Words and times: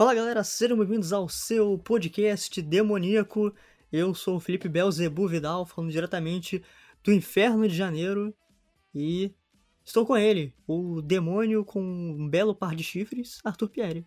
Fala 0.00 0.14
galera, 0.14 0.42
sejam 0.42 0.78
bem-vindos 0.78 1.12
ao 1.12 1.28
seu 1.28 1.76
podcast 1.76 2.62
demoníaco. 2.62 3.54
Eu 3.92 4.14
sou 4.14 4.36
o 4.36 4.40
Felipe 4.40 4.66
Belzebu 4.66 5.28
Vidal, 5.28 5.66
falando 5.66 5.90
diretamente 5.90 6.62
do 7.04 7.12
Inferno 7.12 7.68
de 7.68 7.76
Janeiro. 7.76 8.34
E 8.94 9.30
estou 9.84 10.06
com 10.06 10.16
ele, 10.16 10.54
o 10.66 11.02
demônio 11.02 11.66
com 11.66 11.82
um 11.82 12.26
belo 12.26 12.54
par 12.54 12.74
de 12.74 12.82
chifres, 12.82 13.40
Arthur 13.44 13.68
Pierre. 13.68 14.06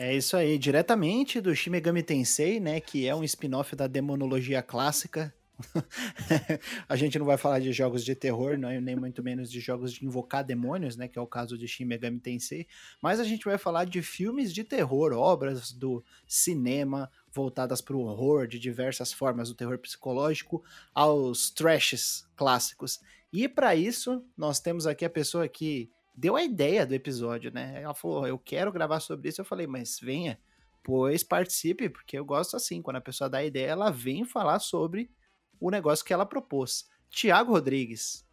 É 0.00 0.16
isso 0.16 0.36
aí, 0.36 0.58
diretamente 0.58 1.40
do 1.40 1.54
Shin 1.54 1.70
Megami 1.70 2.02
Tensei, 2.02 2.58
né, 2.58 2.80
que 2.80 3.06
é 3.06 3.14
um 3.14 3.22
spin-off 3.22 3.76
da 3.76 3.86
demonologia 3.86 4.60
clássica. 4.64 5.32
a 6.88 6.96
gente 6.96 7.18
não 7.18 7.26
vai 7.26 7.36
falar 7.36 7.60
de 7.60 7.72
jogos 7.72 8.04
de 8.04 8.14
terror, 8.14 8.58
não, 8.58 8.68
nem 8.80 8.96
muito 8.96 9.22
menos 9.22 9.50
de 9.50 9.60
jogos 9.60 9.92
de 9.92 10.04
invocar 10.04 10.44
demônios, 10.44 10.96
né, 10.96 11.08
que 11.08 11.18
é 11.18 11.22
o 11.22 11.26
caso 11.26 11.56
de 11.56 11.66
Shin 11.68 11.84
Megami 11.84 12.20
Tensei, 12.20 12.66
mas 13.00 13.20
a 13.20 13.24
gente 13.24 13.44
vai 13.44 13.58
falar 13.58 13.84
de 13.84 14.02
filmes 14.02 14.52
de 14.52 14.64
terror, 14.64 15.12
obras 15.12 15.72
do 15.72 16.04
cinema 16.26 17.10
voltadas 17.32 17.80
para 17.80 17.96
o 17.96 18.00
horror 18.00 18.46
de 18.46 18.58
diversas 18.58 19.12
formas, 19.12 19.48
do 19.48 19.54
terror 19.54 19.78
psicológico 19.78 20.62
aos 20.94 21.50
trashes 21.50 22.26
clássicos. 22.36 23.00
E 23.32 23.48
para 23.48 23.76
isso, 23.76 24.24
nós 24.36 24.58
temos 24.60 24.86
aqui 24.86 25.04
a 25.04 25.10
pessoa 25.10 25.46
que 25.46 25.90
deu 26.14 26.34
a 26.36 26.42
ideia 26.42 26.84
do 26.84 26.94
episódio, 26.94 27.52
né? 27.52 27.80
Ela 27.82 27.94
falou: 27.94 28.26
"Eu 28.26 28.38
quero 28.38 28.72
gravar 28.72 28.98
sobre 29.00 29.28
isso". 29.28 29.40
Eu 29.40 29.44
falei: 29.44 29.66
"Mas 29.66 30.00
venha, 30.00 30.38
pois 30.82 31.22
participe, 31.22 31.88
porque 31.88 32.18
eu 32.18 32.24
gosto 32.24 32.56
assim, 32.56 32.82
quando 32.82 32.96
a 32.96 33.00
pessoa 33.00 33.30
dá 33.30 33.38
a 33.38 33.44
ideia, 33.44 33.68
ela 33.68 33.90
vem 33.90 34.24
falar 34.24 34.58
sobre 34.58 35.10
o 35.60 35.70
negócio 35.70 36.04
que 36.04 36.12
ela 36.12 36.24
propôs. 36.24 36.88
Tiago 37.10 37.52
Rodrigues. 37.52 38.24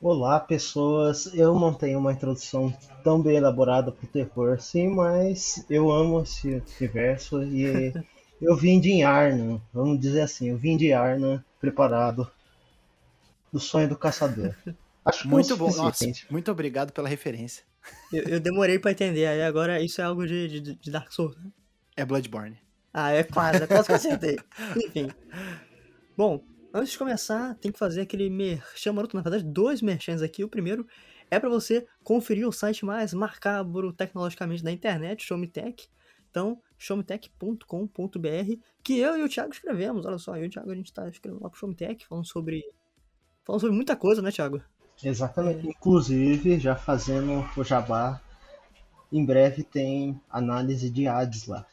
Olá, 0.00 0.38
pessoas. 0.38 1.26
Eu 1.34 1.58
não 1.58 1.72
tenho 1.72 1.98
uma 1.98 2.12
introdução 2.12 2.72
tão 3.02 3.20
bem 3.20 3.36
elaborada 3.36 3.90
para 3.90 4.04
o 4.04 4.08
terror 4.08 4.52
assim, 4.54 4.88
mas 4.88 5.64
eu 5.70 5.90
amo 5.90 6.22
esse 6.22 6.62
universo 6.78 7.42
e 7.42 7.92
eu 8.40 8.56
vim 8.56 8.80
de 8.80 9.02
Arna, 9.02 9.60
vamos 9.72 10.00
dizer 10.00 10.22
assim, 10.22 10.48
eu 10.50 10.56
vim 10.56 10.76
de 10.76 10.92
Arna 10.92 11.44
preparado 11.60 12.30
do 13.52 13.60
sonho 13.60 13.88
do 13.88 13.96
caçador. 13.96 14.54
Acho 15.04 15.26
muito 15.28 15.56
bom, 15.56 15.74
nossa, 15.74 16.04
muito 16.28 16.50
obrigado 16.50 16.92
pela 16.92 17.08
referência. 17.08 17.64
Eu, 18.12 18.24
eu 18.24 18.40
demorei 18.40 18.78
para 18.78 18.90
entender, 18.90 19.26
aí 19.26 19.42
agora 19.42 19.80
isso 19.80 20.02
é 20.02 20.04
algo 20.04 20.26
de, 20.26 20.60
de, 20.60 20.74
de 20.74 20.90
Dark 20.90 21.10
Souls, 21.10 21.34
né? 21.36 21.50
É 21.96 22.04
Bloodborne. 22.04 22.58
Ah, 22.92 23.10
é 23.10 23.22
quase, 23.24 23.62
é 23.62 23.66
quase 23.66 23.86
que 23.86 23.92
acertei. 23.94 24.38
Enfim. 24.76 25.10
Bom, 26.16 26.44
antes 26.72 26.92
de 26.92 26.98
começar, 26.98 27.54
tem 27.56 27.72
que 27.72 27.78
fazer 27.78 28.02
aquele 28.02 28.28
merchan 28.28 28.92
maroto. 28.92 29.16
Na 29.16 29.22
verdade, 29.22 29.44
dois 29.44 29.80
merchans 29.80 30.22
aqui. 30.22 30.44
O 30.44 30.48
primeiro 30.48 30.86
é 31.30 31.38
para 31.38 31.48
você 31.48 31.86
conferir 32.02 32.46
o 32.46 32.52
site 32.52 32.84
mais 32.84 33.14
macabro 33.14 33.92
tecnologicamente 33.92 34.62
da 34.62 34.72
internet, 34.72 35.24
Showmetech. 35.24 35.88
Então, 36.30 36.60
showmetech.com.br, 36.78 38.60
que 38.82 38.98
eu 38.98 39.16
e 39.16 39.22
o 39.22 39.28
Thiago 39.28 39.52
escrevemos. 39.52 40.06
Olha 40.06 40.18
só, 40.18 40.36
eu 40.36 40.44
e 40.44 40.46
o 40.46 40.50
Thiago 40.50 40.70
a 40.70 40.74
gente 40.74 40.92
tá 40.92 41.08
escrevendo 41.08 41.42
lá 41.42 41.50
pro 41.50 41.58
Showmetech, 41.58 42.06
falando 42.06 42.26
sobre 42.26 42.62
falando 43.44 43.60
sobre 43.60 43.76
muita 43.76 43.96
coisa, 43.96 44.22
né, 44.22 44.30
Thiago? 44.30 44.62
Exatamente. 45.02 45.66
Inclusive, 45.66 46.58
já 46.58 46.76
fazendo 46.76 47.44
o 47.56 47.64
jabá, 47.64 48.20
em 49.12 49.24
breve 49.24 49.64
tem 49.64 50.20
análise 50.28 50.90
de 50.90 51.08
ads 51.08 51.46
lá. 51.46 51.66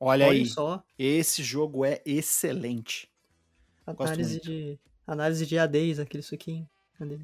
Olha, 0.00 0.26
Olha 0.26 0.38
aí, 0.38 0.46
só. 0.46 0.82
esse 0.96 1.42
jogo 1.42 1.84
é 1.84 2.00
excelente. 2.06 3.10
Análise 3.90 4.40
de, 4.40 4.78
análise 5.06 5.46
de 5.46 5.58
ADs, 5.58 5.98
aquele 5.98 6.22
suquinho. 6.22 6.68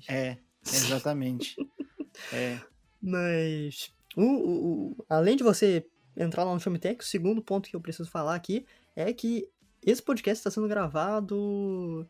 É, 0.08 0.38
exatamente. 0.62 1.56
é. 2.32 2.60
Mas, 3.02 3.92
o, 4.16 4.22
o, 4.22 4.90
o, 4.90 5.04
além 5.08 5.36
de 5.36 5.42
você 5.42 5.86
entrar 6.16 6.44
lá 6.44 6.54
no 6.54 6.60
Showmetech, 6.60 7.02
o 7.02 7.06
segundo 7.06 7.42
ponto 7.42 7.68
que 7.68 7.76
eu 7.76 7.80
preciso 7.80 8.10
falar 8.10 8.34
aqui 8.34 8.64
é 8.94 9.12
que 9.12 9.48
esse 9.82 10.02
podcast 10.02 10.40
está 10.40 10.50
sendo 10.50 10.68
gravado 10.68 12.08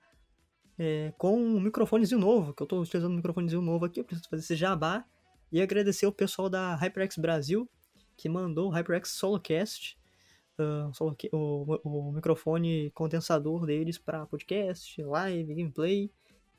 é, 0.79 1.13
com 1.19 1.37
um 1.37 1.61
microfonezinho 1.61 2.21
novo, 2.21 2.55
que 2.55 2.63
eu 2.63 2.67
estou 2.67 2.83
utilizando 2.83 3.13
um 3.13 3.17
microfonezinho 3.17 3.63
novo 3.63 3.85
aqui, 3.85 4.01
eu 4.01 4.05
preciso 4.05 4.29
fazer 4.29 4.43
esse 4.43 4.57
jabá 4.57 5.05
e 5.51 5.61
agradecer 5.61 6.07
o 6.07 6.13
pessoal 6.13 6.49
da 6.49 6.75
HyperX 6.77 7.17
Brasil 7.17 7.69
que 8.17 8.29
mandou 8.29 8.69
o 8.69 8.73
HyperX 8.73 9.11
Solocast 9.11 9.99
uh, 10.59 10.91
o, 11.33 11.79
o, 11.85 12.13
microfone 12.13 12.91
condensador 12.91 13.67
deles 13.67 13.99
para 13.99 14.27
podcast, 14.27 15.03
live, 15.03 15.55
gameplay. 15.55 16.11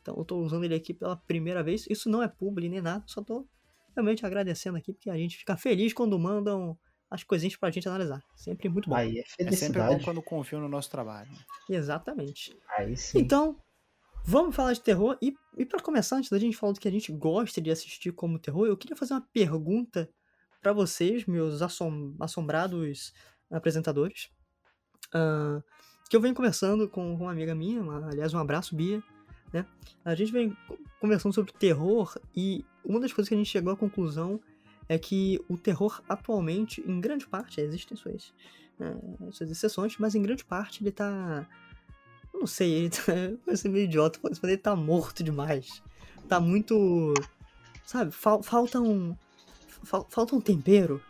Então 0.02 0.16
eu 0.16 0.22
estou 0.22 0.44
usando 0.44 0.64
ele 0.64 0.76
aqui 0.76 0.94
pela 0.94 1.16
primeira 1.16 1.64
vez. 1.64 1.86
Isso 1.90 2.10
não 2.10 2.22
é 2.22 2.28
publi 2.28 2.70
nem 2.70 2.82
nada, 2.82 3.04
só 3.08 3.22
estou 3.22 3.48
realmente 3.96 4.26
agradecendo 4.26 4.78
aqui, 4.78 4.94
porque 4.94 5.10
a 5.10 5.18
gente 5.18 5.38
fica 5.38 5.56
feliz 5.56 5.94
quando 5.94 6.20
mandam 6.20 6.78
as 7.10 7.24
coisinhas 7.24 7.56
pra 7.56 7.72
gente 7.72 7.88
analisar. 7.88 8.22
Sempre 8.36 8.68
muito 8.70 8.90
bom. 8.90 8.96
Aí 8.96 9.20
é, 9.20 9.44
é 9.44 9.52
sempre 9.52 9.82
bom 9.82 10.00
quando 10.00 10.22
confiam 10.22 10.62
no 10.62 10.68
nosso 10.68 10.90
trabalho. 10.90 11.32
Exatamente. 11.70 12.56
Aí 12.78 12.96
sim. 12.98 13.20
Então, 13.20 13.58
vamos 14.24 14.56
falar 14.56 14.74
de 14.74 14.82
terror. 14.82 15.18
E, 15.22 15.34
e 15.58 15.66
para 15.66 15.82
começar, 15.82 16.18
antes 16.18 16.30
da 16.30 16.38
gente 16.38 16.58
falar 16.58 16.74
do 16.74 16.80
que 16.80 16.88
a 16.88 16.92
gente 16.92 17.12
gosta 17.12 17.62
de 17.62 17.72
assistir 17.72 18.12
como 18.12 18.40
terror, 18.40 18.68
eu 18.68 18.78
queria 18.78 18.98
fazer 18.98 19.14
uma 19.14 19.28
pergunta 19.34 20.10
para 20.62 20.74
vocês, 20.74 21.26
meus 21.26 21.62
assom 21.62 22.16
assombrados 22.20 23.14
apresentadores. 23.52 24.30
Uh, 25.14 25.64
que 26.10 26.16
eu 26.16 26.22
venho 26.22 26.36
conversando 26.36 26.88
com 26.88 27.14
uma 27.14 27.32
amiga 27.32 27.56
minha, 27.56 27.82
uma, 27.82 28.10
aliás, 28.10 28.34
um 28.34 28.40
abraço, 28.40 28.76
Bia. 28.76 29.02
Né? 29.52 29.66
A 30.04 30.14
gente 30.16 30.32
vem 30.32 30.56
conversando 31.00 31.34
sobre 31.34 31.52
terror 31.54 32.18
e 32.36 32.66
uma 32.84 33.00
das 33.00 33.14
coisas 33.14 33.30
que 33.30 33.36
a 33.36 33.38
gente 33.38 33.50
chegou 33.50 33.74
à 33.74 33.78
conclusão 33.78 34.40
é 34.88 34.98
que 35.00 35.44
o 35.50 35.58
terror 35.58 36.02
atualmente, 36.08 36.84
em 36.86 37.00
grande 37.00 37.26
parte, 37.28 37.60
existem 37.60 37.98
suas, 37.98 38.34
né, 38.78 38.96
suas 39.32 39.50
exceções, 39.50 39.98
mas 39.98 40.14
em 40.14 40.22
grande 40.22 40.46
parte 40.46 40.84
ele 40.84 40.92
tá. 40.92 41.48
Eu 42.32 42.42
não 42.42 42.48
sei, 42.48 42.72
ele 42.72 42.90
tá, 42.90 43.02
vai 43.46 43.56
ser 43.56 43.70
meio 43.70 43.86
idiota, 43.86 44.20
mas 44.22 44.44
ele 44.44 44.58
tá 44.58 44.76
morto 44.76 45.24
demais. 45.24 45.82
Tá 46.28 46.40
muito. 46.40 47.14
Sabe, 47.84 48.12
fal, 48.12 48.44
falta 48.44 48.80
um. 48.80 49.16
Fal, 49.84 50.08
falta 50.10 50.36
um 50.36 50.42
tempero 50.42 51.02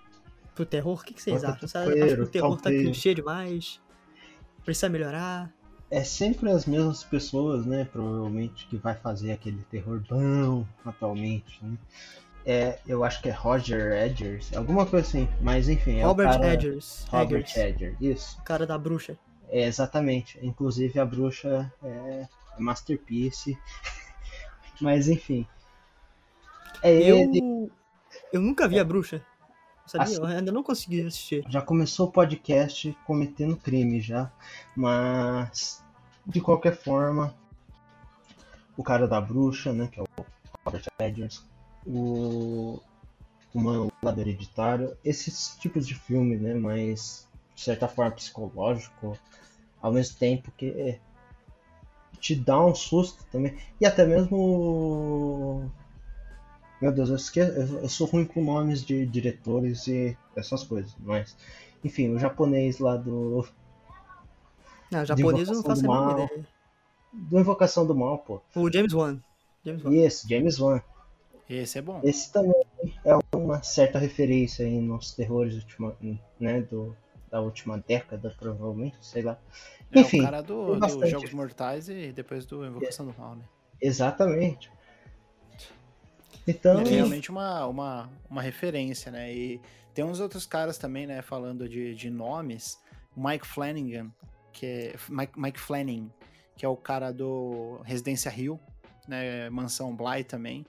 pro 0.56 0.66
terror? 0.66 1.00
O 1.00 1.04
que, 1.04 1.14
que 1.14 1.22
vocês 1.22 1.44
acham? 1.44 1.68
Você 1.68 1.78
acha 1.78 2.16
que 2.16 2.22
o 2.22 2.28
terror 2.28 2.60
tá 2.60 2.70
clichê 2.70 3.14
demais? 3.14 3.80
Precisa 4.64 4.90
melhorar? 4.90 5.52
É 5.92 6.04
sempre 6.04 6.50
as 6.50 6.66
mesmas 6.66 7.04
pessoas, 7.04 7.66
né? 7.66 7.88
Provavelmente 7.92 8.66
que 8.68 8.78
vai 8.78 8.96
fazer 8.96 9.34
aquele 9.34 9.62
terror 9.70 10.02
bom 10.10 10.66
atualmente, 10.84 11.64
né? 11.64 11.78
É, 12.48 12.80
eu 12.88 13.04
acho 13.04 13.22
que 13.22 13.30
é 13.30 13.32
Roger 13.32 13.92
Edgers, 13.92 14.56
alguma 14.56 14.86
coisa 14.86 15.08
assim, 15.08 15.28
mas 15.42 15.68
enfim. 15.68 15.98
É 15.98 16.04
Robert 16.04 16.30
cara... 16.30 16.54
Edgers. 16.54 17.06
Robert 17.10 17.52
Edgers, 17.56 17.96
isso. 18.00 18.38
O 18.40 18.44
cara 18.44 18.68
da 18.68 18.78
bruxa. 18.78 19.18
É, 19.50 19.66
exatamente. 19.66 20.40
Inclusive 20.42 21.00
a 21.00 21.06
bruxa 21.06 21.72
é 21.84 22.28
Masterpiece. 22.58 23.58
mas 24.80 25.08
enfim. 25.08 25.48
É 26.84 26.92
eu... 26.94 27.18
ele. 27.18 27.72
Eu 28.32 28.42
nunca 28.42 28.68
vi 28.68 28.80
a 28.80 28.84
bruxa. 28.84 29.22
Sabia? 29.86 30.04
Assim, 30.04 30.16
eu 30.18 30.26
ainda 30.26 30.52
não 30.52 30.64
consegui 30.64 31.06
assistir. 31.06 31.44
Já 31.48 31.62
começou 31.62 32.08
o 32.08 32.12
podcast 32.12 32.98
cometendo 33.06 33.56
crime 33.56 34.02
já. 34.02 34.32
Mas 34.76 35.84
de 36.26 36.42
qualquer 36.42 36.76
forma, 36.76 37.34
o 38.76 38.84
cara 38.84 39.08
da 39.08 39.22
bruxa, 39.22 39.72
né? 39.72 39.88
Que 39.92 40.00
é 40.00 40.04
o 40.04 40.08
Robert 40.66 40.86
Edgers, 41.00 41.46
o 41.86 42.80
Humano 43.54 43.92
Lado 44.02 44.20
Hereditário, 44.20 44.98
esses 45.04 45.56
tipos 45.60 45.88
de 45.88 45.94
filme, 45.94 46.36
né? 46.36 46.54
Mas 46.56 47.28
de 47.54 47.62
certa 47.62 47.88
forma 47.88 48.12
psicológico, 48.12 49.18
ao 49.82 49.94
mesmo 49.94 50.18
tempo 50.18 50.52
que 50.58 51.00
te 52.20 52.36
dá 52.36 52.60
um 52.66 52.74
susto 52.74 53.24
também. 53.32 53.56
E 53.80 53.86
até 53.86 54.06
mesmo 54.06 55.72
meu 56.82 56.92
Deus, 56.92 57.10
eu, 57.10 57.16
esque... 57.16 57.40
eu 57.40 57.90
sou 57.90 58.08
ruim 58.08 58.26
com 58.26 58.44
nomes 58.44 58.84
de 58.84 59.06
diretores 59.06 59.88
e 59.88 60.18
essas 60.36 60.64
coisas, 60.64 60.96
mas. 61.00 61.36
Enfim, 61.84 62.14
o 62.14 62.20
japonês 62.20 62.80
lá 62.80 62.96
do. 62.98 63.48
Ah, 64.94 65.02
o 65.02 65.06
japonês 65.06 65.48
eu 65.48 65.56
não 65.56 65.64
faço 65.64 65.92
a 65.92 66.12
ideia. 66.12 66.46
Do 67.14 67.40
Invocação 67.40 67.86
do 67.86 67.96
Mal, 67.96 68.18
pô. 68.20 68.42
O 68.56 68.72
James 68.72 68.94
Wan. 68.94 69.20
James 69.64 69.84
Wan. 69.84 69.94
Isso, 69.94 70.28
James 70.28 70.60
Wan. 70.60 70.82
Esse 71.50 71.78
é 71.78 71.82
bom. 71.82 72.02
Esse 72.04 72.32
também 72.32 72.64
é 73.06 73.18
uma 73.36 73.62
certa 73.62 74.00
referência 74.00 74.66
aí 74.66 74.82
nos 74.82 75.14
terrores 75.14 75.54
última, 75.56 75.96
né, 76.40 76.62
do, 76.62 76.96
da 77.30 77.40
última 77.40 77.78
década, 77.78 78.36
provavelmente, 78.38 78.98
sei 79.02 79.22
lá. 79.22 79.40
É 79.92 80.00
Enfim, 80.00 80.22
o 80.22 80.24
cara 80.24 80.42
do, 80.42 80.76
dos 80.80 81.10
Jogos 81.10 81.34
Mortais 81.34 81.88
e 81.88 82.12
depois 82.12 82.46
do 82.46 82.66
Invocação 82.66 83.08
é. 83.08 83.12
do 83.12 83.20
Mal, 83.20 83.36
né? 83.36 83.44
Exatamente. 83.80 84.72
Então... 86.48 86.82
É 86.82 86.84
realmente 86.84 87.30
uma, 87.30 87.66
uma, 87.66 88.10
uma 88.30 88.42
referência, 88.42 89.12
né? 89.12 89.34
E 89.34 89.62
tem 89.94 90.04
uns 90.04 90.20
outros 90.20 90.46
caras 90.46 90.78
também, 90.78 91.08
né, 91.08 91.22
falando 91.22 91.68
de, 91.68 91.96
de 91.96 92.10
nomes. 92.10 92.80
Mike 93.16 93.48
Flanagan, 93.48 94.12
que 94.52 94.66
é... 94.66 94.96
Mike, 95.10 95.40
Mike 95.40 95.60
Flanagan, 95.60 96.10
que 96.56 96.66
é 96.66 96.70
o 96.70 96.76
cara 96.76 97.12
do 97.12 97.82
Residência 97.84 98.30
Rio, 98.30 98.60
né? 99.08 99.50
Mansão 99.50 99.96
Bly 99.96 100.24
também. 100.24 100.66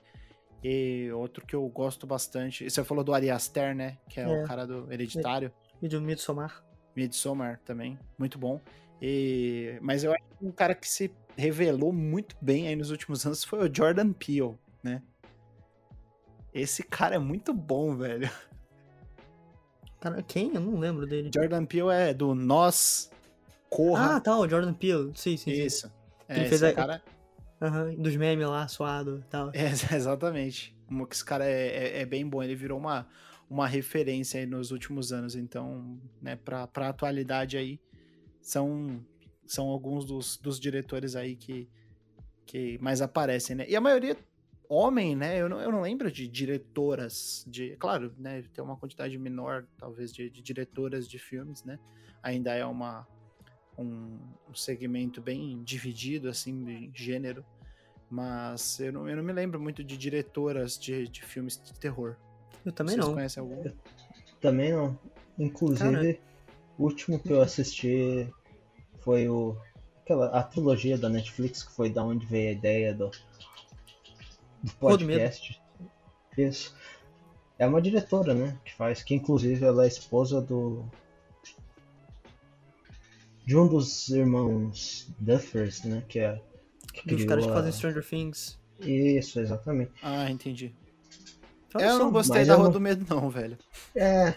E 0.63 1.09
outro 1.11 1.45
que 1.45 1.55
eu 1.55 1.67
gosto 1.69 2.07
bastante. 2.07 2.69
Você 2.69 2.83
falou 2.83 3.03
do 3.03 3.13
Ari 3.13 3.29
Aster, 3.29 3.75
né? 3.75 3.97
Que 4.09 4.19
é, 4.19 4.23
é. 4.23 4.43
o 4.43 4.45
cara 4.45 4.65
do 4.65 4.91
Hereditário. 4.91 5.51
E 5.81 5.87
de 5.87 5.99
Midsommar. 5.99 6.63
Midsommar 6.95 7.59
também, 7.63 7.97
muito 8.17 8.39
bom. 8.39 8.59
E... 9.01 9.77
Mas 9.81 10.03
eu 10.03 10.11
acho 10.11 10.23
que 10.23 10.45
um 10.45 10.51
cara 10.51 10.73
que 10.73 10.87
se 10.87 11.11
revelou 11.35 11.93
muito 11.93 12.35
bem 12.41 12.67
aí 12.67 12.75
nos 12.75 12.89
últimos 12.89 13.25
anos 13.25 13.43
foi 13.43 13.69
o 13.69 13.73
Jordan 13.73 14.11
Peele, 14.11 14.55
né? 14.81 15.03
Esse 16.59 16.83
cara 16.83 17.15
é 17.15 17.19
muito 17.19 17.53
bom, 17.53 17.95
velho. 17.95 18.29
Cara, 19.99 20.21
quem? 20.21 20.53
Eu 20.53 20.61
não 20.61 20.79
lembro 20.79 21.05
dele. 21.07 21.31
Jordan 21.33 21.65
Peele 21.65 21.89
é 21.91 22.13
do 22.13 22.33
Nós, 22.35 23.09
Corra. 23.69 24.15
Ah, 24.15 24.19
tá, 24.21 24.37
o 24.37 24.47
Jordan 24.47 24.73
Peele. 24.73 25.11
Sim, 25.15 25.35
sim. 25.37 25.53
sim. 25.53 25.63
Isso. 25.63 25.91
É, 26.27 26.37
Ele 26.39 26.49
fez 26.49 26.61
esse 26.61 26.71
a- 26.71 26.75
cara... 26.75 27.01
Aham, 27.59 27.95
Dos 27.95 28.15
memes 28.15 28.47
lá, 28.47 28.67
suado 28.67 29.23
e 29.25 29.29
tal. 29.29 29.49
É, 29.53 29.65
exatamente. 29.95 30.75
Esse 31.11 31.25
cara 31.25 31.43
é, 31.45 31.67
é- 31.97 32.01
é 32.01 32.05
bem 32.05 32.27
bom. 32.27 32.41
Ele 32.43 32.55
virou 32.55 32.77
uma, 32.77 33.07
uma 33.49 33.67
referência 33.67 34.39
aí 34.39 34.45
nos 34.45 34.71
últimos 34.71 35.11
anos. 35.11 35.35
Então, 35.35 35.99
né, 36.21 36.35
pra, 36.35 36.67
pra 36.67 36.89
atualidade 36.89 37.57
aí, 37.57 37.79
são, 38.41 39.03
são 39.45 39.67
alguns 39.67 40.05
dos, 40.05 40.37
dos 40.37 40.59
diretores 40.59 41.15
aí 41.15 41.35
que, 41.35 41.67
que 42.45 42.77
mais 42.79 43.01
aparecem, 43.01 43.55
né? 43.55 43.65
E 43.67 43.75
a 43.75 43.81
maioria 43.81 44.15
homem, 44.69 45.15
né? 45.15 45.39
Eu 45.39 45.49
não, 45.49 45.59
eu 45.59 45.71
não 45.71 45.81
lembro 45.81 46.11
de 46.11 46.27
diretoras 46.27 47.43
de. 47.47 47.75
Claro, 47.77 48.13
né? 48.17 48.43
Tem 48.53 48.63
uma 48.63 48.77
quantidade 48.77 49.17
menor, 49.17 49.65
talvez, 49.77 50.11
de, 50.11 50.29
de 50.29 50.41
diretoras 50.41 51.07
de 51.07 51.17
filmes, 51.17 51.63
né? 51.63 51.79
Ainda 52.21 52.53
é 52.53 52.65
uma, 52.65 53.07
um, 53.77 54.19
um 54.49 54.55
segmento 54.55 55.21
bem 55.21 55.63
dividido, 55.63 56.29
assim, 56.29 56.89
de 56.91 56.91
gênero. 56.93 57.45
Mas 58.09 58.79
eu 58.79 58.93
não, 58.93 59.09
eu 59.09 59.17
não 59.17 59.23
me 59.23 59.33
lembro 59.33 59.59
muito 59.59 59.83
de 59.83 59.97
diretoras 59.97 60.77
de, 60.77 61.07
de 61.07 61.23
filmes 61.23 61.61
de 61.61 61.73
terror. 61.79 62.15
Eu 62.65 62.71
também 62.71 62.95
Vocês 62.95 63.07
não. 63.07 63.13
conhecem 63.13 63.41
algum? 63.41 63.63
Também 64.39 64.71
não. 64.71 64.97
Inclusive, 65.37 66.19
o 66.77 66.83
último 66.83 67.19
que 67.19 67.31
eu 67.31 67.41
assisti 67.41 68.31
foi 68.99 69.27
o 69.27 69.57
aquela 70.01 70.27
a 70.27 70.41
trilogia 70.41 70.97
da 70.97 71.09
Netflix 71.09 71.63
que 71.63 71.71
foi 71.73 71.89
da 71.89 72.03
onde 72.03 72.25
veio 72.25 72.49
a 72.49 72.51
ideia 72.53 72.93
do, 72.93 73.11
do 74.63 74.71
podcast. 74.73 75.61
Isso. 76.37 76.75
É 77.59 77.65
uma 77.65 77.81
diretora, 77.81 78.33
né, 78.33 78.57
que 78.63 78.73
faz, 78.75 79.01
que 79.01 79.15
inclusive 79.15 79.65
ela 79.65 79.83
é 79.85 79.87
esposa 79.87 80.39
do 80.41 80.85
de 83.45 83.55
um 83.57 83.67
dos 83.67 84.09
irmãos 84.09 85.07
Duffers, 85.19 85.83
né, 85.83 86.03
que 86.07 86.19
é 86.19 86.39
que 86.93 87.07
Dos 87.07 87.25
caras 87.25 87.45
que 87.45 87.49
criou 87.49 87.53
fazem 87.53 87.69
a- 87.69 87.73
Stranger 87.73 88.05
Things. 88.07 88.59
Isso, 88.79 89.39
exatamente. 89.39 89.91
Ah, 90.03 90.29
entendi. 90.29 90.73
Olha 91.73 91.85
eu 91.85 91.99
não 91.99 92.11
gostei 92.11 92.43
da 92.45 92.53
eu 92.53 92.57
Rua 92.57 92.65
não- 92.65 92.73
do 92.73 92.79
Medo, 92.81 93.05
não, 93.09 93.29
velho. 93.29 93.57
É, 93.95 94.33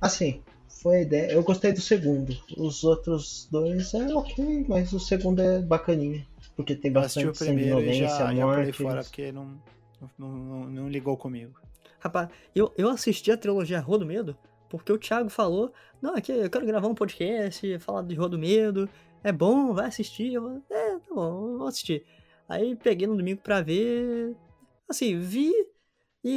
assim, 0.00 0.40
foi 0.68 0.96
a 0.98 1.02
ideia. 1.02 1.32
Eu 1.32 1.42
gostei 1.42 1.72
do 1.72 1.80
segundo. 1.80 2.36
Os 2.56 2.84
outros 2.84 3.48
dois 3.50 3.92
é 3.94 4.14
ok, 4.14 4.64
mas 4.68 4.92
o 4.92 5.00
segundo 5.00 5.40
é 5.42 5.60
bacaninha. 5.60 6.26
Porque 6.56 6.74
tem 6.74 6.90
bastante 6.90 7.36
primeiro 7.38 7.60
e 7.68 7.72
sanguinolência, 7.74 8.08
já, 8.08 8.34
já 8.34 8.46
morte. 8.46 8.72
fora 8.72 9.02
porque 9.04 9.30
não, 9.30 9.60
não, 10.18 10.28
não, 10.28 10.60
não 10.64 10.88
ligou 10.88 11.16
comigo. 11.16 11.52
Rapaz, 12.00 12.28
eu, 12.54 12.72
eu 12.78 12.88
assisti 12.88 13.30
a 13.30 13.36
trilogia 13.36 13.78
Rua 13.80 13.98
do 13.98 14.06
Medo 14.06 14.36
porque 14.68 14.90
o 14.92 14.98
Thiago 14.98 15.28
falou: 15.28 15.72
Não, 16.00 16.14
aqui 16.16 16.32
eu 16.32 16.48
quero 16.50 16.66
gravar 16.66 16.88
um 16.88 16.94
podcast, 16.94 17.78
falar 17.80 18.02
de 18.02 18.14
Rua 18.14 18.28
do 18.28 18.38
Medo. 18.38 18.88
É 19.22 19.32
bom, 19.32 19.72
vai 19.74 19.86
assistir. 19.86 20.32
Eu, 20.34 20.62
é, 20.70 20.90
tá 20.98 21.14
bom, 21.14 21.58
vou 21.58 21.66
assistir. 21.66 22.04
Aí 22.48 22.74
peguei 22.76 23.06
no 23.06 23.16
domingo 23.16 23.40
pra 23.42 23.60
ver. 23.60 24.34
Assim, 24.88 25.18
vi. 25.18 25.52
E, 26.24 26.30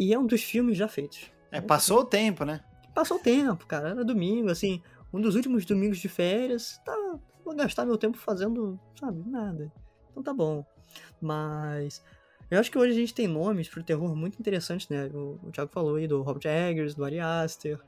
e- 0.00 0.04
e 0.06 0.12
é 0.14 0.18
um 0.18 0.26
dos 0.26 0.42
filmes 0.42 0.76
já 0.76 0.86
feitos. 0.88 1.30
É, 1.50 1.60
passou 1.60 2.00
o 2.00 2.04
tempo, 2.04 2.44
né? 2.44 2.60
Passou 2.94 3.16
o 3.16 3.20
tempo, 3.20 3.66
cara. 3.66 3.90
Era 3.90 4.04
domingo, 4.04 4.50
assim. 4.50 4.82
Um 5.12 5.20
dos 5.20 5.34
últimos 5.34 5.64
domingos 5.64 5.98
de 5.98 6.08
férias. 6.08 6.80
Tá, 6.84 6.94
vou 7.44 7.54
gastar 7.54 7.84
meu 7.84 7.96
tempo 7.98 8.16
fazendo, 8.18 8.78
sabe, 8.98 9.22
nada. 9.28 9.72
Então 10.10 10.22
tá 10.22 10.32
bom. 10.34 10.64
Mas. 11.20 12.02
Eu 12.50 12.60
acho 12.60 12.70
que 12.70 12.76
hoje 12.76 12.92
a 12.92 12.96
gente 12.96 13.14
tem 13.14 13.26
nomes 13.26 13.68
pro 13.68 13.82
terror 13.82 14.14
muito 14.14 14.38
interessantes, 14.38 14.86
né? 14.88 15.06
O, 15.14 15.38
o 15.42 15.50
Thiago 15.50 15.72
falou 15.72 15.96
aí 15.96 16.06
do 16.06 16.20
Robert 16.20 16.44
Eggers, 16.50 16.94
do 16.94 17.04
Ari 17.04 17.18
Aster. 17.18 17.80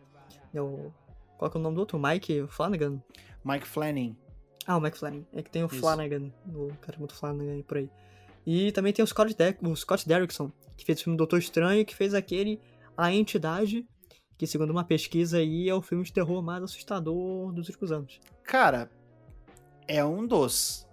né, 0.52 0.60
o- 0.62 0.90
qual 1.36 1.50
que 1.50 1.56
é 1.56 1.60
o 1.60 1.62
nome 1.62 1.74
do 1.74 1.80
outro? 1.80 1.98
Mike 1.98 2.46
Flanagan? 2.48 3.02
Mike 3.44 3.66
Flanagan. 3.66 4.16
Ah, 4.66 4.76
o 4.78 4.80
Mike 4.80 4.96
Flanagan. 4.96 5.24
É 5.34 5.42
que 5.42 5.50
tem 5.50 5.62
o 5.62 5.66
Isso. 5.66 5.76
Flanagan, 5.80 6.30
o 6.46 6.68
cara 6.80 6.96
muito 6.96 7.14
Flanagan 7.14 7.52
aí 7.52 7.62
por 7.62 7.76
aí. 7.76 7.90
E 8.46 8.72
também 8.72 8.92
tem 8.92 9.02
o 9.02 9.06
Scott, 9.06 9.34
De 9.34 9.56
o 9.68 9.76
Scott 9.76 10.08
Derrickson, 10.08 10.50
que 10.76 10.84
fez 10.86 11.00
o 11.00 11.04
filme 11.04 11.16
Doutor 11.18 11.38
Estranho, 11.38 11.84
que 11.84 11.94
fez 11.94 12.14
aquele 12.14 12.58
A 12.96 13.12
Entidade, 13.12 13.86
que 14.38 14.46
segundo 14.46 14.70
uma 14.70 14.84
pesquisa 14.84 15.38
aí 15.38 15.68
é 15.68 15.74
o 15.74 15.82
filme 15.82 16.04
de 16.04 16.12
terror 16.12 16.42
mais 16.42 16.62
assustador 16.62 17.52
dos 17.52 17.68
últimos 17.68 17.92
anos. 17.92 18.18
Cara, 18.44 18.88
é 19.88 20.04
um 20.04 20.26
dos. 20.26 20.86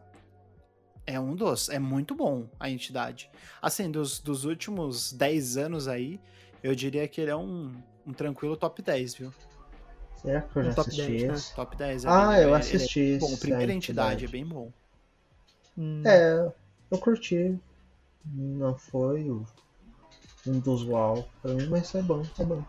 É 1.06 1.20
um 1.20 1.36
dos. 1.36 1.70
É 1.70 1.80
muito 1.80 2.16
bom 2.16 2.48
a 2.60 2.70
entidade. 2.70 3.30
Assim, 3.62 3.90
dos, 3.92 4.20
dos 4.20 4.46
últimos 4.46 5.12
10 5.12 5.58
anos 5.58 5.88
aí, 5.88 6.20
eu 6.64 6.76
diria 6.76 7.08
que 7.08 7.20
ele 7.22 7.32
é 7.32 7.36
um, 7.36 7.72
um 8.06 8.14
tranquilo 8.14 8.56
top 8.56 8.82
10, 8.82 9.16
viu? 9.16 9.34
Será 10.18 10.42
que 10.42 10.58
eu 10.58 10.64
Um 10.64 10.66
já 10.66 10.76
top 10.76 10.90
assisti 10.90 11.12
10, 11.12 11.24
né? 11.24 11.34
esse? 11.34 11.56
Top 11.56 11.76
10. 11.76 12.06
é 12.06 12.08
Ah, 12.10 12.34
bem- 12.36 12.44
eu 12.44 12.54
é 12.54 12.58
assisti 12.58 13.00
Bom, 13.20 13.28
esse, 13.28 13.40
primeira 13.40 13.74
entidade, 13.74 14.26
Entidade. 14.26 14.26
é 14.26 14.28
bem 14.28 14.46
bom. 14.46 14.72
Hum, 15.78 16.04
É, 16.06 16.52
eu 16.92 16.98
curti. 17.00 17.60
Não 18.26 18.78
foi 18.78 19.30
um 20.46 20.60
dos 20.60 20.84
uau 20.84 21.28
pra 21.42 21.54
mim, 21.54 21.68
mas 21.68 21.94
é 21.96 22.02
bom, 22.04 22.22
é 22.40 22.44
bom. 22.44 22.64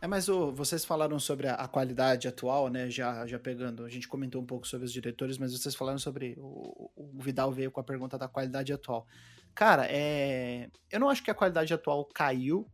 É, 0.00 0.06
mas 0.06 0.28
o, 0.28 0.52
vocês 0.52 0.84
falaram 0.84 1.18
sobre 1.18 1.48
a, 1.48 1.54
a 1.54 1.66
qualidade 1.66 2.28
atual, 2.28 2.68
né? 2.68 2.88
Já, 2.88 3.26
já 3.26 3.38
pegando, 3.38 3.84
a 3.84 3.88
gente 3.88 4.06
comentou 4.06 4.40
um 4.40 4.46
pouco 4.46 4.66
sobre 4.66 4.86
os 4.86 4.92
diretores, 4.92 5.38
mas 5.38 5.52
vocês 5.52 5.74
falaram 5.74 5.98
sobre. 5.98 6.36
O, 6.38 6.90
o 6.96 7.20
Vidal 7.20 7.50
veio 7.52 7.70
com 7.70 7.80
a 7.80 7.84
pergunta 7.84 8.16
da 8.16 8.28
qualidade 8.28 8.72
atual. 8.72 9.06
Cara, 9.54 9.86
é, 9.90 10.70
eu 10.90 11.00
não 11.00 11.10
acho 11.10 11.22
que 11.22 11.30
a 11.30 11.34
qualidade 11.34 11.74
atual 11.74 12.04
caiu. 12.04 12.70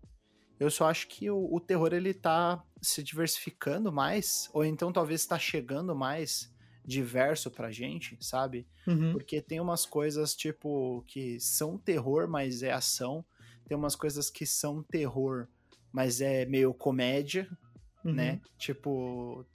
Eu 0.61 0.71
só 0.71 0.88
acho 0.88 1.09
que 1.09 1.31
o, 1.31 1.53
o 1.53 1.59
terror 1.59 1.93
ele 1.93 2.12
tá 2.12 2.63
se 2.81 3.03
diversificando 3.03 3.91
mais, 3.91 4.49
ou 4.53 4.65
então 4.65 4.93
talvez 4.93 5.22
está 5.22 5.39
chegando 5.39 5.96
mais 5.96 6.53
diverso 6.84 7.51
pra 7.51 7.72
gente, 7.72 8.17
sabe? 8.20 8.69
uhum. 8.87 9.13
Porque 9.13 9.41
tem 9.41 9.58
umas 9.58 9.87
coisas, 9.87 10.34
tipo, 10.34 11.03
que 11.06 11.41
são 11.41 11.79
terror, 11.79 12.29
mas 12.29 12.63
é 12.63 12.72
ação. 12.72 13.25
Tem 13.67 13.77
umas 13.77 13.96
coisas 13.96 14.29
que 14.29 14.44
são 14.44 14.82
terror, 14.82 15.49
mas 15.94 16.20
é 16.20 16.44
meio 16.46 16.74
comédia, 16.74 17.48
uhum. 18.05 18.13
né? 18.13 18.41
Tipo. 18.58 19.46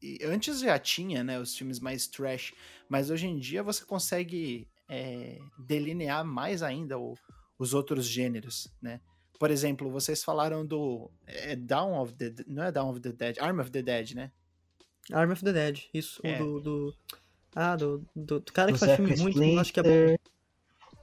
e 0.00 0.18
antes 0.24 0.60
já 0.60 0.78
tinha, 0.78 1.22
né, 1.22 1.38
os 1.38 1.54
filmes 1.56 1.78
mais 1.78 2.06
trash, 2.08 2.52
mas 2.88 3.10
hoje 3.10 3.26
em 3.26 3.38
dia 3.38 3.62
você 3.62 3.84
consegue 3.84 4.66
é, 4.88 5.38
delinear 5.58 6.24
mais 6.24 6.62
ainda 6.62 6.98
o- 6.98 7.14
os 7.58 7.72
outros 7.74 8.06
gêneros, 8.06 8.66
né? 8.80 9.00
Por 9.38 9.50
exemplo, 9.50 9.90
vocês 9.90 10.24
falaram 10.24 10.64
do 10.66 11.10
é 11.26 11.54
Dawn 11.54 12.00
of 12.00 12.14
the 12.14 12.32
não 12.46 12.62
é 12.64 12.72
Dawn 12.72 12.90
of 12.90 13.00
the 13.00 13.12
Dead, 13.12 13.36
Arm 13.38 13.60
of 13.60 13.70
the 13.70 13.82
Dead, 13.82 14.12
né? 14.14 14.32
Arm 15.12 15.30
of 15.32 15.42
the 15.44 15.52
Dead, 15.52 15.80
isso. 15.92 16.20
o 16.24 16.26
É. 16.26 16.38
Do, 16.38 16.60
do- 16.60 16.94
Ah, 17.54 17.76
do, 17.76 18.04
do, 18.16 18.40
do 18.40 18.52
cara 18.52 18.70
O 18.70 18.74
que 18.74 18.80
faz 18.80 18.92
Zack 18.92 19.04
filme 19.04 19.22
ruim, 19.22 19.32
que 19.32 19.54
eu 19.56 19.60
acho 19.60 19.72
que 19.72 19.80
é 19.80 19.82
bom. 19.82 19.88
Splinter 19.90 20.20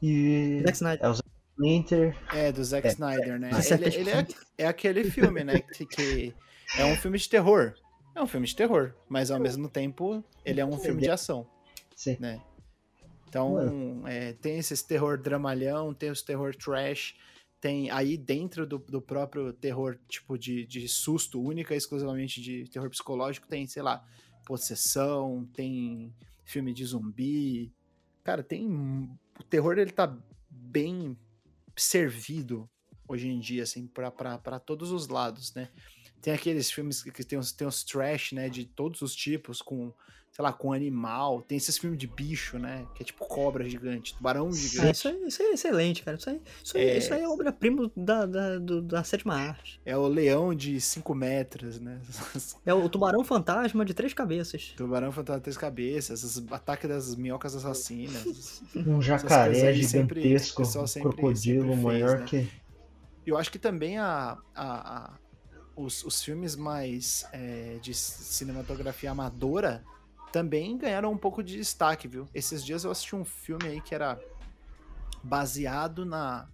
e. 0.01 0.61
Zack 0.63 0.73
Snyder. 0.73 1.05
É 1.05 1.09
o 1.09 1.13
Zack 1.13 1.28
Splinter. 1.59 2.17
É, 2.33 2.51
do 2.51 2.63
Zack 2.63 2.87
É. 2.87 2.91
Snyder, 2.91 3.37
né? 3.37 3.51
Ele, 3.69 3.95
ele 3.95 4.09
é, 4.09 4.27
é 4.59 4.67
aquele 4.67 5.03
filme, 5.03 5.43
né? 5.43 5.59
Que, 5.59 5.85
que 5.85 6.33
é 6.77 6.85
um 6.85 6.95
filme 6.95 7.17
de 7.17 7.27
terror. 7.27 7.73
É 8.15 8.21
um 8.21 8.27
filme 8.27 8.47
de 8.47 8.55
terror, 8.55 8.93
mas 9.07 9.29
ao 9.29 9.39
mesmo 9.39 9.69
tempo 9.69 10.23
ele 10.43 10.59
é 10.59 10.65
um 10.65 10.77
filme 10.77 11.01
de 11.01 11.09
ação, 11.09 11.47
Sim. 11.95 12.17
né? 12.19 12.41
Então, 13.27 14.07
é, 14.07 14.33
tem 14.33 14.57
esses 14.57 14.81
terror 14.81 15.17
dramalhão, 15.17 15.93
tem 15.93 16.09
os 16.09 16.21
terror 16.21 16.55
trash, 16.55 17.15
tem 17.61 17.91
aí 17.91 18.17
dentro 18.17 18.65
do, 18.65 18.79
do 18.79 19.01
próprio 19.01 19.53
terror, 19.53 19.97
tipo, 20.07 20.37
de, 20.37 20.65
de 20.65 20.87
susto, 20.87 21.41
única 21.41 21.75
exclusivamente 21.75 22.41
de 22.41 22.67
terror 22.69 22.89
psicológico, 22.89 23.47
tem, 23.47 23.67
sei 23.67 23.83
lá, 23.83 24.03
possessão, 24.45 25.47
tem 25.53 26.11
filme 26.43 26.73
de 26.73 26.83
zumbi. 26.83 27.71
Cara, 28.23 28.41
tem. 28.43 28.67
O 29.39 29.43
terror 29.43 29.77
ele 29.77 29.91
tá 29.91 30.17
bem 30.49 31.15
servido 31.79 32.69
hoje 33.07 33.27
em 33.27 33.39
dia, 33.39 33.63
assim, 33.63 33.87
pra 33.87 34.59
todos 34.59 34.91
os 34.91 35.07
lados, 35.07 35.53
né? 35.53 35.69
Tem 36.21 36.33
aqueles 36.33 36.69
filmes 36.71 37.01
que 37.03 37.11
que 37.11 37.23
tem 37.23 37.37
os, 37.39 37.51
tem 37.51 37.67
os 37.67 37.83
trash, 37.83 38.31
né, 38.33 38.49
de 38.49 38.65
todos 38.65 39.01
os 39.01 39.15
tipos, 39.15 39.61
com, 39.61 39.93
sei 40.31 40.43
lá, 40.43 40.51
com 40.51 40.73
animal. 40.73 41.41
Tem 41.41 41.57
esses 41.57 41.77
filmes 41.77 41.97
de 41.97 42.07
bicho, 42.07 42.59
né, 42.59 42.85
que 42.93 43.03
é 43.03 43.05
tipo 43.05 43.25
cobra 43.25 43.67
gigante, 43.69 44.13
tubarão 44.15 44.47
Ah, 44.49 44.51
gigante. 44.51 44.91
isso, 44.97 45.07
aí, 45.07 45.23
isso 45.27 45.41
aí 45.41 45.47
é 45.47 45.53
excelente, 45.53 46.03
cara. 46.03 46.17
Isso 46.17 46.29
aí, 46.29 46.41
isso 46.63 46.77
aí, 46.77 46.83
É. 46.83 46.97
isso 46.97 47.13
aí 47.13 47.21
é 47.23 47.27
obra-prima 47.27 47.89
da, 47.95 48.25
da, 48.25 48.57
do- 48.59 48.81
da 48.81 49.03
sétima 49.03 49.35
arte. 49.35 49.79
É 49.85 49.95
o 49.97 50.07
leão 50.07 50.53
de 50.53 50.79
5 50.81 51.15
metros, 51.15 51.79
né? 51.79 52.01
É 52.65 52.73
o 52.73 52.87
tubarão 52.89 53.23
fantasma 53.23 53.85
de 53.85 53.93
três 53.93 54.13
cabeças. 54.13 54.73
Tubarão 54.75 55.11
fantasma 55.13 55.41
três 55.41 55.57
cabeças, 55.57 56.23
os 56.23 56.51
ataques 56.51 56.89
das 56.89 57.15
minhocas 57.15 57.55
assassinas. 57.55 58.61
Um 58.75 59.01
jacaré 59.01 59.53
sempre- 59.83 60.21
gigantesco, 60.21 60.61
o 60.61 60.65
pessoal 60.65 60.83
um 60.83 60.87
sempre- 60.87 61.11
crocodilo 61.13 61.61
sempre 61.61 61.73
fez, 61.75 61.83
maior 61.83 62.19
né? 62.19 62.25
que. 62.25 62.49
Eu 63.25 63.37
acho 63.37 63.51
que 63.51 63.59
também 63.59 63.97
a, 63.97 64.37
a- 64.55 64.97
a- 65.13 65.13
os, 65.79 66.03
os 66.03 66.21
filmes 66.21 66.55
mais 66.55 67.25
é, 67.31 67.77
de 67.81 67.93
cinematografia 67.93 69.11
amadora 69.11 69.83
também 70.31 70.77
ganharam 70.77 71.11
um 71.11 71.17
pouco 71.17 71.41
de 71.41 71.55
destaque, 71.55 72.07
viu? 72.07 72.27
Esses 72.33 72.63
dias 72.63 72.83
eu 72.83 72.91
assisti 72.91 73.15
um 73.15 73.25
filme 73.25 73.67
aí 73.67 73.81
que 73.81 73.95
era 73.95 74.19
baseado 75.23 76.05
na, 76.05 76.47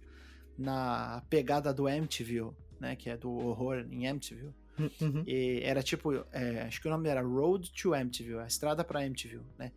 na 0.56 1.22
pegada 1.28 1.72
do 1.74 1.86
Amityville, 1.86 2.52
né? 2.80 2.96
Que 2.96 3.10
é 3.10 3.16
do 3.16 3.30
horror 3.30 3.84
em 3.90 4.08
Amityville. 4.08 4.54
Uhum. 4.78 5.24
E 5.26 5.60
era 5.62 5.82
tipo, 5.82 6.12
é, 6.32 6.62
acho 6.62 6.80
que 6.80 6.88
o 6.88 6.90
nome 6.90 7.08
era 7.08 7.22
Road 7.22 7.70
to 7.72 7.94
Amityville, 7.94 8.40
a 8.40 8.46
estrada 8.46 8.84
para 8.84 9.00
Amityville, 9.00 9.44
né? 9.58 9.72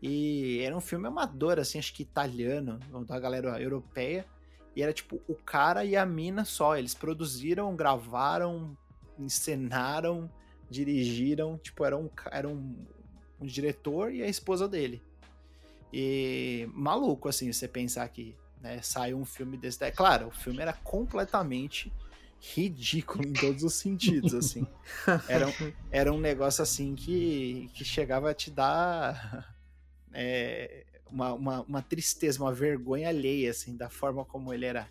E 0.00 0.60
era 0.60 0.76
um 0.76 0.80
filme 0.80 1.06
amador, 1.06 1.58
assim, 1.58 1.78
acho 1.78 1.94
que 1.94 2.02
italiano, 2.02 2.80
da 3.06 3.18
galera 3.20 3.60
europeia. 3.60 4.26
E 4.74 4.82
era 4.82 4.92
tipo 4.92 5.20
o 5.28 5.34
cara 5.34 5.84
e 5.84 5.96
a 5.96 6.04
mina 6.04 6.44
só. 6.44 6.76
Eles 6.76 6.94
produziram, 6.94 7.76
gravaram, 7.76 8.76
encenaram, 9.18 10.30
dirigiram. 10.70 11.58
Tipo, 11.58 11.84
era 11.84 11.96
um, 11.96 12.10
era 12.30 12.48
um, 12.48 12.86
um 13.40 13.46
diretor 13.46 14.12
e 14.12 14.22
a 14.22 14.28
esposa 14.28 14.68
dele. 14.68 15.02
E 15.92 16.68
maluco, 16.72 17.28
assim, 17.28 17.52
você 17.52 17.68
pensar 17.68 18.08
que 18.08 18.34
né, 18.60 18.80
saiu 18.80 19.18
um 19.18 19.24
filme 19.24 19.56
desse. 19.56 19.90
Claro, 19.90 20.28
o 20.28 20.30
filme 20.30 20.60
era 20.60 20.72
completamente 20.72 21.92
ridículo 22.40 23.24
em 23.24 23.32
todos 23.32 23.62
os 23.62 23.74
sentidos, 23.74 24.34
assim. 24.34 24.66
Era 25.28 25.46
um, 25.46 25.72
era 25.92 26.12
um 26.12 26.18
negócio 26.18 26.60
assim 26.60 26.96
que, 26.96 27.70
que 27.72 27.84
chegava 27.84 28.30
a 28.30 28.34
te 28.34 28.50
dar 28.50 29.54
é, 30.12 30.84
uma, 31.08 31.32
uma, 31.34 31.60
uma, 31.62 31.82
tristeza, 31.82 32.42
uma 32.42 32.52
vergonha 32.52 33.08
alheia, 33.08 33.52
assim, 33.52 33.76
da 33.76 33.88
forma 33.88 34.24
como 34.24 34.52
ele 34.52 34.66
era 34.66 34.88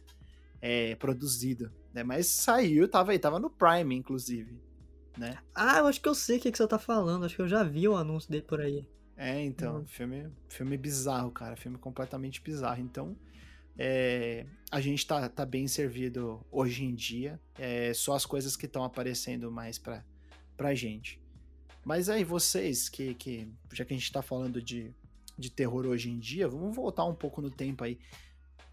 é, 0.61 0.95
produzido. 0.95 1.69
Né? 1.93 2.03
Mas 2.03 2.27
saiu, 2.27 2.87
tava 2.87 3.11
aí, 3.11 3.19
tava 3.19 3.39
no 3.39 3.49
Prime, 3.49 3.95
inclusive. 3.95 4.59
Né? 5.17 5.37
Ah, 5.53 5.79
eu 5.79 5.87
acho 5.87 6.01
que 6.01 6.07
eu 6.07 6.15
sei 6.15 6.37
o 6.37 6.41
que, 6.41 6.51
que 6.51 6.57
você 6.57 6.67
tá 6.67 6.79
falando, 6.79 7.25
acho 7.25 7.35
que 7.35 7.41
eu 7.41 7.47
já 7.47 7.63
vi 7.63 7.87
o 7.87 7.95
anúncio 7.95 8.31
dele 8.31 8.43
por 8.43 8.61
aí. 8.61 8.87
É, 9.17 9.39
então, 9.43 9.79
hum. 9.79 9.85
filme, 9.85 10.31
filme 10.49 10.77
bizarro, 10.77 11.31
cara, 11.31 11.55
filme 11.55 11.77
completamente 11.77 12.41
bizarro. 12.41 12.81
Então, 12.81 13.15
é, 13.77 14.45
a 14.71 14.81
gente 14.81 15.05
tá, 15.05 15.29
tá 15.29 15.45
bem 15.45 15.67
servido 15.67 16.43
hoje 16.51 16.83
em 16.83 16.95
dia. 16.95 17.39
É 17.57 17.93
só 17.93 18.15
as 18.15 18.25
coisas 18.25 18.55
que 18.55 18.65
estão 18.65 18.83
aparecendo 18.83 19.51
mais 19.51 19.77
pra, 19.77 20.03
pra 20.57 20.73
gente. 20.73 21.21
Mas 21.83 22.09
aí, 22.09 22.23
vocês, 22.23 22.89
que, 22.89 23.13
que 23.15 23.47
já 23.73 23.83
que 23.83 23.93
a 23.93 23.97
gente 23.97 24.11
tá 24.11 24.21
falando 24.21 24.61
de, 24.61 24.93
de 25.37 25.49
terror 25.49 25.85
hoje 25.85 26.09
em 26.09 26.19
dia, 26.19 26.47
vamos 26.47 26.75
voltar 26.75 27.05
um 27.05 27.15
pouco 27.15 27.41
no 27.41 27.49
tempo 27.49 27.83
aí. 27.83 27.99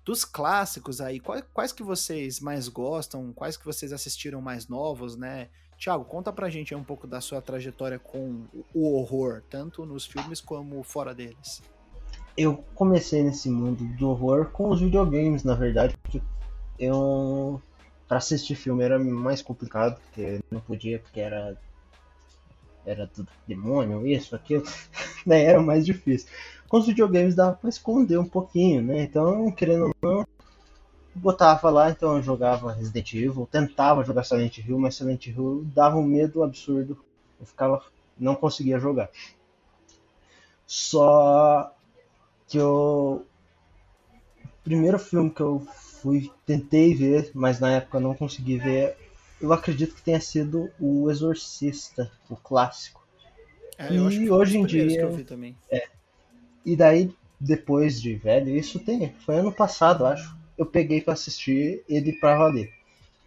Dos 0.09 0.25
clássicos 0.25 1.03
aí, 1.03 1.21
quais, 1.21 1.45
quais 1.53 1.71
que 1.71 1.83
vocês 1.83 2.41
mais 2.41 2.67
gostam? 2.67 3.31
Quais 3.35 3.59
que 3.59 3.67
vocês 3.67 3.93
assistiram 3.93 4.41
mais 4.41 4.67
novos, 4.67 5.19
né? 5.19 5.51
Tiago, 5.77 6.03
conta 6.07 6.33
pra 6.33 6.49
gente 6.49 6.75
um 6.75 6.83
pouco 6.83 7.07
da 7.07 7.21
sua 7.21 7.43
trajetória 7.43 7.99
com 7.99 8.47
o 8.73 8.95
horror, 8.95 9.43
tanto 9.51 9.85
nos 9.85 10.07
filmes 10.07 10.41
como 10.41 10.83
fora 10.83 11.15
deles 11.15 11.63
eu 12.39 12.65
comecei 12.73 13.25
nesse 13.25 13.51
mundo 13.51 13.85
do 13.97 14.11
horror 14.11 14.47
com 14.53 14.71
os 14.71 14.81
videogames, 14.81 15.43
na 15.43 15.57
verdade, 15.57 15.97
porque 16.01 16.23
eu 16.79 17.61
para 18.07 18.19
assistir 18.19 18.55
filme 18.55 18.85
era 18.85 18.97
mais 18.97 19.43
complicado, 19.43 20.01
porque 20.01 20.41
não 20.49 20.61
podia, 20.61 21.01
porque 21.01 21.19
era 21.19 21.59
era 22.87 23.07
tudo 23.09 23.29
demônio, 23.47 24.07
isso, 24.07 24.37
aquilo, 24.37 24.63
né? 25.27 25.43
Era 25.43 25.61
mais 25.61 25.85
difícil. 25.85 26.29
Com 26.69 26.79
os 26.79 26.87
videogames 26.87 27.35
dava 27.35 27.57
para 27.57 27.71
esconder 27.71 28.19
um 28.19 28.29
pouquinho, 28.29 28.83
né? 28.83 29.03
Então, 29.03 29.51
querendo 29.51 29.87
ou 29.87 29.95
não, 30.03 30.27
botava 31.15 31.71
lá, 31.71 31.91
então 31.91 32.17
eu 32.17 32.23
jogava 32.23 32.73
Resident 32.73 33.13
Evil, 33.15 33.49
tentava 33.51 34.05
jogar 34.05 34.25
Silent 34.25 34.59
Hill, 34.59 34.79
mas 34.79 34.95
Silent 34.95 35.27
Hill 35.27 35.65
dava 35.75 35.97
um 35.97 36.03
medo 36.03 36.43
absurdo. 36.43 36.99
Eu 37.41 37.47
ficava 37.47 37.83
não 38.19 38.35
conseguia 38.35 38.79
jogar. 38.79 39.11
Só 40.67 41.73
que 42.47 42.59
eu 42.59 43.25
o 44.45 44.63
primeiro 44.65 44.99
filme 44.99 45.31
que 45.31 45.41
eu 45.41 45.61
fui 46.01 46.31
tentei 46.45 46.95
ver, 46.95 47.31
mas 47.35 47.59
na 47.59 47.71
época 47.71 47.99
não 47.99 48.15
consegui 48.15 48.59
ver, 48.59 48.97
eu 49.41 49.53
acredito 49.53 49.95
que 49.95 50.03
tenha 50.03 50.21
sido 50.21 50.71
o 50.79 51.11
Exorcista, 51.11 52.11
o 52.29 52.37
clássico. 52.37 53.07
É, 53.79 53.93
e 53.93 54.31
hoje 54.31 54.59
em 54.59 54.67
dia 54.67 55.09
É, 55.71 55.89
e 56.73 56.77
daí 56.77 57.15
depois 57.41 58.01
de 58.01 58.15
velho, 58.15 58.57
isso 58.57 58.79
tem, 58.81 59.13
foi 59.25 59.37
ano 59.37 59.53
passado, 59.53 60.05
acho. 60.07 60.37
Eu 60.57 60.67
peguei 60.67 61.01
para 61.01 61.13
assistir 61.13 61.85
ele 61.89 62.13
para 62.15 62.37
valer. 62.37 62.73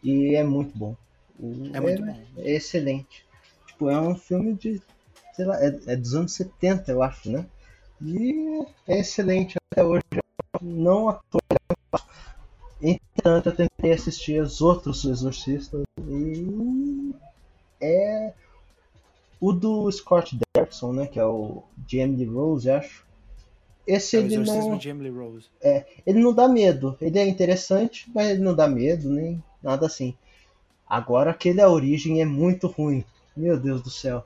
E 0.04 0.36
é 0.36 0.44
muito 0.44 0.78
bom. 0.78 0.96
É, 1.74 1.78
é 1.78 1.80
muito 1.80 2.06
bom. 2.06 2.24
É 2.38 2.52
excelente. 2.52 3.26
Tipo, 3.68 3.90
é 3.90 4.00
um 4.00 4.16
filme 4.16 4.54
de 4.54 4.82
sei 5.34 5.46
lá, 5.46 5.64
é, 5.64 5.80
é 5.88 5.96
dos 5.96 6.14
anos 6.14 6.34
70, 6.34 6.92
eu 6.92 7.02
acho, 7.02 7.32
né? 7.32 7.46
E 8.02 8.66
é 8.88 9.00
excelente 9.00 9.58
até 9.72 9.84
hoje. 9.84 10.04
Não 10.62 11.10
atual. 11.10 11.42
Entretanto, 12.82 13.50
eu 13.50 13.56
tentei 13.56 13.94
assistir 13.94 14.42
os 14.42 14.62
outros 14.62 15.06
Exorcistas 15.06 15.84
e 16.00 17.14
é 17.80 18.34
o 19.40 19.52
do 19.52 19.92
Scott 19.92 20.38
Derrickson, 20.56 20.94
né, 20.94 21.08
que 21.08 21.20
é 21.20 21.26
o 21.26 21.64
Jamie 21.88 22.26
Rose, 22.26 22.70
acho. 22.70 23.06
Esse 23.86 24.18
é 24.18 24.20
ele 24.20 24.38
não 24.38 24.78
Rose. 25.14 25.48
É, 25.62 25.86
ele 26.06 26.20
não 26.20 26.34
dá 26.34 26.48
medo. 26.48 26.98
Ele 27.02 27.18
é 27.18 27.28
interessante, 27.28 28.10
mas 28.14 28.30
ele 28.30 28.42
não 28.42 28.56
dá 28.56 28.68
medo 28.68 29.10
nem 29.10 29.44
nada 29.62 29.86
assim. 29.86 30.16
Agora 30.88 31.32
aquele 31.32 31.62
a 31.62 31.70
origem 31.70 32.22
é 32.22 32.26
muito 32.26 32.68
ruim. 32.68 33.04
Meu 33.36 33.60
Deus 33.60 33.82
do 33.82 33.90
céu 33.90 34.26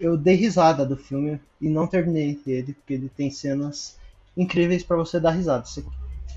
eu 0.00 0.16
dei 0.16 0.34
risada 0.34 0.86
do 0.86 0.96
filme 0.96 1.38
e 1.60 1.68
não 1.68 1.86
terminei 1.86 2.40
ele, 2.46 2.72
porque 2.72 2.94
ele 2.94 3.10
tem 3.10 3.30
cenas 3.30 3.98
incríveis 4.34 4.82
para 4.82 4.96
você 4.96 5.20
dar 5.20 5.32
risada. 5.32 5.64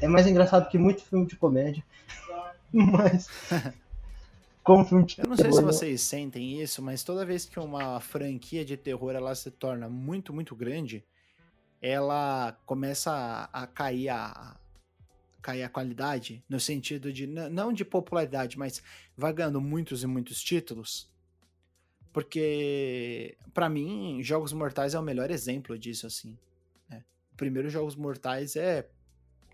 É 0.01 0.07
mais 0.07 0.27
engraçado 0.27 0.69
que 0.69 0.77
muito 0.77 1.01
filme 1.01 1.25
de 1.25 1.37
comédia. 1.37 1.83
Mas. 2.71 3.29
Como 4.61 4.85
filme 4.85 5.05
de 5.05 5.19
Eu 5.19 5.27
não 5.27 5.35
sei 5.35 5.45
terror, 5.45 5.59
se 5.59 5.65
vocês 5.65 6.01
sentem 6.01 6.61
isso, 6.61 6.81
mas 6.81 7.03
toda 7.03 7.25
vez 7.25 7.43
que 7.43 7.59
uma 7.59 7.99
franquia 7.99 8.63
de 8.63 8.77
terror 8.77 9.11
ela 9.11 9.35
se 9.35 9.51
torna 9.51 9.89
muito, 9.89 10.33
muito 10.33 10.55
grande, 10.55 11.03
ela 11.83 12.57
começa 12.65 13.11
a, 13.11 13.63
a 13.63 13.67
cair 13.67 14.07
a, 14.07 14.57
cair 15.41 15.63
a 15.63 15.69
qualidade, 15.69 16.41
no 16.47 16.57
sentido 16.57 17.11
de, 17.11 17.27
não 17.27 17.73
de 17.73 17.83
popularidade, 17.83 18.57
mas 18.57 18.81
vai 19.17 19.33
ganhando 19.33 19.59
muitos 19.59 20.01
e 20.01 20.07
muitos 20.07 20.41
títulos, 20.41 21.11
porque, 22.13 23.35
para 23.53 23.67
mim, 23.67 24.21
Jogos 24.23 24.53
Mortais 24.53 24.93
é 24.93 24.99
o 24.99 25.03
melhor 25.03 25.29
exemplo 25.29 25.77
disso, 25.77 26.07
assim. 26.07 26.37
Né? 26.87 27.03
O 27.33 27.35
primeiro 27.35 27.69
Jogos 27.69 27.95
Mortais 27.95 28.55
é 28.55 28.87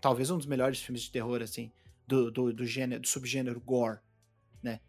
talvez 0.00 0.30
um 0.30 0.36
dos 0.36 0.46
melhores 0.46 0.80
filmes 0.80 1.02
de 1.02 1.10
terror, 1.10 1.42
assim, 1.42 1.72
do, 2.06 2.30
do, 2.30 2.52
do, 2.52 2.66
gênero, 2.66 3.00
do 3.00 3.08
subgênero 3.08 3.58
gore, 3.60 3.98
né? 4.62 4.80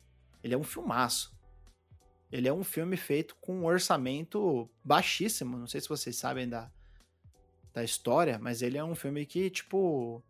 Ele 0.43 0.53
é 0.53 0.57
um 0.57 0.63
filmaço. 0.63 1.33
Ele 2.29 2.48
é 2.48 2.53
um 2.53 2.63
filme 2.63 2.98
feito 2.98 3.36
com 3.39 3.62
um 3.62 3.65
orçamento 3.65 4.69
baixíssimo. 4.83 5.57
Não 5.57 5.67
sei 5.67 5.79
se 5.79 5.88
vocês 5.88 6.15
sabem 6.15 6.48
da, 6.48 6.69
da 7.74 7.84
história, 7.84 8.38
mas 8.40 8.62
ele 8.62 8.78
é 8.78 8.84
um 8.84 8.96
filme 8.96 9.25
que, 9.25 9.50
tipo, 9.50 10.24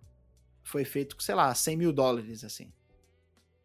foi 0.63 0.85
feito 0.85 1.15
com, 1.15 1.21
sei 1.21 1.35
lá, 1.35 1.53
100 1.53 1.77
mil 1.77 1.93
dólares, 1.93 2.43
assim. 2.43 2.71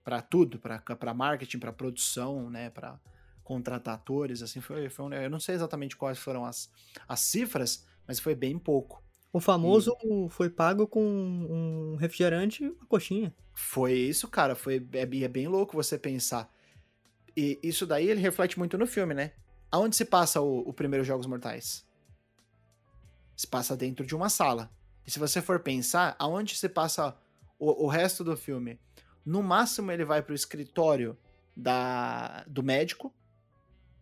para 0.04 0.22
tudo, 0.22 0.58
para 0.58 1.14
marketing, 1.14 1.58
para 1.58 1.72
produção, 1.72 2.48
né? 2.48 2.70
Pra, 2.70 2.98
contratar 3.46 3.94
atores, 3.94 4.42
assim, 4.42 4.60
foi, 4.60 4.88
foi 4.88 5.04
um, 5.04 5.12
eu 5.12 5.30
não 5.30 5.38
sei 5.38 5.54
exatamente 5.54 5.96
quais 5.96 6.18
foram 6.18 6.44
as, 6.44 6.68
as 7.06 7.20
cifras, 7.20 7.86
mas 8.04 8.18
foi 8.18 8.34
bem 8.34 8.58
pouco. 8.58 9.00
O 9.32 9.38
famoso 9.38 9.96
e... 10.02 10.28
foi 10.30 10.50
pago 10.50 10.84
com 10.84 11.00
um 11.00 11.94
refrigerante 11.94 12.64
e 12.64 12.68
uma 12.68 12.86
coxinha. 12.86 13.32
Foi 13.54 13.92
isso, 13.92 14.26
cara, 14.26 14.56
foi 14.56 14.84
é, 14.92 15.02
é 15.02 15.28
bem 15.28 15.46
louco 15.46 15.76
você 15.76 15.96
pensar. 15.96 16.52
E 17.36 17.56
isso 17.62 17.86
daí 17.86 18.08
ele 18.08 18.20
reflete 18.20 18.58
muito 18.58 18.76
no 18.76 18.86
filme, 18.86 19.14
né? 19.14 19.32
Aonde 19.70 19.94
se 19.94 20.04
passa 20.04 20.40
o, 20.40 20.68
o 20.68 20.72
primeiro 20.72 21.04
Jogos 21.04 21.26
Mortais? 21.26 21.85
Se 23.36 23.46
passa 23.46 23.76
dentro 23.76 24.06
de 24.06 24.14
uma 24.14 24.28
sala. 24.28 24.70
E 25.06 25.10
se 25.10 25.18
você 25.18 25.42
for 25.42 25.60
pensar, 25.60 26.16
aonde 26.18 26.56
se 26.56 26.68
passa 26.68 27.16
o, 27.58 27.84
o 27.84 27.88
resto 27.88 28.24
do 28.24 28.36
filme? 28.36 28.80
No 29.24 29.42
máximo 29.42 29.92
ele 29.92 30.04
vai 30.04 30.22
pro 30.22 30.34
escritório 30.34 31.16
da, 31.56 32.44
do 32.46 32.62
médico, 32.62 33.14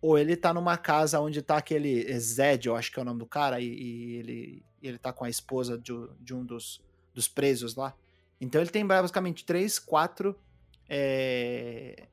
ou 0.01 0.19
ele 0.19 0.37
tá 0.37 0.53
numa 0.53 0.77
casa 0.77 1.19
onde 1.21 1.41
tá 1.41 1.57
aquele 1.57 2.19
Zed, 2.19 2.69
eu 2.69 2.77
acho 2.77 2.93
que 2.93 2.99
é 2.99 3.03
o 3.03 3.05
nome 3.07 3.21
do 3.21 3.27
cara, 3.27 3.61
e, 3.61 3.67
e 3.67 4.17
ele, 4.17 4.67
ele 4.83 4.99
tá 4.99 5.13
com 5.13 5.25
a 5.25 5.31
esposa 5.31 5.79
de, 5.79 5.93
de 6.21 6.35
um 6.35 6.45
dos, 6.45 6.83
dos 7.15 7.27
presos 7.27 7.75
lá. 7.75 7.95
Então 8.41 8.61
ele 8.61 8.71
tem 8.71 8.87
basicamente 8.87 9.45
três, 9.45 9.79
quatro 9.79 10.39
é, 10.89 12.07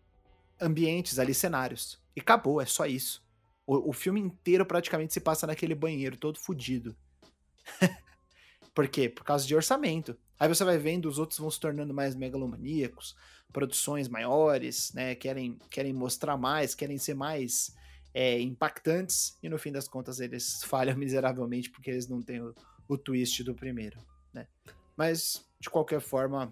ambientes 0.59 1.19
ali, 1.19 1.33
cenários. 1.33 1.99
E 2.15 2.21
acabou, 2.21 2.61
é 2.61 2.65
só 2.65 2.85
isso. 2.85 3.21
O, 3.67 3.89
o 3.89 3.93
filme 3.93 4.21
inteiro 4.21 4.65
praticamente 4.65 5.13
se 5.13 5.19
passa 5.19 5.45
naquele 5.45 5.75
banheiro, 5.75 6.15
todo 6.15 6.39
fodido. 6.39 6.95
Por 8.73 8.87
quê? 8.87 9.09
Por 9.09 9.23
causa 9.23 9.45
de 9.45 9.55
orçamento. 9.55 10.17
Aí 10.39 10.47
você 10.47 10.63
vai 10.63 10.77
vendo, 10.77 11.07
os 11.07 11.19
outros 11.19 11.39
vão 11.39 11.51
se 11.51 11.59
tornando 11.59 11.93
mais 11.93 12.15
megalomaníacos, 12.15 13.15
produções 13.51 14.07
maiores, 14.07 14.91
né? 14.93 15.13
Querem, 15.13 15.57
querem 15.69 15.93
mostrar 15.93 16.37
mais, 16.37 16.73
querem 16.73 16.97
ser 16.97 17.13
mais 17.13 17.75
é, 18.13 18.39
impactantes, 18.39 19.37
e 19.43 19.49
no 19.49 19.57
fim 19.57 19.71
das 19.71 19.87
contas 19.87 20.19
eles 20.19 20.63
falham 20.65 20.97
miseravelmente 20.97 21.69
porque 21.69 21.91
eles 21.91 22.07
não 22.07 22.21
têm 22.21 22.41
o, 22.41 22.55
o 22.87 22.97
twist 22.97 23.43
do 23.43 23.53
primeiro, 23.53 23.99
né? 24.33 24.47
Mas, 24.95 25.45
de 25.59 25.69
qualquer 25.69 26.01
forma, 26.01 26.51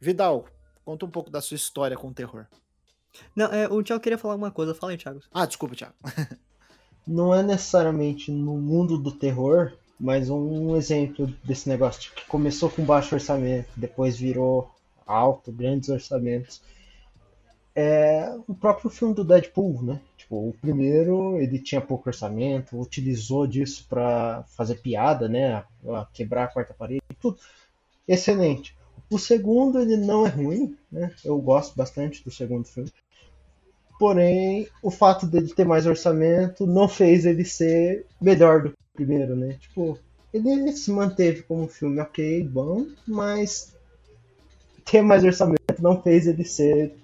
Vidal, 0.00 0.46
conta 0.84 1.04
um 1.04 1.10
pouco 1.10 1.30
da 1.30 1.40
sua 1.40 1.56
história 1.56 1.96
com 1.96 2.08
o 2.08 2.14
terror. 2.14 2.46
Não, 3.34 3.46
é, 3.46 3.68
o 3.68 3.82
Thiago 3.82 4.02
queria 4.02 4.18
falar 4.18 4.34
uma 4.34 4.50
coisa, 4.50 4.74
fala 4.74 4.92
aí, 4.92 4.98
Thiago. 4.98 5.20
Ah, 5.32 5.46
desculpa, 5.46 5.74
Thiago. 5.74 5.94
não 7.06 7.34
é 7.34 7.42
necessariamente 7.42 8.30
no 8.30 8.56
mundo 8.58 8.98
do 8.98 9.10
terror, 9.10 9.72
mas 9.98 10.30
um 10.30 10.76
exemplo 10.76 11.26
desse 11.42 11.68
negócio 11.68 12.02
tipo, 12.02 12.16
que 12.16 12.26
começou 12.26 12.70
com 12.70 12.84
baixo 12.84 13.14
orçamento, 13.14 13.68
depois 13.76 14.16
virou 14.16 14.70
alto, 15.06 15.50
grandes 15.50 15.88
orçamentos. 15.88 16.62
É 17.74 18.34
o 18.46 18.54
próprio 18.54 18.90
filme 18.90 19.14
do 19.14 19.24
Deadpool, 19.24 19.82
né? 19.82 20.00
Tipo, 20.16 20.48
o 20.48 20.52
primeiro 20.60 21.38
ele 21.38 21.58
tinha 21.58 21.80
pouco 21.80 22.08
orçamento, 22.08 22.78
utilizou 22.78 23.46
disso 23.46 23.86
para 23.88 24.44
fazer 24.48 24.76
piada, 24.76 25.28
né? 25.28 25.62
Quebrar 26.12 26.44
a 26.44 26.48
quarta 26.48 26.74
parede, 26.74 27.02
tudo 27.20 27.38
excelente. 28.06 28.76
O 29.10 29.18
segundo 29.18 29.78
ele 29.78 29.96
não 29.96 30.26
é 30.26 30.28
ruim, 30.28 30.76
né? 30.90 31.12
Eu 31.24 31.38
gosto 31.40 31.76
bastante 31.76 32.22
do 32.24 32.30
segundo 32.30 32.66
filme. 32.66 32.92
Porém, 33.98 34.68
o 34.82 34.90
fato 34.90 35.26
dele 35.26 35.52
ter 35.54 35.64
mais 35.64 35.86
orçamento 35.86 36.66
não 36.66 36.88
fez 36.88 37.24
ele 37.24 37.44
ser 37.44 38.06
melhor 38.20 38.62
do 38.62 38.72
primeiro, 38.98 39.36
né? 39.36 39.56
Tipo, 39.60 39.96
ele 40.34 40.72
se 40.72 40.90
manteve 40.90 41.42
como 41.42 41.62
um 41.62 41.68
filme 41.68 42.00
ok, 42.00 42.42
bom, 42.42 42.86
mas 43.06 43.72
ter 44.84 45.02
mais 45.02 45.22
orçamento 45.22 45.80
não 45.80 46.02
fez 46.02 46.26
ele 46.26 46.44
ser 46.44 46.94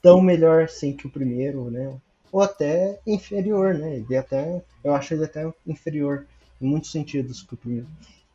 tão 0.00 0.20
melhor 0.20 0.62
assim 0.62 0.92
que 0.96 1.06
o 1.06 1.10
primeiro, 1.10 1.68
né? 1.68 1.98
Ou 2.30 2.40
até 2.40 3.00
inferior, 3.04 3.74
né? 3.74 3.96
Ele 3.96 4.16
até, 4.16 4.62
eu 4.84 4.94
acho 4.94 5.14
ele 5.14 5.24
até 5.24 5.52
inferior 5.66 6.24
em 6.60 6.66
muitos 6.66 6.92
sentidos 6.92 7.42
que 7.42 7.54
o 7.54 7.56
primeiro. 7.56 7.88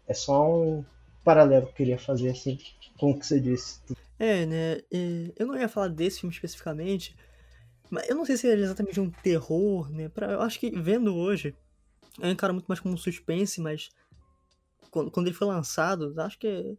É 0.06 0.14
só 0.14 0.52
um 0.52 0.84
paralelo 1.24 1.68
que 1.68 1.72
eu 1.72 1.76
queria 1.76 1.98
fazer 1.98 2.30
assim 2.30 2.60
com 2.98 3.12
o 3.12 3.20
que 3.20 3.26
você 3.26 3.40
disse. 3.40 3.80
É, 4.20 4.46
né? 4.46 4.82
Eu 5.40 5.48
não 5.48 5.58
ia 5.58 5.70
falar 5.70 5.88
desse 5.88 6.20
filme 6.20 6.34
especificamente, 6.34 7.16
mas 7.90 8.10
eu 8.10 8.16
não 8.16 8.26
sei 8.26 8.36
se 8.36 8.48
é 8.50 8.54
exatamente 8.54 9.00
um 9.00 9.10
terror, 9.10 9.90
né? 9.90 10.12
Eu 10.18 10.42
acho 10.42 10.60
que 10.60 10.72
vendo 10.72 11.16
hoje, 11.16 11.56
eu 12.20 12.30
encaro 12.30 12.54
muito 12.54 12.68
mais 12.68 12.80
como 12.80 12.94
um 12.94 12.98
suspense, 12.98 13.62
mas 13.62 13.90
quando, 14.90 15.12
quando 15.12 15.28
ele 15.28 15.36
foi 15.36 15.48
lançado, 15.48 16.14
acho 16.18 16.38
que 16.38 16.78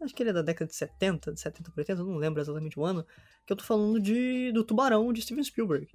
acho 0.00 0.14
que 0.14 0.22
ele 0.22 0.30
é 0.30 0.34
da 0.34 0.42
década 0.42 0.68
de 0.68 0.74
70, 0.74 1.32
de 1.32 1.40
70 1.40 1.70
para 1.70 1.80
80, 1.80 2.04
não 2.04 2.16
lembro 2.16 2.40
exatamente 2.40 2.78
o 2.78 2.84
ano, 2.84 3.06
que 3.46 3.52
eu 3.52 3.56
tô 3.56 3.64
falando 3.64 4.00
de 4.00 4.52
do 4.52 4.64
Tubarão 4.64 5.12
de 5.12 5.22
Steven 5.22 5.44
Spielberg. 5.44 5.88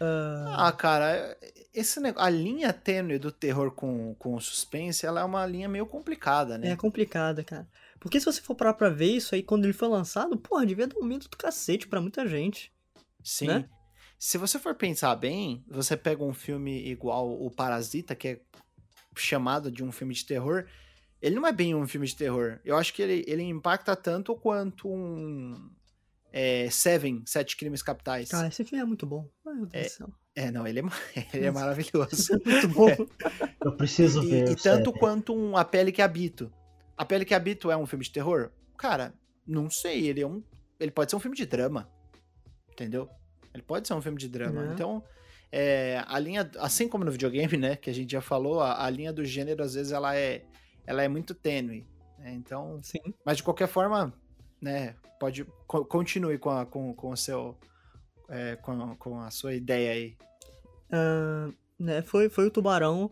Uh... 0.00 0.48
Ah, 0.48 0.72
cara, 0.72 1.36
esse 1.72 2.00
a 2.16 2.28
linha 2.28 2.72
tênue 2.72 3.18
do 3.18 3.30
terror 3.30 3.70
com, 3.70 4.14
com 4.18 4.34
o 4.34 4.40
suspense, 4.40 5.06
ela 5.06 5.20
é 5.20 5.24
uma 5.24 5.46
linha 5.46 5.68
meio 5.68 5.86
complicada, 5.86 6.58
né? 6.58 6.70
É 6.70 6.76
complicada, 6.76 7.44
cara. 7.44 7.68
Porque 8.00 8.18
se 8.18 8.26
você 8.26 8.40
for 8.40 8.56
parar 8.56 8.74
pra 8.74 8.88
ver 8.88 9.12
isso 9.12 9.34
aí, 9.34 9.44
quando 9.44 9.64
ele 9.64 9.72
foi 9.72 9.86
lançado, 9.86 10.36
porra, 10.36 10.66
devia 10.66 10.88
dar 10.88 10.98
um 10.98 11.04
medo 11.04 11.28
do 11.28 11.36
cacete 11.36 11.86
pra 11.86 12.00
muita 12.00 12.26
gente. 12.26 12.72
Sim. 13.22 13.46
Né? 13.46 13.68
Se 14.22 14.38
você 14.38 14.56
for 14.56 14.76
pensar 14.76 15.16
bem, 15.16 15.64
você 15.66 15.96
pega 15.96 16.22
um 16.22 16.32
filme 16.32 16.88
igual 16.88 17.28
o 17.28 17.50
Parasita, 17.50 18.14
que 18.14 18.28
é 18.28 18.40
chamado 19.16 19.68
de 19.68 19.82
um 19.82 19.90
filme 19.90 20.14
de 20.14 20.24
terror, 20.24 20.64
ele 21.20 21.34
não 21.34 21.44
é 21.44 21.50
bem 21.50 21.74
um 21.74 21.88
filme 21.88 22.06
de 22.06 22.14
terror. 22.14 22.60
Eu 22.64 22.76
acho 22.76 22.94
que 22.94 23.02
ele, 23.02 23.24
ele 23.26 23.42
impacta 23.42 23.96
tanto 23.96 24.36
quanto 24.36 24.88
um 24.88 25.68
é, 26.32 26.70
Seven, 26.70 27.24
Sete 27.26 27.56
Crimes 27.56 27.82
Capitais. 27.82 28.28
Cara, 28.28 28.46
esse 28.46 28.64
filme 28.64 28.80
é 28.80 28.86
muito 28.86 29.04
bom. 29.04 29.28
Meu 29.44 29.66
Deus 29.66 29.74
é, 29.74 29.82
do 29.82 29.90
céu. 29.90 30.14
É, 30.36 30.50
não, 30.52 30.68
ele 30.68 30.78
é, 30.78 30.82
ele 31.34 31.46
é 31.46 31.50
maravilhoso. 31.50 32.32
É 32.32 32.48
muito 32.48 32.68
bom. 32.68 32.90
É. 32.90 32.98
Eu 33.60 33.76
preciso 33.76 34.22
ver. 34.22 34.50
E, 34.50 34.52
e 34.52 34.54
tanto 34.54 34.92
quanto 34.92 35.34
um 35.34 35.56
A 35.56 35.64
Pele 35.64 35.90
que 35.90 36.00
Habito. 36.00 36.48
A 36.96 37.04
Pele 37.04 37.24
que 37.24 37.34
Habito 37.34 37.72
é 37.72 37.76
um 37.76 37.86
filme 37.86 38.04
de 38.04 38.12
terror? 38.12 38.52
Cara, 38.78 39.12
não 39.44 39.68
sei. 39.68 40.06
Ele 40.06 40.20
é 40.20 40.26
um. 40.28 40.44
Ele 40.78 40.92
pode 40.92 41.10
ser 41.10 41.16
um 41.16 41.20
filme 41.20 41.36
de 41.36 41.44
drama. 41.44 41.90
Entendeu? 42.70 43.10
Ele 43.52 43.62
pode 43.62 43.86
ser 43.86 43.94
um 43.94 44.02
filme 44.02 44.18
de 44.18 44.28
drama. 44.28 44.62
Uhum. 44.62 44.72
Então, 44.72 45.04
é, 45.50 46.02
a 46.06 46.18
linha. 46.18 46.50
Assim 46.58 46.88
como 46.88 47.04
no 47.04 47.12
videogame, 47.12 47.56
né? 47.56 47.76
Que 47.76 47.90
a 47.90 47.94
gente 47.94 48.12
já 48.12 48.20
falou, 48.20 48.60
a, 48.60 48.84
a 48.84 48.90
linha 48.90 49.12
do 49.12 49.24
gênero, 49.24 49.62
às 49.62 49.74
vezes, 49.74 49.92
ela 49.92 50.16
é 50.16 50.44
ela 50.86 51.02
é 51.02 51.08
muito 51.08 51.34
tênue. 51.34 51.86
Né? 52.18 52.32
Então, 52.34 52.80
Sim. 52.82 53.00
mas 53.24 53.38
de 53.38 53.42
qualquer 53.42 53.68
forma, 53.68 54.12
né, 54.60 54.94
pode 55.18 55.44
continue 55.66 56.38
com, 56.38 56.50
a, 56.50 56.66
com, 56.66 56.94
com 56.94 57.10
o 57.10 57.16
seu 57.16 57.56
é, 58.28 58.56
com, 58.56 58.96
com 58.96 59.20
a 59.20 59.30
sua 59.30 59.54
ideia 59.54 59.92
aí. 59.92 60.16
Uh, 60.90 61.54
né, 61.78 62.02
foi, 62.02 62.28
foi 62.28 62.46
o 62.46 62.50
Tubarão. 62.50 63.10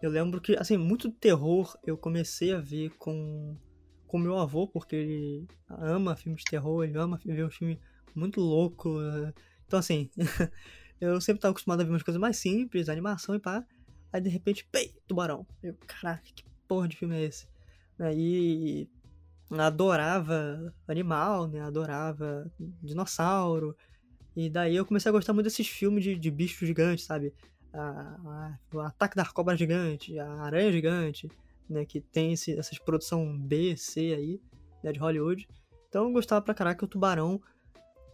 Eu 0.00 0.10
lembro 0.10 0.40
que, 0.40 0.56
assim, 0.56 0.76
muito 0.76 1.10
terror 1.10 1.76
eu 1.84 1.96
comecei 1.96 2.52
a 2.52 2.60
ver 2.60 2.90
com 2.98 3.56
com 4.06 4.16
meu 4.16 4.38
avô, 4.38 4.66
porque 4.66 4.96
ele 4.96 5.46
ama 5.68 6.16
filmes 6.16 6.42
de 6.42 6.50
terror, 6.50 6.82
ele 6.82 6.96
ama 6.96 7.20
ver 7.22 7.44
um 7.44 7.50
filme 7.50 7.78
muito 8.14 8.40
louco. 8.40 8.98
Então, 9.68 9.78
assim, 9.78 10.10
eu 10.98 11.20
sempre 11.20 11.38
estava 11.38 11.52
acostumado 11.52 11.82
a 11.82 11.84
ver 11.84 11.90
umas 11.90 12.02
coisas 12.02 12.20
mais 12.20 12.38
simples, 12.38 12.88
animação 12.88 13.34
e 13.34 13.38
pá. 13.38 13.64
Aí, 14.10 14.20
de 14.20 14.30
repente, 14.30 14.66
pei, 14.72 14.94
tubarão. 15.06 15.46
Eu, 15.62 15.74
caraca, 15.86 16.22
que 16.34 16.42
porra 16.66 16.88
de 16.88 16.96
filme 16.96 17.16
é 17.16 17.24
esse? 17.24 17.46
Aí 17.98 18.88
adorava 19.50 20.74
animal, 20.86 21.46
né? 21.46 21.60
Adorava 21.60 22.50
dinossauro. 22.82 23.76
E 24.34 24.48
daí 24.48 24.76
eu 24.76 24.86
comecei 24.86 25.10
a 25.10 25.12
gostar 25.12 25.32
muito 25.32 25.44
desses 25.44 25.66
filmes 25.66 26.02
de, 26.02 26.16
de 26.16 26.30
bichos 26.30 26.66
gigantes, 26.66 27.04
sabe? 27.04 27.34
A, 27.72 27.80
a, 27.80 28.58
o 28.72 28.80
Ataque 28.80 29.16
da 29.16 29.26
Cobra 29.26 29.56
Gigante, 29.56 30.18
a 30.18 30.42
Aranha 30.42 30.72
Gigante, 30.72 31.30
né? 31.68 31.84
Que 31.84 32.00
tem 32.00 32.32
esse, 32.32 32.58
essas 32.58 32.78
produção 32.78 33.36
B, 33.38 33.76
C 33.76 34.14
aí, 34.14 34.40
né? 34.82 34.92
De 34.92 34.98
Hollywood. 34.98 35.46
Então 35.88 36.06
eu 36.06 36.12
gostava 36.12 36.40
pra 36.40 36.54
caraca. 36.54 36.84
O 36.84 36.88
Tubarão 36.88 37.40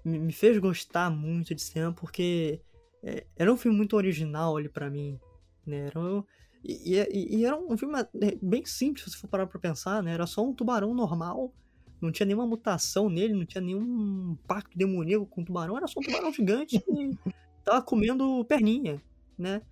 me, 0.05 0.33
fez 0.33 0.59
gostar 0.59 1.11
muito 1.11 1.55
de 1.55 1.63
cinema 1.63 1.93
porque 1.93 2.61
é, 3.03 3.27
era 3.37 3.53
um 3.53 3.57
filme 3.57 3.77
muito 3.77 3.97
original 3.97 4.57
ali 4.57 4.69
para 4.69 4.91
mim, 4.91 5.19
né? 5.67 5.87
Era 5.87 6.01
um, 6.01 6.23
e, 6.63 6.99
e, 6.99 7.37
e, 7.37 7.45
era 7.45 7.59
um 7.59 7.77
filme 7.77 8.01
é, 8.01 8.39
bem 8.41 8.65
simples, 8.65 9.05
se 9.05 9.11
você 9.11 9.19
for 9.19 9.29
parar 9.29 9.47
pra 9.47 9.61
pensar, 9.61 10.03
né? 10.03 10.13
Era 10.13 10.27
só 10.27 10.45
um 10.45 10.53
tubarão 10.53 10.95
normal, 10.95 11.53
não 12.01 12.13
tinha 12.13 12.27
nenhuma 12.27 12.47
mutação 12.47 13.09
nele, 13.09 13.35
não 13.35 13.45
tinha 13.45 13.61
nenhum 13.61 14.37
pacto 14.47 14.77
demoníaco 14.77 15.27
com 15.27 15.43
o 15.43 15.45
tubarão, 15.45 15.77
era 15.77 15.87
só 15.87 16.01
um 16.01 16.03
tubarão 16.03 16.33
gigante 16.33 16.79
que 16.81 17.19
tava 17.65 17.83
comendo 17.83 18.45
perninha, 18.47 19.03
né? 19.39 19.63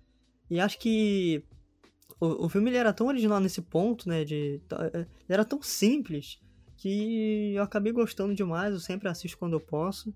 E 0.49 0.59
acho 0.59 0.77
que 0.77 1.43
o, 2.19 2.45
o 2.45 2.49
filme 2.49 2.69
ele 2.69 2.77
era 2.77 2.93
tão 2.93 3.07
original 3.07 3.39
nesse 3.39 3.61
ponto, 3.61 4.07
né? 4.07 4.23
De, 4.23 4.61
é, 4.93 5.05
era 5.27 5.43
tão 5.43 5.61
simples 5.61 6.39
que 6.83 7.53
eu 7.55 7.63
acabei 7.63 7.93
gostando 7.93 8.35
demais, 8.35 8.73
eu 8.73 8.79
sempre 8.81 9.07
assisto 9.07 9.37
quando 9.37 9.53
eu 9.53 9.59
posso. 9.61 10.09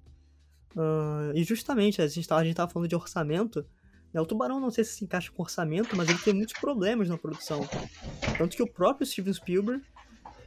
Uh, 0.75 1.32
e 1.34 1.41
justamente, 1.41 2.01
a 2.01 2.08
gente, 2.08 2.27
tava, 2.27 2.41
a 2.41 2.43
gente 2.43 2.58
tava 2.58 2.69
falando 2.69 2.89
de 2.89 2.95
orçamento, 2.95 3.65
né? 4.13 4.19
O 4.19 4.25
Tubarão 4.25 4.60
não 4.60 4.69
sei 4.69 4.84
se 4.84 4.97
se 4.97 5.06
encaixa 5.06 5.32
com 5.32 5.41
orçamento, 5.41 5.95
mas 5.95 6.10
ele 6.10 6.19
tem 6.19 6.34
muitos 6.34 6.60
problemas 6.60 7.08
na 7.08 7.17
produção. 7.17 7.62
Tanto 8.38 8.58
que 8.58 8.62
o 8.62 8.67
próprio 8.67 9.08
Steven 9.08 9.34
Spielberg, 9.34 9.82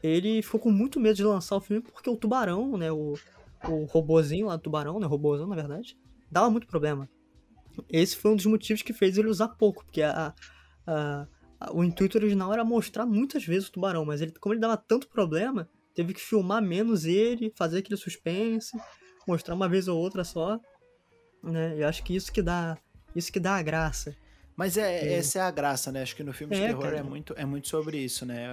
ele 0.03 0.43
ficou 0.43 0.61
com 0.61 0.71
muito 0.71 1.01
medo 1.01 1.17
de 1.17 1.25
lançar 1.25 1.57
o 1.57 1.61
filme 1.61 1.83
porque 1.83 2.11
o 2.11 2.17
Tubarão, 2.17 2.77
né, 2.77 2.93
o, 2.93 3.15
o 3.67 3.85
robozinho 3.87 4.49
lá 4.49 4.57
do 4.57 4.63
Tubarão, 4.63 5.01
né, 5.01 5.07
robôzão 5.07 5.47
na 5.47 5.57
verdade, 5.57 5.97
dava 6.31 6.51
muito 6.51 6.67
problema. 6.67 7.09
Esse 7.89 8.15
foi 8.15 8.31
um 8.31 8.37
dos 8.37 8.45
motivos 8.45 8.83
que 8.83 8.93
fez 8.93 9.17
ele 9.17 9.29
usar 9.29 9.49
pouco, 9.49 9.87
porque 9.87 10.03
a, 10.03 10.35
a, 10.87 11.27
a, 11.59 11.73
o 11.73 11.83
intuito 11.83 12.19
original 12.19 12.53
era 12.53 12.63
mostrar 12.63 13.07
muitas 13.07 13.43
vezes 13.43 13.69
o 13.69 13.73
Tubarão, 13.73 14.05
mas 14.05 14.21
ele, 14.21 14.33
como 14.33 14.53
ele 14.53 14.61
dava 14.61 14.77
tanto 14.77 15.09
problema, 15.09 15.67
teve 15.95 16.15
que 16.15 16.21
filmar 16.21 16.63
menos 16.63 17.05
ele, 17.05 17.53
fazer 17.57 17.79
aquele 17.79 17.97
suspense, 17.97 18.77
mostrar 19.27 19.55
uma 19.55 19.69
vez 19.69 19.89
ou 19.89 19.99
outra 19.99 20.25
só, 20.25 20.59
né, 21.43 21.75
eu 21.77 21.89
acho 21.89 22.03
que 22.03 22.15
isso 22.15 22.33
que 22.33 22.43
dá 22.43 22.77
isso 23.15 23.33
que 23.33 23.41
dá 23.41 23.57
a 23.57 23.63
graça. 23.63 24.17
Mas 24.57 24.77
é, 24.77 25.09
é. 25.09 25.13
essa 25.15 25.39
é 25.39 25.43
a 25.43 25.51
graça, 25.51 25.91
né? 25.91 26.03
Acho 26.03 26.15
que 26.15 26.23
no 26.23 26.33
filme 26.33 26.55
de 26.55 26.63
é, 26.63 26.67
terror 26.69 26.93
é 26.93 27.03
muito, 27.03 27.35
é 27.37 27.45
muito 27.45 27.69
sobre 27.69 27.99
isso, 27.99 28.27
né? 28.27 28.45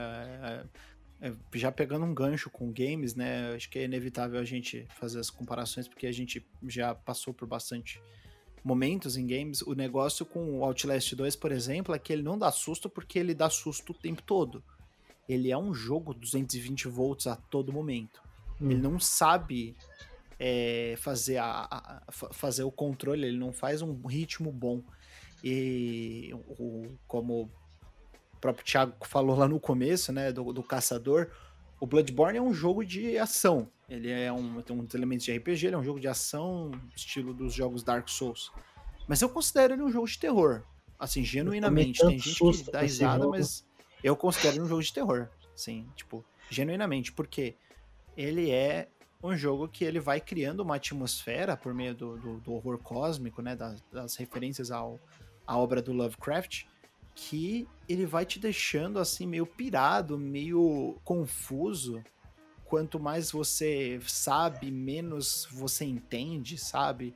É, 1.21 1.28
é, 1.28 1.30
é, 1.30 1.34
já 1.54 1.71
pegando 1.71 2.06
um 2.06 2.13
gancho 2.13 2.50
com 2.50 2.71
games, 2.71 3.13
né? 3.13 3.54
Acho 3.54 3.69
que 3.69 3.80
é 3.80 3.84
inevitável 3.84 4.39
a 4.39 4.45
gente 4.45 4.88
fazer 5.00 5.19
as 5.19 5.30
comparações, 5.30 5.88
porque 5.88 6.08
a 6.08 6.12
gente 6.12 6.47
já 6.67 6.95
passou 6.95 7.34
por 7.34 7.47
bastante 7.47 8.02
momentos 8.63 9.17
em 9.17 9.28
games. 9.28 9.62
O 9.62 9.73
negócio 9.73 10.26
com 10.26 10.60
o 10.60 10.63
Outlast 10.63 11.13
2, 11.13 11.36
por 11.36 11.52
exemplo, 11.52 11.93
é 11.93 12.00
que 12.00 12.13
ele 12.13 12.23
não 12.23 12.38
dá 12.38 12.52
susto 12.52 12.89
porque 12.89 13.19
ele 13.19 13.34
dá 13.34 13.50
susto 13.50 13.91
o 13.91 13.95
tempo 13.95 14.21
todo. 14.23 14.63
Ele 15.27 15.51
é 15.51 15.57
um 15.57 15.73
jogo 15.73 16.13
220 16.13 16.87
volts 16.87 17.27
a 17.27 17.35
todo 17.35 17.73
momento. 17.73 18.21
Hum. 18.61 18.71
Ele 18.71 18.81
não 18.81 18.99
sabe 18.99 19.75
é, 20.39 20.95
fazer, 20.97 21.37
a, 21.37 21.67
a, 21.69 22.11
fazer 22.11 22.63
o 22.63 22.71
controle, 22.71 23.27
ele 23.27 23.37
não 23.37 23.51
faz 23.51 23.81
um 23.81 24.05
ritmo 24.05 24.51
bom. 24.51 24.81
E 25.43 26.31
o, 26.33 26.87
como 27.07 27.43
o 27.43 28.37
próprio 28.39 28.65
Thiago 28.65 28.93
falou 29.05 29.35
lá 29.35 29.47
no 29.47 29.59
começo, 29.59 30.11
né, 30.11 30.31
do, 30.31 30.53
do 30.53 30.63
caçador, 30.63 31.29
o 31.79 31.85
Bloodborne 31.85 32.37
é 32.37 32.41
um 32.41 32.53
jogo 32.53 32.83
de 32.83 33.17
ação. 33.17 33.69
Ele 33.89 34.09
é 34.09 34.31
um, 34.31 34.61
tem 34.61 34.75
uns 34.75 34.93
elementos 34.93 35.25
de 35.25 35.35
RPG, 35.35 35.67
ele 35.67 35.75
é 35.75 35.77
um 35.77 35.83
jogo 35.83 35.99
de 35.99 36.07
ação, 36.07 36.71
estilo 36.95 37.33
dos 37.33 37.53
jogos 37.53 37.83
Dark 37.83 38.09
Souls. 38.09 38.51
Mas 39.07 39.21
eu 39.21 39.29
considero 39.29 39.73
ele 39.73 39.83
um 39.83 39.91
jogo 39.91 40.07
de 40.07 40.19
terror. 40.19 40.63
Assim, 40.99 41.23
genuinamente. 41.23 41.99
Tem 41.99 42.17
gente 42.19 42.63
que 42.63 42.71
dá 42.71 42.81
risada, 42.81 43.27
mas 43.27 43.66
eu 44.03 44.15
considero 44.15 44.63
um 44.63 44.67
jogo 44.67 44.81
de 44.81 44.93
terror. 44.93 45.27
Sim, 45.55 45.88
tipo, 45.95 46.23
genuinamente. 46.49 47.12
Porque 47.12 47.55
ele 48.15 48.51
é 48.51 48.88
um 49.23 49.36
jogo 49.36 49.67
que 49.67 49.83
ele 49.83 49.99
vai 49.99 50.21
criando 50.21 50.62
uma 50.62 50.75
atmosfera 50.75 51.57
por 51.57 51.73
meio 51.73 51.95
do, 51.95 52.17
do, 52.17 52.39
do 52.39 52.53
horror 52.53 52.77
cósmico, 52.77 53.41
né? 53.41 53.55
Das, 53.55 53.81
das 53.91 54.15
referências 54.15 54.71
ao, 54.71 54.99
à 55.45 55.57
obra 55.57 55.81
do 55.81 55.93
Lovecraft 55.93 56.65
que 57.17 57.67
ele 57.89 58.05
vai 58.05 58.27
te 58.27 58.39
deixando 58.39 58.99
assim 58.99 59.25
meio 59.25 59.45
pirado, 59.47 60.19
meio 60.19 60.95
confuso. 61.03 62.03
Quanto 62.63 62.99
mais 62.99 63.31
você 63.31 63.99
sabe, 64.05 64.69
menos 64.69 65.47
você 65.51 65.83
entende, 65.83 66.60
sabe? 66.60 67.15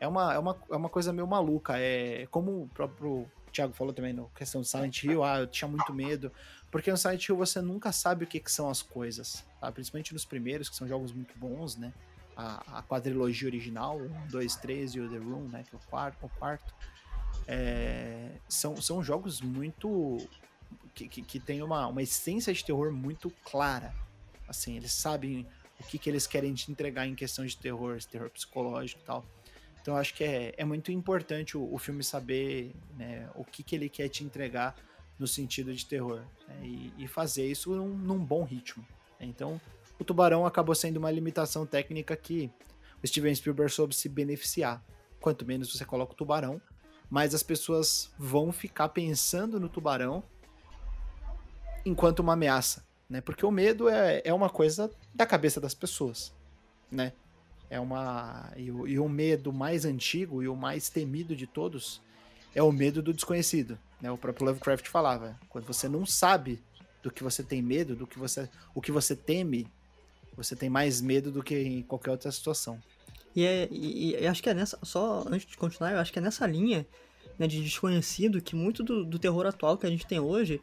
É 0.00 0.08
uma, 0.08 0.34
é 0.34 0.38
uma, 0.38 0.58
é 0.72 0.76
uma 0.76 0.88
coisa 0.88 1.12
meio 1.12 1.28
maluca. 1.28 1.78
É 1.78 2.26
como 2.26 2.62
o 2.62 2.68
próprio 2.68 3.30
Thiago 3.52 3.72
falou 3.72 3.92
também 3.92 4.12
na 4.12 4.24
questão 4.34 4.60
do 4.60 4.66
Silent 4.66 5.02
Hill, 5.02 5.22
ah, 5.24 5.40
eu 5.40 5.46
tinha 5.46 5.68
muito 5.68 5.92
medo. 5.92 6.30
Porque 6.70 6.90
no 6.90 6.96
Silent 6.96 7.28
Hill 7.28 7.36
você 7.36 7.60
nunca 7.60 7.92
sabe 7.92 8.24
o 8.24 8.26
que, 8.26 8.40
que 8.40 8.50
são 8.50 8.68
as 8.68 8.82
coisas, 8.82 9.44
tá? 9.60 9.70
Principalmente 9.70 10.12
nos 10.12 10.24
primeiros, 10.24 10.68
que 10.68 10.76
são 10.76 10.86
jogos 10.86 11.12
muito 11.12 11.36
bons, 11.38 11.76
né? 11.76 11.92
A, 12.36 12.78
a 12.78 12.82
quadrilogia 12.82 13.48
original, 13.48 13.98
1, 13.98 14.28
2, 14.28 14.56
3 14.56 14.94
e 14.94 15.00
o 15.00 15.08
The 15.08 15.16
Room, 15.16 15.48
né? 15.48 15.64
Que 15.68 15.74
é 15.74 15.78
o 15.78 15.82
quarto. 15.88 16.26
O 16.26 16.28
quarto 16.28 16.74
é, 17.46 18.32
são, 18.48 18.76
são 18.76 19.02
jogos 19.02 19.40
muito. 19.40 20.18
que, 20.94 21.08
que, 21.08 21.22
que 21.22 21.40
tem 21.40 21.62
uma, 21.62 21.86
uma 21.86 22.02
essência 22.02 22.52
de 22.52 22.64
terror 22.64 22.92
muito 22.92 23.30
clara. 23.44 23.94
Assim, 24.48 24.76
eles 24.76 24.92
sabem 24.92 25.46
o 25.80 25.84
que, 25.84 25.98
que 25.98 26.10
eles 26.10 26.26
querem 26.26 26.52
te 26.54 26.70
entregar 26.70 27.06
em 27.06 27.14
questão 27.14 27.44
de 27.44 27.56
terror, 27.56 27.98
terror 28.04 28.30
psicológico 28.30 29.00
e 29.02 29.04
tal. 29.04 29.24
Então 29.86 29.96
acho 29.96 30.14
que 30.14 30.24
é, 30.24 30.52
é 30.56 30.64
muito 30.64 30.90
importante 30.90 31.56
o, 31.56 31.72
o 31.72 31.78
filme 31.78 32.02
saber 32.02 32.74
né, 32.98 33.30
o 33.36 33.44
que, 33.44 33.62
que 33.62 33.76
ele 33.76 33.88
quer 33.88 34.08
te 34.08 34.24
entregar 34.24 34.74
no 35.16 35.28
sentido 35.28 35.72
de 35.72 35.86
terror. 35.86 36.22
Né, 36.48 36.56
e, 36.64 36.92
e, 36.98 37.06
fazer 37.06 37.46
isso 37.46 37.72
num, 37.72 37.90
num 37.90 38.18
bom 38.18 38.42
ritmo. 38.42 38.84
Né. 39.20 39.26
Então, 39.26 39.60
o 39.96 40.02
Tubarão 40.02 40.44
acabou 40.44 40.74
sendo 40.74 40.96
uma 40.96 41.08
limitação 41.08 41.64
técnica 41.64 42.16
que 42.16 42.50
o 43.00 43.06
Steven 43.06 43.32
Spielberg 43.32 43.72
soube 43.72 43.94
se 43.94 44.08
beneficiar. 44.08 44.84
Quanto 45.20 45.46
menos 45.46 45.72
você 45.72 45.84
coloca 45.84 46.14
o 46.14 46.16
tubarão, 46.16 46.60
mas 47.08 47.32
as 47.32 47.44
pessoas 47.44 48.12
vão 48.18 48.50
ficar 48.50 48.88
pensando 48.88 49.60
no 49.60 49.68
tubarão 49.68 50.24
enquanto 51.84 52.18
uma 52.18 52.32
ameaça, 52.32 52.84
né? 53.08 53.20
Porque 53.20 53.46
o 53.46 53.52
medo 53.52 53.88
é, 53.88 54.20
é 54.24 54.34
uma 54.34 54.50
coisa 54.50 54.90
da 55.14 55.24
cabeça 55.24 55.60
das 55.60 55.74
pessoas, 55.74 56.34
né? 56.90 57.12
É 57.68 57.80
uma 57.80 58.52
e 58.56 58.70
o, 58.70 58.86
e 58.86 58.98
o 58.98 59.08
medo 59.08 59.52
mais 59.52 59.84
antigo 59.84 60.42
e 60.42 60.48
o 60.48 60.54
mais 60.54 60.88
temido 60.88 61.34
de 61.34 61.46
todos 61.46 62.00
é 62.54 62.62
o 62.62 62.72
medo 62.72 63.02
do 63.02 63.12
desconhecido, 63.12 63.78
né? 64.00 64.10
O 64.10 64.16
próprio 64.16 64.46
Lovecraft 64.46 64.88
falava, 64.88 65.38
quando 65.48 65.66
você 65.66 65.88
não 65.88 66.06
sabe 66.06 66.62
do 67.02 67.10
que 67.10 67.22
você 67.22 67.42
tem 67.42 67.60
medo, 67.60 67.94
do 67.94 68.06
que 68.06 68.18
você 68.18 68.48
o 68.74 68.80
que 68.80 68.92
você 68.92 69.16
teme, 69.16 69.66
você 70.36 70.54
tem 70.54 70.70
mais 70.70 71.00
medo 71.00 71.30
do 71.30 71.42
que 71.42 71.56
em 71.56 71.82
qualquer 71.82 72.10
outra 72.12 72.30
situação. 72.30 72.80
E, 73.34 73.44
é, 73.44 73.68
e, 73.70 74.16
e, 74.16 74.26
acho 74.26 74.42
que 74.42 74.48
é 74.48 74.54
nessa. 74.54 74.78
Só 74.82 75.24
antes 75.28 75.46
de 75.46 75.56
continuar, 75.56 75.92
eu 75.92 75.98
acho 75.98 76.12
que 76.12 76.18
é 76.18 76.22
nessa 76.22 76.46
linha 76.46 76.86
né, 77.38 77.46
de 77.46 77.62
desconhecido 77.62 78.40
que 78.40 78.56
muito 78.56 78.82
do, 78.82 79.04
do, 79.04 79.18
terror 79.18 79.46
atual 79.46 79.76
que 79.76 79.86
a 79.86 79.90
gente 79.90 80.06
tem 80.06 80.18
hoje 80.18 80.60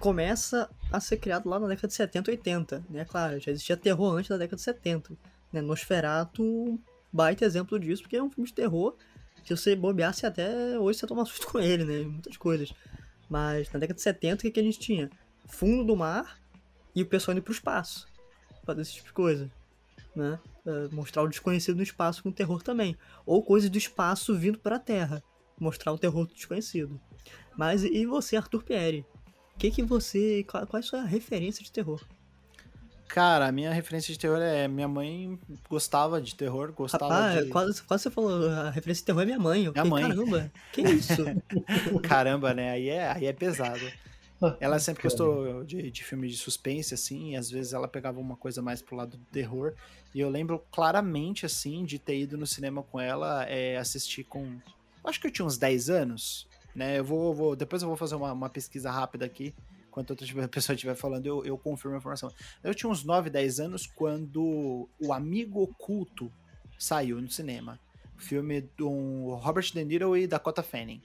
começa 0.00 0.68
a 0.90 0.98
ser 0.98 1.18
criado 1.18 1.48
lá 1.48 1.60
na 1.60 1.68
década 1.68 1.86
de 1.86 1.94
70, 1.94 2.30
80. 2.32 2.84
Né? 2.90 3.04
Claro, 3.04 3.38
já 3.38 3.52
existia 3.52 3.76
terror 3.76 4.16
antes 4.16 4.28
da 4.28 4.36
década 4.36 4.56
de 4.56 4.62
70. 4.62 5.16
Né? 5.52 5.60
Nosferatu, 5.60 6.80
baita 7.12 7.44
exemplo 7.44 7.78
disso, 7.78 8.02
porque 8.02 8.16
é 8.16 8.22
um 8.22 8.30
filme 8.30 8.48
de 8.48 8.54
terror. 8.54 8.96
Se 9.44 9.56
você 9.56 9.74
bobeasse 9.74 10.24
até 10.24 10.78
hoje 10.78 10.98
você 10.98 11.06
toma 11.06 11.24
susto 11.26 11.48
com 11.48 11.58
ele, 11.58 11.84
né? 11.84 12.02
Muitas 12.02 12.36
coisas. 12.36 12.72
Mas 13.28 13.70
na 13.72 13.78
década 13.78 13.96
de 13.96 14.02
70, 14.02 14.46
o 14.46 14.52
que, 14.52 14.60
a 14.60 14.62
gente 14.62 14.78
tinha? 14.78 15.10
Fundo 15.46 15.84
do 15.84 15.96
mar 15.96 16.38
e 16.94 17.02
o 17.02 17.06
pessoal 17.06 17.36
indo 17.36 17.42
pro 17.42 17.52
espaço. 17.52 18.06
Fazer 18.64 18.82
esse 18.82 18.94
tipo 18.94 19.08
de 19.08 19.14
coisa. 19.14 19.50
Né? 20.14 20.38
Uh, 20.66 20.94
mostrar 20.94 21.22
o 21.22 21.28
desconhecido 21.28 21.76
no 21.76 21.82
espaço 21.82 22.22
com 22.22 22.30
terror 22.30 22.62
também. 22.62 22.96
Ou 23.24 23.42
coisas 23.42 23.70
do 23.70 23.78
espaço 23.78 24.36
vindo 24.36 24.58
para 24.58 24.76
a 24.76 24.78
Terra. 24.78 25.22
Mostrar 25.58 25.92
o 25.92 25.98
terror 25.98 26.26
do 26.26 26.34
desconhecido. 26.34 27.00
Mas 27.56 27.84
e 27.84 28.04
você, 28.06 28.36
Arthur 28.36 28.62
Pierre? 28.62 29.06
Que 29.58 29.70
que 29.70 29.82
você. 29.82 30.44
Qual, 30.44 30.66
qual 30.66 30.78
é 30.78 30.84
a 30.84 30.86
sua 30.86 31.02
referência 31.02 31.64
de 31.64 31.72
terror? 31.72 32.04
Cara, 33.12 33.46
a 33.46 33.52
minha 33.52 33.70
referência 33.70 34.10
de 34.10 34.18
terror 34.18 34.40
é. 34.40 34.66
Minha 34.66 34.88
mãe 34.88 35.38
gostava 35.68 36.18
de 36.18 36.34
terror, 36.34 36.72
gostava 36.72 37.12
Rapaz, 37.12 37.44
de. 37.44 37.50
Quase, 37.50 37.82
quase 37.82 38.02
você 38.04 38.10
falou, 38.10 38.48
a 38.48 38.70
referência 38.70 39.02
de 39.02 39.04
terror 39.04 39.20
é 39.20 39.26
minha 39.26 39.38
mãe. 39.38 39.66
Eu 39.66 39.72
minha 39.72 39.84
fiquei, 39.84 40.00
mãe. 40.00 40.08
Caramba, 40.08 40.52
que 40.72 40.80
isso? 40.80 41.22
Caramba, 42.08 42.54
né? 42.54 42.70
Aí 42.70 42.88
é, 42.88 43.12
aí 43.12 43.26
é 43.26 43.32
pesado. 43.34 43.82
Ela 44.58 44.78
sempre 44.78 45.02
gostou 45.02 45.62
de, 45.62 45.90
de 45.90 46.02
filme 46.02 46.26
de 46.26 46.38
suspense, 46.38 46.94
assim, 46.94 47.32
e 47.32 47.36
às 47.36 47.50
vezes 47.50 47.74
ela 47.74 47.86
pegava 47.86 48.18
uma 48.18 48.34
coisa 48.34 48.62
mais 48.62 48.80
pro 48.80 48.96
lado 48.96 49.18
do 49.18 49.24
terror. 49.26 49.74
E 50.14 50.20
eu 50.20 50.30
lembro 50.30 50.64
claramente, 50.72 51.44
assim, 51.44 51.84
de 51.84 51.98
ter 51.98 52.18
ido 52.18 52.38
no 52.38 52.46
cinema 52.46 52.82
com 52.82 52.98
ela, 52.98 53.44
é, 53.44 53.76
assistir 53.76 54.24
com. 54.24 54.56
Acho 55.04 55.20
que 55.20 55.26
eu 55.26 55.30
tinha 55.30 55.44
uns 55.44 55.58
10 55.58 55.90
anos, 55.90 56.48
né? 56.74 56.98
Eu 56.98 57.04
vou. 57.04 57.34
vou 57.34 57.54
depois 57.54 57.82
eu 57.82 57.88
vou 57.88 57.96
fazer 57.96 58.14
uma, 58.14 58.32
uma 58.32 58.48
pesquisa 58.48 58.90
rápida 58.90 59.26
aqui. 59.26 59.54
Enquanto 59.92 60.10
outra 60.10 60.26
pessoa 60.48 60.74
estiver 60.74 60.94
falando, 60.94 61.26
eu, 61.26 61.44
eu 61.44 61.58
confirmo 61.58 61.94
a 61.94 61.98
informação. 61.98 62.32
Eu 62.64 62.74
tinha 62.74 62.88
uns 62.88 63.04
9, 63.04 63.28
10 63.28 63.60
anos 63.60 63.86
quando 63.86 64.88
O 64.98 65.12
Amigo 65.12 65.62
Oculto 65.62 66.32
saiu 66.78 67.20
no 67.20 67.30
cinema. 67.30 67.78
Filme 68.16 68.62
do 68.76 69.34
Robert 69.34 69.70
De 69.70 69.84
Niro 69.84 70.16
e 70.16 70.26
Dakota 70.26 70.62
Fanning. 70.62 71.02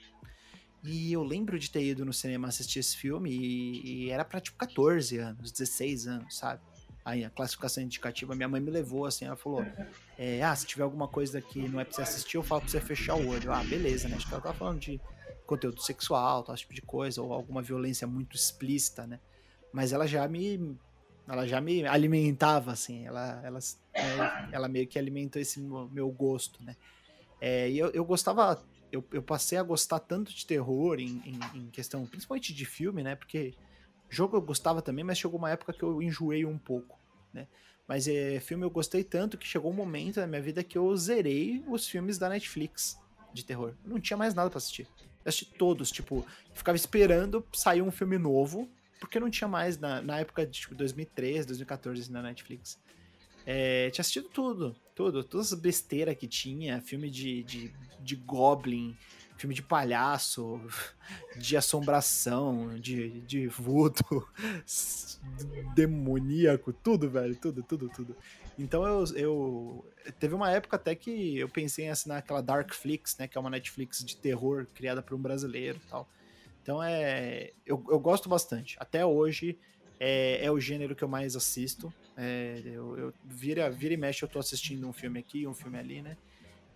E 0.84 1.12
eu 1.12 1.22
lembro 1.22 1.60
de 1.60 1.70
ter 1.70 1.84
ido 1.84 2.06
no 2.06 2.14
cinema 2.14 2.48
assistir 2.48 2.80
esse 2.80 2.96
filme 2.96 3.30
e, 3.30 4.06
e 4.06 4.10
era 4.10 4.24
pra 4.24 4.40
tipo 4.40 4.58
14 4.58 5.18
anos, 5.18 5.52
16 5.52 6.08
anos, 6.08 6.38
sabe? 6.38 6.62
Aí 7.04 7.26
a 7.26 7.30
classificação 7.30 7.84
indicativa, 7.84 8.36
minha 8.36 8.48
mãe 8.48 8.62
me 8.62 8.70
levou 8.72 9.06
assim, 9.06 9.26
ela 9.26 9.36
falou: 9.36 9.66
é, 10.18 10.42
Ah, 10.44 10.56
se 10.56 10.66
tiver 10.66 10.84
alguma 10.84 11.08
coisa 11.08 11.42
que 11.42 11.68
não 11.68 11.80
é 11.80 11.84
pra 11.84 11.94
você 11.94 12.04
assistir, 12.04 12.38
eu 12.38 12.44
falo 12.44 12.62
pra 12.62 12.70
você 12.70 12.80
fechar 12.80 13.16
o 13.16 13.28
olho. 13.28 13.52
Ah, 13.52 13.64
beleza, 13.64 14.08
né? 14.08 14.16
Acho 14.16 14.28
que 14.28 14.34
ela 14.34 14.44
tava 14.44 14.58
falando 14.58 14.80
de 14.80 15.02
conteúdo 15.48 15.82
sexual, 15.82 16.44
tal 16.44 16.56
tipo 16.56 16.74
de 16.74 16.82
coisa, 16.82 17.22
ou 17.22 17.34
alguma 17.34 17.62
violência 17.62 18.06
muito 18.06 18.36
explícita, 18.36 19.08
né? 19.08 19.20
Mas 19.74 19.92
ela 19.92 20.06
já 20.06 20.28
me. 20.28 20.78
Ela 21.28 21.46
já 21.46 21.60
me 21.60 21.86
alimentava, 21.86 22.72
assim, 22.72 23.06
ela, 23.06 23.42
ela, 23.44 23.60
é, 23.94 24.50
ela 24.54 24.70
meio 24.70 24.88
que 24.88 24.98
alimentou 24.98 25.42
esse 25.42 25.60
meu 25.60 26.10
gosto, 26.10 26.64
né? 26.64 26.78
É, 27.42 27.70
e 27.70 27.78
eu, 27.78 27.90
eu 27.90 28.06
gostava 28.06 28.64
eu, 28.92 29.04
eu 29.12 29.22
passei 29.22 29.58
a 29.58 29.64
gostar 29.64 30.00
tanto 30.00 30.34
de 30.34 30.46
terror 30.46 31.00
em, 31.00 31.22
em, 31.26 31.40
em, 31.58 31.70
questão, 31.70 32.06
principalmente 32.06 32.54
de 32.54 32.66
filme, 32.66 33.04
né? 33.04 33.16
Porque 33.16 33.54
jogo 34.10 34.38
eu 34.38 34.42
gostava 34.42 34.82
também, 34.82 35.04
mas 35.04 35.18
chegou 35.18 35.38
uma 35.38 35.52
época 35.52 35.74
que 35.74 35.84
eu 35.84 36.02
enjoei 36.02 36.46
um 36.46 36.58
pouco, 36.58 37.00
né? 37.34 37.48
Mas 37.88 38.08
é, 38.08 38.40
filme 38.40 38.66
eu 38.66 38.70
gostei 38.70 39.04
tanto 39.04 39.38
que 39.38 39.48
chegou 39.48 39.72
um 39.72 39.76
momento 39.76 40.20
na 40.20 40.28
minha 40.28 40.42
vida 40.42 40.64
que 40.64 40.78
eu 40.78 40.96
zerei 40.96 41.64
os 41.68 41.88
filmes 41.88 42.18
da 42.18 42.30
Netflix 42.30 43.00
de 43.34 43.46
terror. 43.46 43.74
não 43.86 44.00
tinha 44.00 44.18
mais 44.18 44.34
nada 44.34 44.50
para 44.50 44.58
assistir. 44.58 44.88
Eu 45.28 45.30
assisti 45.30 45.46
todos, 45.46 45.92
tipo, 45.92 46.26
ficava 46.54 46.78
esperando 46.78 47.46
sair 47.52 47.82
um 47.82 47.92
filme 47.92 48.18
novo, 48.18 48.70
porque 48.98 49.20
não 49.20 49.30
tinha 49.30 49.46
mais 49.46 49.78
na, 49.78 50.02
na 50.02 50.20
época 50.22 50.46
de 50.46 50.62
tipo, 50.62 50.74
2013, 50.74 51.48
2014 51.48 52.02
assim, 52.02 52.14
na 52.14 52.22
Netflix. 52.22 52.80
É, 53.46 53.90
tinha 53.90 54.02
assistido 54.02 54.30
tudo, 54.30 54.74
tudo, 54.96 55.26
todas 55.26 55.52
as 55.52 55.60
besteiras 55.60 56.16
que 56.16 56.28
tinha, 56.28 56.82
filme 56.82 57.10
de, 57.10 57.44
de, 57.44 57.74
de 58.00 58.16
Goblin, 58.16 58.96
filme 59.36 59.54
de 59.54 59.62
palhaço, 59.62 60.62
de 61.36 61.58
assombração, 61.58 62.80
de, 62.80 63.20
de 63.22 63.50
voodoo, 63.50 64.26
demoníaco, 65.76 66.72
tudo, 66.72 67.10
velho, 67.10 67.36
tudo, 67.36 67.62
tudo, 67.64 67.90
tudo. 67.90 68.16
Então 68.58 68.86
eu, 68.86 69.06
eu. 69.16 69.86
Teve 70.20 70.34
uma 70.34 70.52
época 70.52 70.76
até 70.76 70.96
que 70.96 71.38
eu 71.38 71.48
pensei 71.48 71.86
em 71.86 71.90
assinar 71.90 72.18
aquela 72.18 72.42
Darkflix, 72.42 73.18
né? 73.18 73.28
Que 73.28 73.38
é 73.38 73.42
uma 73.42 73.50
Netflix 73.50 74.04
de 74.04 74.18
terror 74.18 74.66
criada 74.74 75.02
por 75.02 75.16
um 75.16 75.22
brasileiro 75.22 75.80
tal. 75.90 76.08
Então 76.64 76.82
é. 76.82 77.52
Eu, 77.66 77.84
eu 77.90 78.00
gosto 78.00 78.28
bastante. 78.28 78.76
Até 78.80 79.06
hoje 79.06 79.58
é, 80.00 80.44
é 80.44 80.52
o 80.52 80.60
gênero 80.60 80.96
que 80.96 81.04
eu 81.04 81.08
mais 81.08 81.36
assisto. 81.36 81.94
É, 82.16 82.62
eu, 82.66 82.98
eu 82.98 83.14
vira, 83.24 83.70
vira 83.70 83.94
e 83.94 83.98
mexe, 83.98 84.24
eu 84.24 84.28
tô 84.28 84.40
assistindo 84.40 84.88
um 84.88 84.94
filme 84.94 85.20
aqui, 85.20 85.46
um 85.46 85.54
filme 85.54 85.78
ali, 85.78 86.02
né? 86.02 86.18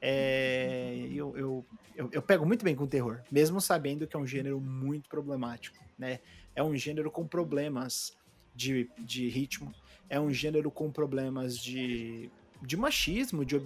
É, 0.02 1.08
eu, 1.12 1.38
eu, 1.38 1.66
eu, 1.96 2.10
eu, 2.12 2.22
pego 2.24 2.44
muito 2.44 2.66
bem 2.66 2.76
com 2.76 2.88
terror, 2.88 3.22
mesmo 3.32 3.62
sabendo 3.62 4.08
que 4.08 4.16
é 4.16 4.20
um 4.20 4.26
gênero 4.26 4.60
muito 4.60 5.08
problemático, 5.08 5.78
né? 5.98 6.20
É 6.56 6.64
um 6.64 6.76
gênero 6.76 7.12
com 7.12 7.28
problemas 7.28 8.18
de, 8.56 8.90
de 8.98 9.30
ritmo, 9.30 9.72
é 10.12 10.20
um 10.20 10.30
gênero 10.30 10.70
com 10.70 10.92
problemas 10.92 11.58
de, 11.58 12.30
de 12.62 12.76
machismo, 12.76 13.46
de, 13.46 13.58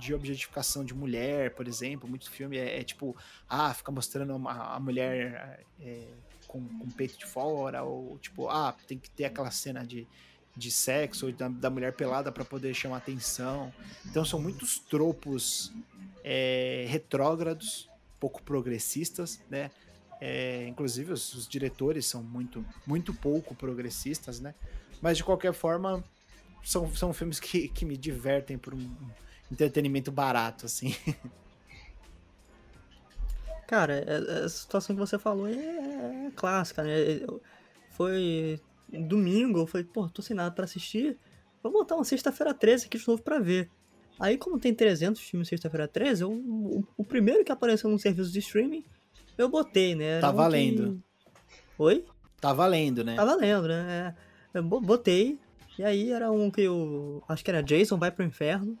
de 0.00 0.12
objetificação 0.12 0.84
de 0.84 0.92
mulher, 0.92 1.54
por 1.54 1.68
exemplo. 1.68 2.08
Muito 2.08 2.28
filme 2.28 2.58
é, 2.58 2.80
é 2.80 2.82
tipo, 2.82 3.16
ah, 3.48 3.72
fica 3.72 3.92
mostrando 3.92 4.36
a, 4.48 4.74
a 4.74 4.80
mulher 4.80 5.64
é, 5.80 6.08
com, 6.48 6.60
com 6.60 6.90
peito 6.90 7.16
de 7.16 7.24
fora, 7.24 7.84
ou 7.84 8.18
tipo, 8.18 8.48
ah, 8.48 8.74
tem 8.88 8.98
que 8.98 9.08
ter 9.10 9.26
aquela 9.26 9.52
cena 9.52 9.86
de, 9.86 10.04
de 10.56 10.72
sexo 10.72 11.26
ou 11.26 11.32
da, 11.32 11.46
da 11.46 11.70
mulher 11.70 11.92
pelada 11.92 12.32
para 12.32 12.44
poder 12.44 12.74
chamar 12.74 12.96
atenção. 12.96 13.72
Então 14.04 14.24
são 14.24 14.40
muitos 14.40 14.80
tropos 14.80 15.72
é, 16.24 16.84
retrógrados, 16.88 17.88
pouco 18.18 18.42
progressistas, 18.42 19.40
né? 19.48 19.70
É, 20.20 20.66
inclusive 20.66 21.12
os, 21.12 21.32
os, 21.34 21.48
diretores 21.48 22.06
são 22.06 22.22
muito, 22.22 22.64
muito 22.86 23.12
pouco 23.14 23.54
progressistas, 23.54 24.40
né? 24.40 24.52
Mas 25.02 25.18
de 25.18 25.24
qualquer 25.24 25.52
forma 25.52 26.02
são, 26.62 26.88
são 26.94 27.12
filmes 27.12 27.40
que, 27.40 27.68
que 27.68 27.84
me 27.84 27.96
divertem 27.96 28.56
por 28.56 28.72
um 28.72 28.96
entretenimento 29.50 30.12
barato, 30.12 30.64
assim. 30.66 30.94
Cara, 33.66 34.04
a 34.44 34.48
situação 34.48 34.94
que 34.94 35.00
você 35.00 35.18
falou 35.18 35.48
é, 35.48 35.52
é 36.26 36.30
clássica, 36.36 36.82
né? 36.84 36.94
Foi 37.90 38.60
domingo, 38.88 39.58
eu 39.60 39.66
falei, 39.66 39.86
pô, 39.86 40.08
tô 40.08 40.22
sem 40.22 40.36
nada 40.36 40.50
pra 40.50 40.64
assistir, 40.64 41.18
vou 41.62 41.72
botar 41.72 41.96
uma 41.96 42.04
sexta-feira 42.04 42.54
13 42.54 42.86
aqui 42.86 42.98
de 42.98 43.08
novo 43.08 43.22
pra 43.22 43.38
ver. 43.38 43.70
Aí, 44.20 44.36
como 44.36 44.58
tem 44.58 44.74
300 44.74 45.20
filmes 45.20 45.48
sexta-feira 45.48 45.88
13, 45.88 46.22
eu, 46.22 46.30
o, 46.32 46.84
o, 46.96 47.04
primeiro 47.04 47.44
que 47.44 47.50
apareceu 47.50 47.90
no 47.90 47.98
serviço 47.98 48.30
de 48.30 48.38
streaming, 48.40 48.84
eu 49.38 49.48
botei, 49.48 49.94
né? 49.94 50.04
Era 50.04 50.20
tá 50.20 50.30
um 50.30 50.34
valendo. 50.34 51.02
Que... 51.26 51.32
Oi? 51.78 52.04
Tá 52.40 52.52
valendo, 52.52 53.02
né? 53.02 53.16
Tá 53.16 53.24
valendo, 53.24 53.68
né? 53.68 53.86
É, 53.88 54.14
eu 54.54 54.62
botei, 54.62 55.38
e 55.78 55.84
aí 55.84 56.10
era 56.12 56.30
um 56.30 56.50
que 56.50 56.62
eu. 56.62 57.22
Acho 57.28 57.44
que 57.44 57.50
era 57.50 57.62
Jason 57.62 57.98
Vai 57.98 58.10
pro 58.10 58.24
Inferno. 58.24 58.78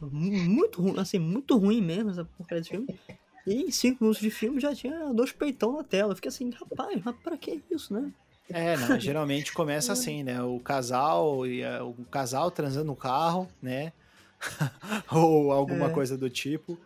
Muito 0.00 0.82
ruim, 0.82 0.98
assim, 0.98 1.18
muito 1.18 1.56
ruim 1.56 1.80
mesmo 1.80 2.10
essa 2.10 2.24
porcaria 2.24 2.60
desse 2.60 2.70
filme. 2.70 2.98
E 3.46 3.62
em 3.62 3.70
5 3.70 4.02
minutos 4.02 4.20
de 4.20 4.30
filme 4.30 4.60
já 4.60 4.74
tinha 4.74 5.12
dois 5.12 5.32
peitão 5.32 5.76
na 5.76 5.84
tela. 5.84 6.12
Eu 6.12 6.16
fiquei 6.16 6.28
assim, 6.28 6.50
rapaz, 6.50 7.00
mas 7.04 7.14
pra 7.22 7.36
que 7.36 7.62
isso, 7.70 7.94
né? 7.94 8.12
É, 8.48 8.76
não, 8.76 8.98
geralmente 8.98 9.52
começa 9.52 9.92
assim, 9.94 10.24
né? 10.24 10.42
O 10.42 10.58
casal 10.58 11.46
e 11.46 11.64
o 11.64 11.94
casal 12.10 12.50
transando 12.50 12.86
no 12.86 12.96
carro, 12.96 13.48
né? 13.60 13.92
ou 15.12 15.52
alguma 15.52 15.86
é. 15.86 15.90
coisa 15.90 16.18
do 16.18 16.28
tipo. 16.28 16.76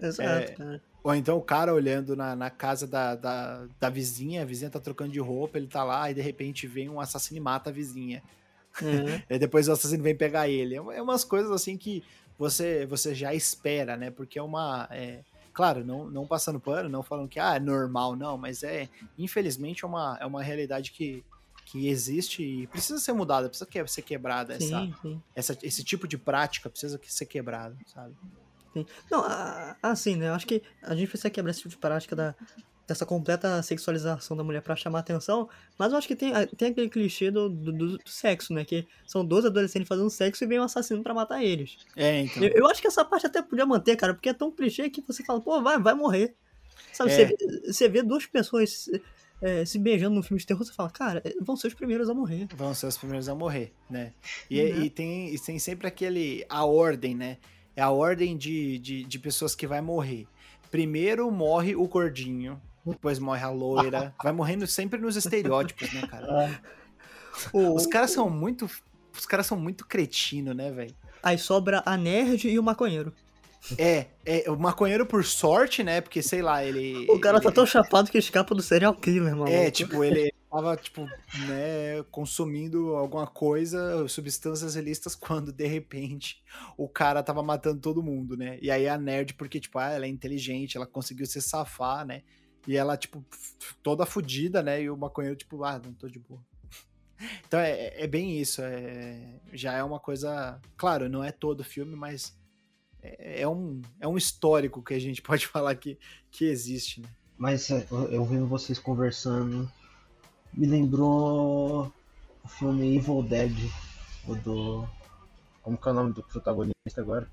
Exato, 0.00 0.30
é, 0.30 0.54
cara. 0.54 0.82
Ou 1.04 1.14
então 1.14 1.36
o 1.36 1.42
cara 1.42 1.74
olhando 1.74 2.14
na, 2.14 2.36
na 2.36 2.48
casa 2.48 2.86
da, 2.86 3.16
da, 3.16 3.66
da, 3.80 3.90
vizinha, 3.90 4.42
a 4.42 4.44
vizinha 4.44 4.70
tá 4.70 4.78
trocando 4.78 5.10
de 5.10 5.18
roupa, 5.18 5.58
ele 5.58 5.66
tá 5.66 5.82
lá 5.82 6.10
e 6.10 6.14
de 6.14 6.20
repente 6.20 6.66
vem 6.66 6.88
um 6.88 7.00
assassino 7.00 7.38
e 7.38 7.40
mata 7.40 7.70
a 7.70 7.72
vizinha. 7.72 8.22
É. 8.80 9.22
e 9.34 9.38
depois 9.38 9.68
o 9.68 9.72
assassino 9.72 10.02
vem 10.02 10.16
pegar 10.16 10.48
ele. 10.48 10.76
É, 10.76 10.78
é 10.78 11.02
umas 11.02 11.24
coisas 11.24 11.50
assim 11.50 11.76
que 11.76 12.04
você, 12.38 12.86
você 12.86 13.14
já 13.14 13.34
espera, 13.34 13.96
né? 13.96 14.10
Porque 14.10 14.38
é 14.38 14.42
uma. 14.42 14.88
É, 14.90 15.24
claro, 15.52 15.84
não, 15.84 16.08
não 16.08 16.26
passando 16.26 16.60
pano, 16.60 16.88
não 16.88 17.02
falando 17.02 17.28
que 17.28 17.40
ah, 17.40 17.56
é 17.56 17.60
normal, 17.60 18.14
não, 18.14 18.38
mas 18.38 18.62
é, 18.62 18.88
infelizmente, 19.18 19.84
é 19.84 19.88
uma, 19.88 20.18
é 20.20 20.26
uma 20.26 20.42
realidade 20.42 20.92
que, 20.92 21.24
que 21.66 21.88
existe 21.88 22.42
e 22.42 22.66
precisa 22.68 22.98
ser 23.00 23.12
mudada, 23.12 23.48
precisa 23.48 23.68
que, 23.68 23.84
ser 23.88 24.02
quebrada. 24.02 24.58
Sim, 24.60 24.66
essa, 24.66 25.02
sim. 25.02 25.22
Essa, 25.34 25.58
esse 25.62 25.84
tipo 25.84 26.06
de 26.06 26.16
prática 26.16 26.70
precisa 26.70 27.00
ser 27.02 27.26
quebrado, 27.26 27.76
sabe? 27.86 28.14
Sim. 28.72 28.86
Não, 29.10 29.24
assim, 29.82 30.16
né? 30.16 30.28
Eu 30.28 30.34
acho 30.34 30.46
que 30.46 30.62
a 30.82 30.94
gente 30.94 31.08
precisa 31.08 31.30
quebrar 31.30 31.50
esse 31.50 31.60
tipo 31.60 31.70
de 31.70 31.76
prática 31.76 32.16
da, 32.16 32.34
dessa 32.86 33.06
completa 33.06 33.62
sexualização 33.62 34.36
da 34.36 34.42
mulher 34.42 34.62
para 34.62 34.74
chamar 34.76 35.00
atenção, 35.00 35.48
mas 35.78 35.92
eu 35.92 35.98
acho 35.98 36.08
que 36.08 36.16
tem, 36.16 36.32
tem 36.56 36.68
aquele 36.68 36.88
clichê 36.88 37.30
do, 37.30 37.48
do, 37.48 37.72
do, 37.72 37.98
sexo, 38.04 38.52
né? 38.52 38.64
Que 38.64 38.86
são 39.06 39.24
dois 39.24 39.44
adolescentes 39.44 39.88
fazendo 39.88 40.10
sexo 40.10 40.44
e 40.44 40.46
vem 40.46 40.60
um 40.60 40.64
assassino 40.64 41.02
para 41.02 41.14
matar 41.14 41.42
eles. 41.42 41.76
É, 41.96 42.20
então. 42.20 42.42
Eu, 42.42 42.50
eu, 42.50 42.66
acho 42.66 42.80
que 42.80 42.88
essa 42.88 43.04
parte 43.04 43.26
até 43.26 43.42
podia 43.42 43.66
manter, 43.66 43.96
cara, 43.96 44.14
porque 44.14 44.28
é 44.28 44.34
tão 44.34 44.50
clichê 44.50 44.88
que 44.90 45.02
você 45.02 45.24
fala, 45.24 45.40
pô, 45.40 45.60
vai, 45.62 45.78
vai 45.78 45.94
morrer. 45.94 46.34
Sabe, 46.92 47.10
é. 47.10 47.26
você, 47.26 47.36
você 47.66 47.88
vê 47.88 48.02
duas 48.02 48.26
pessoas 48.26 48.88
é, 49.42 49.64
se 49.64 49.78
beijando 49.78 50.14
no 50.14 50.22
filme 50.22 50.38
de 50.38 50.46
terror, 50.46 50.64
você 50.64 50.72
fala, 50.72 50.88
cara, 50.88 51.22
vão 51.40 51.56
ser 51.56 51.66
os 51.66 51.74
primeiros 51.74 52.08
a 52.08 52.14
morrer. 52.14 52.46
Vão 52.54 52.72
ser 52.74 52.86
os 52.86 52.96
primeiros 52.96 53.28
a 53.28 53.34
morrer, 53.34 53.72
né? 53.90 54.12
E, 54.48 54.60
uhum. 54.62 54.82
e, 54.84 54.90
tem, 54.90 55.34
e 55.34 55.38
tem 55.38 55.58
sempre 55.58 55.88
aquele. 55.88 56.46
a 56.48 56.64
ordem, 56.64 57.14
né? 57.14 57.38
É 57.76 57.82
a 57.82 57.90
ordem 57.90 58.36
de, 58.36 58.78
de, 58.78 59.04
de 59.04 59.18
pessoas 59.18 59.54
que 59.54 59.66
vai 59.66 59.80
morrer. 59.80 60.26
Primeiro 60.70 61.30
morre 61.30 61.74
o 61.74 61.86
gordinho, 61.86 62.60
depois 62.84 63.18
morre 63.18 63.42
a 63.42 63.50
loira. 63.50 64.14
vai 64.22 64.32
morrendo 64.32 64.66
sempre 64.66 65.00
nos 65.00 65.16
estereótipos, 65.16 65.92
né, 65.92 66.06
cara? 66.06 66.44
É. 66.44 66.60
Os 67.52 67.86
caras 67.86 68.10
são 68.10 68.28
muito. 68.28 68.68
Os 69.16 69.26
caras 69.26 69.46
são 69.46 69.58
muito 69.58 69.86
cretino, 69.86 70.54
né, 70.54 70.70
velho? 70.70 70.94
Aí 71.22 71.38
sobra 71.38 71.82
a 71.86 71.96
nerd 71.96 72.48
e 72.48 72.58
o 72.58 72.62
maconheiro. 72.62 73.12
É, 73.78 74.06
é, 74.24 74.50
o 74.50 74.58
maconheiro 74.58 75.06
por 75.06 75.24
sorte, 75.24 75.84
né? 75.84 76.00
Porque, 76.00 76.20
sei 76.20 76.42
lá, 76.42 76.64
ele. 76.64 77.06
O 77.08 77.20
cara 77.20 77.36
ele... 77.36 77.44
tá 77.44 77.52
tão 77.52 77.64
chapado 77.64 78.10
que 78.10 78.18
escapa 78.18 78.54
do 78.54 78.62
serial 78.62 78.94
killer, 78.94 79.36
mano. 79.36 79.48
É, 79.48 79.70
tipo, 79.70 80.02
ele 80.02 80.32
tava, 80.52 80.76
tipo, 80.76 81.06
né, 81.46 82.02
consumindo 82.10 82.94
alguma 82.94 83.26
coisa, 83.26 84.06
substâncias 84.06 84.76
ilícitas, 84.76 85.14
quando 85.16 85.50
de 85.50 85.66
repente 85.66 86.42
o 86.76 86.86
cara 86.86 87.22
tava 87.22 87.42
matando 87.42 87.80
todo 87.80 88.02
mundo, 88.02 88.36
né? 88.36 88.58
E 88.60 88.70
aí 88.70 88.86
a 88.86 88.98
nerd, 88.98 89.32
porque, 89.34 89.58
tipo, 89.58 89.78
ah, 89.78 89.90
ela 89.90 90.04
é 90.04 90.08
inteligente, 90.08 90.76
ela 90.76 90.86
conseguiu 90.86 91.24
se 91.24 91.40
safar, 91.40 92.04
né? 92.04 92.22
E 92.68 92.76
ela, 92.76 92.96
tipo, 92.96 93.24
toda 93.82 94.04
fodida, 94.04 94.62
né? 94.62 94.82
E 94.82 94.90
o 94.90 94.96
maconheiro, 94.96 95.36
tipo, 95.36 95.64
ah, 95.64 95.80
não 95.82 95.94
tô 95.94 96.06
de 96.06 96.18
boa. 96.18 96.42
Então 97.46 97.60
é, 97.60 98.02
é 98.02 98.06
bem 98.08 98.40
isso. 98.40 98.60
É, 98.62 99.40
já 99.52 99.74
é 99.74 99.84
uma 99.84 100.00
coisa. 100.00 100.60
Claro, 100.76 101.08
não 101.08 101.22
é 101.22 101.30
todo 101.30 101.62
filme, 101.62 101.94
mas 101.94 102.36
é, 103.00 103.42
é 103.42 103.48
um, 103.48 103.80
é 104.00 104.08
um 104.08 104.16
histórico 104.16 104.82
que 104.82 104.92
a 104.92 104.98
gente 104.98 105.22
pode 105.22 105.46
falar 105.46 105.76
que, 105.76 105.96
que 106.32 106.44
existe, 106.44 107.00
né? 107.00 107.08
Mas 107.38 107.70
é, 107.70 107.86
eu 108.10 108.24
vendo 108.24 108.46
vocês 108.46 108.78
conversando, 108.78 109.70
me 110.52 110.66
lembrou 110.66 111.92
o 112.44 112.48
filme 112.48 112.96
Evil 112.96 113.22
Dead, 113.22 113.56
o 114.26 114.34
do. 114.34 114.88
Como 115.62 115.76
que 115.76 115.88
é 115.88 115.92
o 115.92 115.94
nome 115.94 116.12
do 116.12 116.22
protagonista 116.22 117.00
agora? 117.00 117.28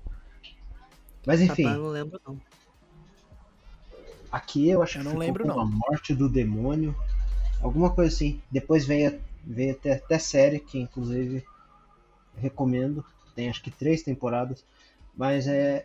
Mas 1.26 1.40
enfim. 1.40 1.64
Rapaz, 1.64 1.82
não 1.82 1.88
lembro 1.90 2.20
não. 2.26 2.40
Aqui 4.30 4.68
eu 4.68 4.82
acho 4.82 4.98
eu 4.98 5.04
não 5.04 5.12
que 5.12 5.18
lembro 5.18 5.46
não. 5.46 5.60
a 5.60 5.64
morte 5.64 6.14
do 6.14 6.28
demônio, 6.28 6.94
alguma 7.60 7.90
coisa 7.90 8.14
assim. 8.14 8.40
Depois 8.50 8.86
veio, 8.86 9.20
veio 9.44 9.72
até, 9.72 9.94
até 9.94 10.18
série 10.18 10.60
que 10.60 10.78
inclusive 10.78 11.44
recomendo. 12.36 13.04
Tem 13.34 13.48
acho 13.48 13.62
que 13.62 13.70
três 13.70 14.02
temporadas, 14.02 14.64
mas 15.16 15.46
é 15.46 15.84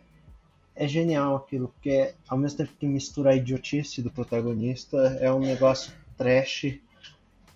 é 0.76 0.86
genial 0.86 1.36
aquilo, 1.36 1.68
porque 1.68 2.12
ao 2.28 2.36
mesmo 2.36 2.58
tempo 2.58 2.72
que 2.78 2.86
mistura 2.86 3.30
a 3.30 3.34
idiotice 3.34 4.02
do 4.02 4.10
protagonista, 4.10 4.98
é 5.20 5.32
um 5.32 5.40
negócio 5.40 5.90
trash, 6.18 6.78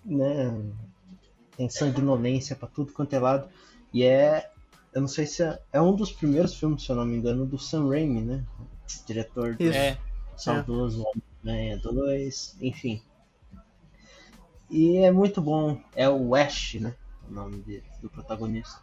né? 0.03 0.53
Tem 1.55 1.69
sanguinolência 1.69 2.55
para 2.55 2.67
tudo 2.67 2.93
quanto 2.93 3.13
é 3.13 3.19
lado. 3.19 3.49
E 3.93 4.03
é. 4.03 4.49
Eu 4.93 5.01
não 5.01 5.07
sei 5.07 5.25
se 5.25 5.41
é, 5.41 5.57
é 5.71 5.81
um 5.81 5.95
dos 5.95 6.11
primeiros 6.11 6.53
filmes, 6.53 6.83
se 6.83 6.89
eu 6.89 6.97
não 6.97 7.05
me 7.05 7.15
engano, 7.15 7.45
do 7.45 7.57
Sam 7.57 7.87
Raimi, 7.87 8.21
né? 8.21 8.43
Diretor 9.07 9.55
do, 9.55 9.71
é 9.71 9.97
saudoso 10.35 11.05
Homem-Aranha 11.43 11.77
2, 11.77 12.57
enfim. 12.61 13.01
E 14.69 14.97
é 14.97 15.11
muito 15.11 15.41
bom. 15.41 15.81
É 15.95 16.09
o 16.09 16.35
Ash, 16.35 16.75
né? 16.75 16.93
O 17.29 17.33
nome 17.33 17.61
de, 17.61 17.81
do 18.01 18.09
protagonista. 18.09 18.79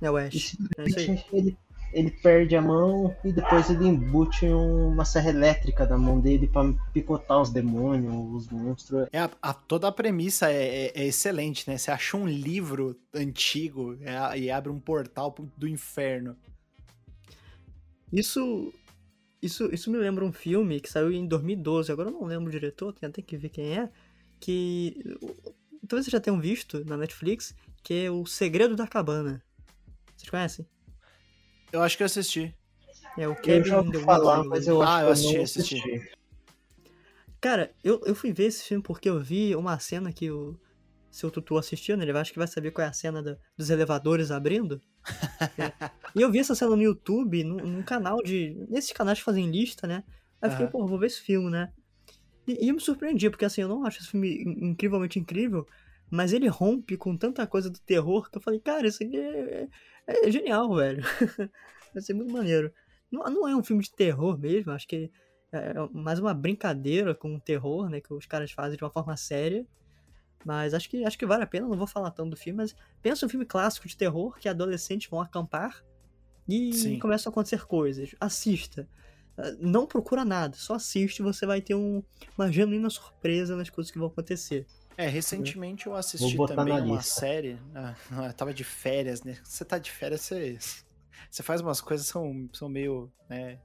É 0.00 0.10
o 0.10 0.16
Ash. 0.16 0.56
É 0.78 1.24
ele, 1.32 1.56
ele 1.92 2.10
perde 2.10 2.56
a 2.56 2.62
mão 2.62 3.14
e 3.24 3.32
depois 3.32 3.70
ele 3.70 3.86
embute 3.86 4.46
uma 4.46 5.04
serra 5.04 5.30
elétrica 5.30 5.86
na 5.86 5.96
mão 5.96 6.20
dele 6.20 6.46
para 6.46 6.72
picotar 6.92 7.40
os 7.40 7.50
demônios, 7.50 8.12
os 8.34 8.48
monstros. 8.48 9.08
É, 9.12 9.20
a, 9.20 9.30
a, 9.40 9.54
toda 9.54 9.88
a 9.88 9.92
premissa 9.92 10.50
é, 10.50 10.86
é, 10.86 10.92
é, 10.94 11.06
excelente, 11.06 11.68
né? 11.68 11.78
Você 11.78 11.90
achou 11.90 12.20
um 12.20 12.28
livro 12.28 12.96
antigo 13.14 13.96
é, 14.00 14.38
e 14.38 14.50
abre 14.50 14.70
um 14.70 14.80
portal 14.80 15.34
do 15.56 15.66
inferno. 15.66 16.36
Isso 18.12 18.72
isso, 19.40 19.72
isso 19.72 19.90
me 19.90 19.98
lembra 19.98 20.24
um 20.24 20.32
filme 20.32 20.80
que 20.80 20.90
saiu 20.90 21.12
em 21.12 21.26
2012, 21.26 21.92
agora 21.92 22.08
eu 22.08 22.12
não 22.12 22.24
lembro 22.24 22.48
o 22.48 22.50
diretor, 22.50 22.92
tem 22.92 23.08
até 23.08 23.22
que 23.22 23.36
ver 23.36 23.50
quem 23.50 23.78
é, 23.78 23.88
que 24.40 24.96
talvez 25.86 26.04
vocês 26.04 26.08
já 26.08 26.20
tenham 26.20 26.40
visto 26.40 26.84
na 26.84 26.96
Netflix, 26.96 27.54
que 27.82 27.94
é 28.06 28.10
O 28.10 28.26
Segredo 28.26 28.74
da 28.74 28.86
Cabana. 28.86 29.42
Vocês 30.16 30.30
conhecem? 30.30 30.66
Eu 31.76 31.82
acho 31.82 31.94
que 31.94 32.02
eu 32.02 32.06
assisti. 32.06 32.54
É 33.18 33.28
o 33.28 33.36
Kevin 33.36 33.70
eu 33.70 33.92
já 33.92 34.00
falar, 34.00 34.42
mas 34.44 34.66
eu 34.66 34.80
ah, 34.82 35.02
eu 35.02 35.10
assisti, 35.10 35.36
assisti. 35.36 36.10
Cara, 37.38 37.70
eu, 37.84 38.00
eu 38.06 38.14
fui 38.14 38.32
ver 38.32 38.46
esse 38.46 38.64
filme 38.64 38.82
porque 38.82 39.10
eu 39.10 39.20
vi 39.20 39.54
uma 39.54 39.78
cena 39.78 40.10
que 40.10 40.30
o 40.30 40.58
seu 41.10 41.30
Tutu 41.30 41.58
assistiu, 41.58 41.94
né? 41.94 42.04
Ele 42.04 42.16
acho 42.16 42.32
que 42.32 42.38
vai 42.38 42.48
saber 42.48 42.70
qual 42.70 42.86
é 42.86 42.88
a 42.88 42.94
cena 42.94 43.22
do, 43.22 43.38
dos 43.58 43.68
elevadores 43.68 44.30
abrindo. 44.30 44.80
é. 45.58 45.90
E 46.14 46.22
eu 46.22 46.30
vi 46.30 46.38
essa 46.38 46.54
cena 46.54 46.74
no 46.74 46.82
YouTube, 46.82 47.44
num, 47.44 47.56
num, 47.58 47.82
canal 47.82 48.22
de. 48.22 48.56
Nesses 48.70 48.92
canais 48.92 49.18
que 49.18 49.24
fazem 49.24 49.50
lista, 49.50 49.86
né? 49.86 50.02
Aí 50.40 50.48
eu 50.48 50.52
fiquei, 50.52 50.66
uhum. 50.66 50.72
pô, 50.72 50.86
vou 50.86 50.98
ver 50.98 51.08
esse 51.08 51.20
filme, 51.20 51.50
né? 51.50 51.70
E, 52.48 52.64
e 52.64 52.68
eu 52.70 52.74
me 52.74 52.80
surpreendi, 52.80 53.28
porque 53.28 53.44
assim, 53.44 53.60
eu 53.60 53.68
não 53.68 53.84
acho 53.84 53.98
esse 53.98 54.08
filme 54.08 54.42
incrivelmente 54.62 55.18
incrível, 55.18 55.66
mas 56.10 56.32
ele 56.32 56.48
rompe 56.48 56.96
com 56.96 57.16
tanta 57.16 57.46
coisa 57.46 57.68
do 57.68 57.78
terror 57.80 58.30
que 58.30 58.38
eu 58.38 58.42
falei, 58.42 58.60
cara, 58.60 58.86
isso 58.86 59.02
aqui 59.02 59.16
é, 59.16 59.68
é, 60.06 60.28
é 60.28 60.30
genial, 60.30 60.74
velho. 60.74 61.02
Vai 61.92 62.02
ser 62.02 62.14
muito 62.14 62.32
maneiro. 62.32 62.72
Não, 63.10 63.22
não 63.24 63.48
é 63.48 63.56
um 63.56 63.64
filme 63.64 63.82
de 63.82 63.92
terror 63.92 64.38
mesmo, 64.38 64.72
acho 64.72 64.86
que 64.86 65.10
é, 65.52 65.70
é 65.70 65.88
mais 65.92 66.18
uma 66.18 66.34
brincadeira 66.34 67.14
com 67.14 67.34
o 67.34 67.40
terror, 67.40 67.88
né? 67.88 68.00
Que 68.00 68.12
os 68.12 68.26
caras 68.26 68.50
fazem 68.52 68.76
de 68.76 68.84
uma 68.84 68.90
forma 68.90 69.16
séria. 69.16 69.66
Mas 70.44 70.74
acho 70.74 70.88
que, 70.88 71.04
acho 71.04 71.18
que 71.18 71.26
vale 71.26 71.42
a 71.42 71.46
pena, 71.46 71.66
não 71.66 71.76
vou 71.76 71.88
falar 71.88 72.10
tanto 72.12 72.30
do 72.30 72.36
filme, 72.36 72.58
mas 72.58 72.76
pensa 73.02 73.26
um 73.26 73.28
filme 73.28 73.44
clássico 73.44 73.88
de 73.88 73.96
terror 73.96 74.38
que 74.38 74.48
adolescentes 74.48 75.10
vão 75.10 75.20
acampar 75.20 75.82
e 76.48 76.72
Sim. 76.72 76.98
começam 77.00 77.30
a 77.30 77.32
acontecer 77.32 77.66
coisas. 77.66 78.14
Assista. 78.20 78.88
Não 79.58 79.86
procura 79.86 80.24
nada, 80.24 80.56
só 80.56 80.74
assiste 80.74 81.18
e 81.18 81.22
você 81.22 81.44
vai 81.46 81.60
ter 81.60 81.74
um- 81.74 82.02
uma 82.38 82.50
genuína 82.50 82.88
surpresa 82.88 83.54
nas 83.56 83.68
coisas 83.70 83.90
que 83.90 83.98
vão 83.98 84.08
acontecer. 84.08 84.66
É, 84.96 85.06
recentemente 85.08 85.86
eu 85.86 85.94
assisti 85.94 86.36
também 86.46 86.80
uma 86.80 86.96
lista. 86.96 87.20
série. 87.20 87.58
Ah, 87.74 87.94
não, 88.10 88.24
eu 88.26 88.32
tava 88.32 88.54
de 88.54 88.64
férias, 88.64 89.22
né? 89.22 89.36
Você 89.44 89.64
tá 89.64 89.78
de 89.78 89.90
férias, 89.90 90.22
você, 90.22 90.58
você 91.30 91.42
faz 91.42 91.60
umas 91.60 91.80
coisas 91.82 92.06
que 92.06 92.12
são, 92.12 92.48
são 92.52 92.68
meio, 92.68 93.12
né? 93.28 93.58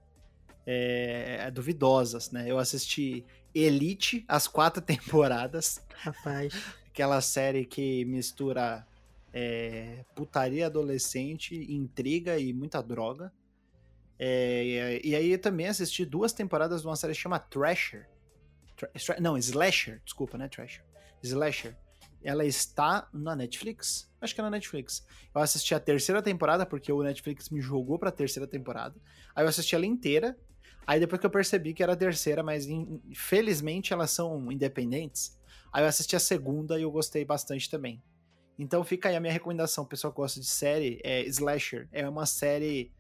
é, 0.66 1.50
duvidosas, 1.52 2.32
né? 2.32 2.46
Eu 2.50 2.60
assisti 2.60 3.26
Elite, 3.54 4.26
as 4.28 4.48
quatro 4.48 4.82
temporadas. 4.82 5.82
Rapaz, 5.96 6.54
Aquela 6.88 7.22
série 7.22 7.66
que 7.66 8.04
mistura 8.06 8.86
é, 9.34 10.04
putaria 10.14 10.66
adolescente, 10.68 11.56
intriga 11.72 12.38
e 12.38 12.54
muita 12.54 12.82
droga. 12.82 13.32
É, 14.24 15.02
e, 15.04 15.16
aí 15.16 15.32
eu 15.32 15.40
também 15.42 15.68
assisti 15.68 16.06
duas 16.06 16.32
temporadas 16.32 16.82
de 16.82 16.88
uma 16.88 16.96
série 16.96 17.14
que 17.14 17.20
chama 17.20 17.40
Thrasher. 17.40 18.08
Não, 19.20 19.36
Slasher, 19.36 20.00
desculpa, 20.06 20.38
né? 20.38 20.48
Thrasher. 20.48 20.86
Slasher. 21.24 21.76
Ela 22.24 22.46
está 22.46 23.10
na 23.12 23.36
Netflix. 23.36 24.12
Acho 24.22 24.36
que 24.36 24.40
é 24.42 24.44
na 24.44 24.52
Netflix. 24.52 25.04
Eu 25.34 25.42
assisti 25.42 25.74
a 25.74 25.80
terceira 25.80 26.22
temporada, 26.22 26.68
porque 26.68 26.92
o 26.92 27.02
Netflix 27.02 27.50
me 27.50 27.62
jogou 27.62 27.98
pra 27.98 28.12
terceira 28.12 28.46
temporada. 28.48 28.96
Aí 29.36 29.44
eu 29.44 29.50
assisti 29.50 29.74
ela 29.74 29.88
inteira. 29.88 30.38
Aí 30.86 31.00
depois 31.00 31.20
que 31.20 31.26
eu 31.26 31.32
percebi 31.32 31.74
que 31.74 31.82
era 31.82 31.94
a 31.94 31.96
terceira, 31.96 32.44
mas 32.44 32.68
in- 32.68 33.02
felizmente 33.16 33.92
elas 33.92 34.12
são 34.12 34.52
independentes. 34.52 35.36
Aí 35.74 35.84
eu 35.84 35.88
assisti 35.88 36.16
a 36.16 36.20
segunda 36.20 36.78
e 36.78 36.84
eu 36.84 36.92
gostei 36.92 37.26
bastante 37.26 37.68
também. 37.72 38.00
Então 38.60 38.84
fica 38.84 39.10
aí 39.10 39.16
a 39.16 39.20
minha 39.20 39.34
recomendação, 39.34 39.84
pessoal 39.84 40.14
que 40.14 40.18
gosta 40.18 40.40
de 40.40 40.46
série, 40.46 41.02
é 41.04 41.24
Slasher. 41.24 41.90
É 41.92 42.08
uma 42.08 42.28
série 42.28 42.92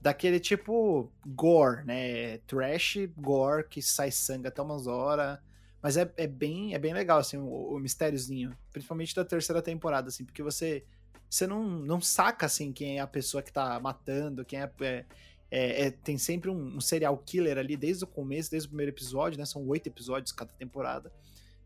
daquele 0.00 0.40
tipo 0.40 1.10
gore, 1.26 1.84
né? 1.84 2.38
Trash, 2.46 2.98
gore, 3.16 3.68
que 3.68 3.82
sai 3.82 4.10
sangue 4.10 4.48
até 4.48 4.62
umas 4.62 4.86
horas. 4.86 5.38
Mas 5.82 5.96
é, 5.96 6.10
é 6.16 6.26
bem 6.26 6.74
é 6.74 6.78
bem 6.78 6.92
legal, 6.92 7.18
assim, 7.18 7.36
o, 7.36 7.74
o 7.74 7.78
mistériozinho. 7.78 8.56
Principalmente 8.72 9.14
da 9.14 9.24
terceira 9.24 9.62
temporada, 9.62 10.08
assim, 10.08 10.24
porque 10.24 10.42
você 10.42 10.84
você 11.28 11.46
não, 11.46 11.62
não 11.64 12.00
saca, 12.00 12.46
assim, 12.46 12.72
quem 12.72 12.98
é 12.98 13.00
a 13.00 13.06
pessoa 13.06 13.40
que 13.42 13.52
tá 13.52 13.78
matando, 13.78 14.44
quem 14.44 14.60
é... 14.60 14.70
é- 14.80 15.04
é- 15.52 15.86
é- 15.86 15.90
tem 15.90 16.18
sempre 16.18 16.50
um, 16.50 16.76
um 16.76 16.80
serial 16.80 17.16
killer 17.18 17.58
ali 17.58 17.76
desde 17.76 18.04
o 18.04 18.06
começo, 18.06 18.50
desde 18.50 18.66
o 18.66 18.70
primeiro 18.70 18.90
episódio, 18.92 19.38
né? 19.38 19.44
São 19.44 19.66
oito 19.68 19.86
episódios 19.88 20.32
cada 20.32 20.52
temporada 20.52 21.12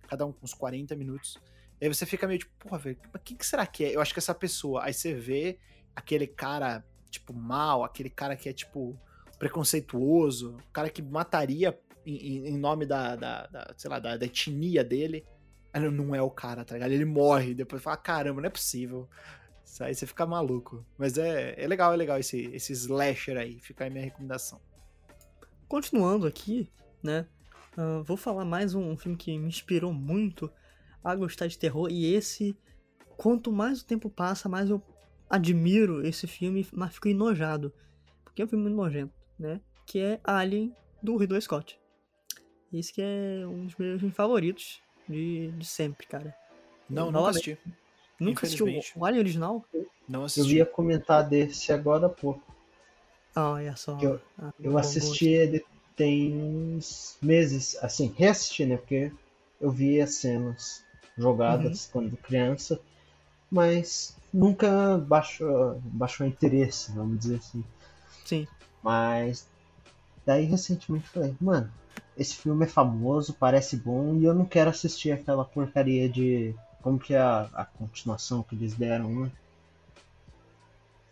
cada 0.06 0.26
um 0.26 0.32
com 0.32 0.44
uns 0.44 0.54
40 0.54 0.94
minutos. 0.96 1.38
Aí 1.80 1.88
você 1.88 2.06
fica 2.06 2.26
meio 2.26 2.38
tipo, 2.38 2.52
porra, 2.58 2.78
velho, 2.78 2.98
mas 3.12 3.22
quem 3.24 3.36
que 3.36 3.44
será 3.46 3.66
que 3.66 3.84
é? 3.84 3.94
Eu 3.94 4.00
acho 4.00 4.12
que 4.12 4.18
essa 4.18 4.34
pessoa. 4.34 4.84
Aí 4.84 4.94
você 4.94 5.12
vê 5.12 5.58
aquele 5.94 6.26
cara, 6.26 6.84
tipo, 7.14 7.32
mal, 7.32 7.82
aquele 7.84 8.10
cara 8.10 8.36
que 8.36 8.48
é, 8.48 8.52
tipo, 8.52 8.98
preconceituoso, 9.38 10.56
o 10.56 10.72
cara 10.72 10.88
que 10.90 11.02
mataria 11.02 11.78
em, 12.06 12.48
em- 12.48 12.58
nome 12.58 12.86
da, 12.86 13.16
da, 13.16 13.46
da, 13.46 13.74
sei 13.76 13.90
lá, 13.90 13.98
da, 13.98 14.16
da 14.16 14.26
etnia 14.26 14.84
dele. 14.84 15.24
Aí 15.72 15.80
não- 15.80 15.90
é 16.14 16.22
o 16.22 16.30
cara, 16.30 16.64
tá 16.64 16.74
ligado? 16.74 16.92
Ele 16.92 17.04
morre, 17.04 17.54
depois 17.54 17.82
fala, 17.82 17.96
caramba, 17.96 18.40
não 18.40 18.46
é 18.46 18.50
possível. 18.50 19.08
Isso 19.64 19.82
Aí 19.82 19.94
você 19.94 20.06
fica 20.06 20.26
maluco. 20.26 20.84
Mas 20.98 21.18
é, 21.18 21.54
é 21.56 21.66
legal, 21.66 21.92
é 21.92 21.96
legal 21.96 22.18
esse, 22.18 22.42
esse 22.54 22.72
slasher 22.72 23.36
aí. 23.36 23.58
Fica 23.60 23.84
aí 23.84 23.90
minha 23.90 24.04
recomendação. 24.04 24.60
continuando 25.68 26.26
aqui, 26.26 26.70
né? 27.02 27.26
ah, 27.76 28.02
vou 28.04 28.16
falar 28.16 28.44
mais 28.44 28.74
um 28.74 28.96
filme 28.96 29.16
que 29.16 29.36
me 29.38 29.48
inspirou 29.48 29.92
muito 29.92 30.50
a 31.02 31.14
gostar 31.14 31.46
de 31.48 31.58
terror. 31.58 31.88
E 31.90 32.14
esse, 32.14 32.56
quanto 33.16 33.50
mais 33.50 33.80
o 33.80 33.86
tempo 33.86 34.08
passa, 34.08 34.48
mais 34.48 34.70
eu 34.70 34.80
admiro 35.34 36.06
esse 36.06 36.26
filme, 36.26 36.66
mas 36.72 36.94
fico 36.94 37.08
enojado. 37.08 37.72
Porque 38.24 38.42
é 38.42 38.44
um 38.44 38.48
filme 38.48 38.64
muito 38.64 38.76
nojento, 38.76 39.12
né? 39.38 39.60
Que 39.86 39.98
é 40.00 40.20
Alien, 40.24 40.74
do 41.02 41.16
Ridley 41.16 41.40
Scott. 41.40 41.78
Esse 42.72 42.92
que 42.92 43.02
é 43.02 43.46
um 43.46 43.66
dos 43.66 43.76
meus 43.76 44.00
filmes 44.00 44.16
favoritos 44.16 44.80
de, 45.08 45.50
de 45.52 45.64
sempre, 45.66 46.06
cara. 46.06 46.34
Não, 46.88 47.10
Novamente. 47.10 47.52
assisti. 47.52 47.58
Nunca 48.18 48.46
assistiu 48.46 48.66
o 48.96 49.04
Alien 49.04 49.20
original? 49.20 49.64
Não 50.08 50.20
Eu 50.20 50.26
assisti. 50.26 50.56
ia 50.56 50.66
comentar 50.66 51.28
desse 51.28 51.72
agora 51.72 52.06
há 52.06 52.10
pouco. 52.10 52.42
Ah, 53.34 53.50
olha 53.50 53.76
só. 53.76 53.98
Eu- 54.00 54.20
Ah, 54.38 54.52
Eu 54.60 54.78
assisti 54.78 55.26
ele 55.28 55.64
tem 55.96 56.34
uns 56.34 57.16
meses, 57.22 57.76
assim, 57.82 58.12
reassisti, 58.16 58.64
né? 58.66 58.76
Porque 58.76 59.12
eu 59.60 59.70
vi 59.70 60.00
as 60.00 60.14
cenas 60.14 60.84
jogadas 61.16 61.88
quando 61.92 62.16
criança, 62.16 62.80
mas 63.50 64.16
nunca 64.34 64.98
baixou, 64.98 65.80
baixou 65.84 66.26
interesse, 66.26 66.90
vamos 66.92 67.20
dizer 67.20 67.36
assim. 67.36 67.64
Sim. 68.24 68.48
Mas 68.82 69.46
daí 70.26 70.44
recentemente 70.44 71.08
falei, 71.08 71.34
mano, 71.40 71.70
esse 72.18 72.34
filme 72.34 72.64
é 72.64 72.68
famoso, 72.68 73.34
parece 73.34 73.76
bom, 73.76 74.16
e 74.16 74.24
eu 74.24 74.34
não 74.34 74.44
quero 74.44 74.70
assistir 74.70 75.12
aquela 75.12 75.44
porcaria 75.44 76.08
de. 76.08 76.54
Como 76.82 76.98
que 76.98 77.14
é 77.14 77.18
a, 77.18 77.48
a 77.54 77.64
continuação 77.64 78.42
que 78.42 78.54
eles 78.54 78.74
deram, 78.74 79.08
né? 79.22 79.30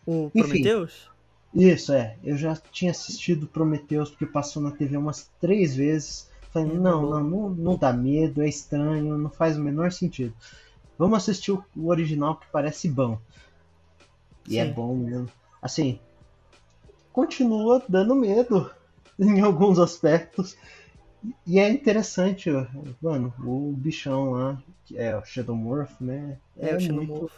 O. 0.05 0.31
Prometheus? 0.31 1.11
Isso, 1.55 1.93
é. 1.93 2.17
Eu 2.25 2.37
já 2.37 2.57
tinha 2.73 2.91
assistido 2.91 3.47
Prometheus 3.47 4.11
porque 4.11 4.27
passou 4.27 4.63
na 4.63 4.71
TV 4.73 4.97
umas 4.97 5.31
três 5.41 5.77
vezes. 5.77 6.29
Falei, 6.51 6.71
Hum, 6.71 6.81
não, 6.81 7.03
bom. 7.03 7.11
não, 7.11 7.23
não, 7.23 7.51
não 7.51 7.77
dá 7.77 7.93
medo, 7.93 8.43
é 8.43 8.49
estranho, 8.49 9.17
não 9.17 9.31
faz 9.31 9.57
o 9.57 9.63
menor 9.63 9.93
sentido. 9.93 10.35
Vamos 11.03 11.19
assistir 11.19 11.51
o, 11.51 11.65
o 11.75 11.89
original 11.89 12.37
que 12.37 12.47
parece 12.53 12.89
bom. 12.89 13.19
E 14.49 14.57
é 14.57 14.65
Sim. 14.65 14.73
bom 14.73 14.95
mesmo. 14.95 15.29
Assim, 15.61 15.99
continua 17.13 17.83
dando 17.89 18.15
medo 18.15 18.71
em 19.19 19.41
alguns 19.41 19.81
aspectos. 19.81 20.57
E 21.45 21.59
é 21.59 21.69
interessante, 21.69 22.51
mano, 23.03 23.35
o 23.41 23.73
bichão 23.77 24.31
lá, 24.31 24.63
que 24.85 24.97
é 24.97 25.17
o 25.19 25.25
Shadowmorph, 25.25 26.01
né? 26.01 26.39
É, 26.57 26.69
o 26.69 26.71
muito- 26.81 26.83
Xenomorph. 26.85 27.33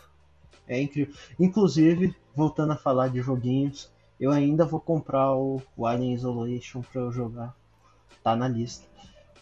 é 0.69 0.83
incrível. 0.83 1.15
Inclusive, 1.41 2.15
voltando 2.37 2.75
a 2.75 2.77
falar 2.77 3.09
de 3.09 3.23
joguinhos, 3.23 3.91
eu 4.21 4.31
ainda 4.31 4.67
vou 4.67 4.79
comprar 4.79 5.35
o, 5.35 5.63
o 5.75 5.87
Alien 5.87 6.13
Isolation 6.13 6.83
pra 6.83 7.01
eu 7.01 7.11
jogar. 7.11 7.57
Tá 8.23 8.37
na 8.37 8.47
lista. 8.47 8.87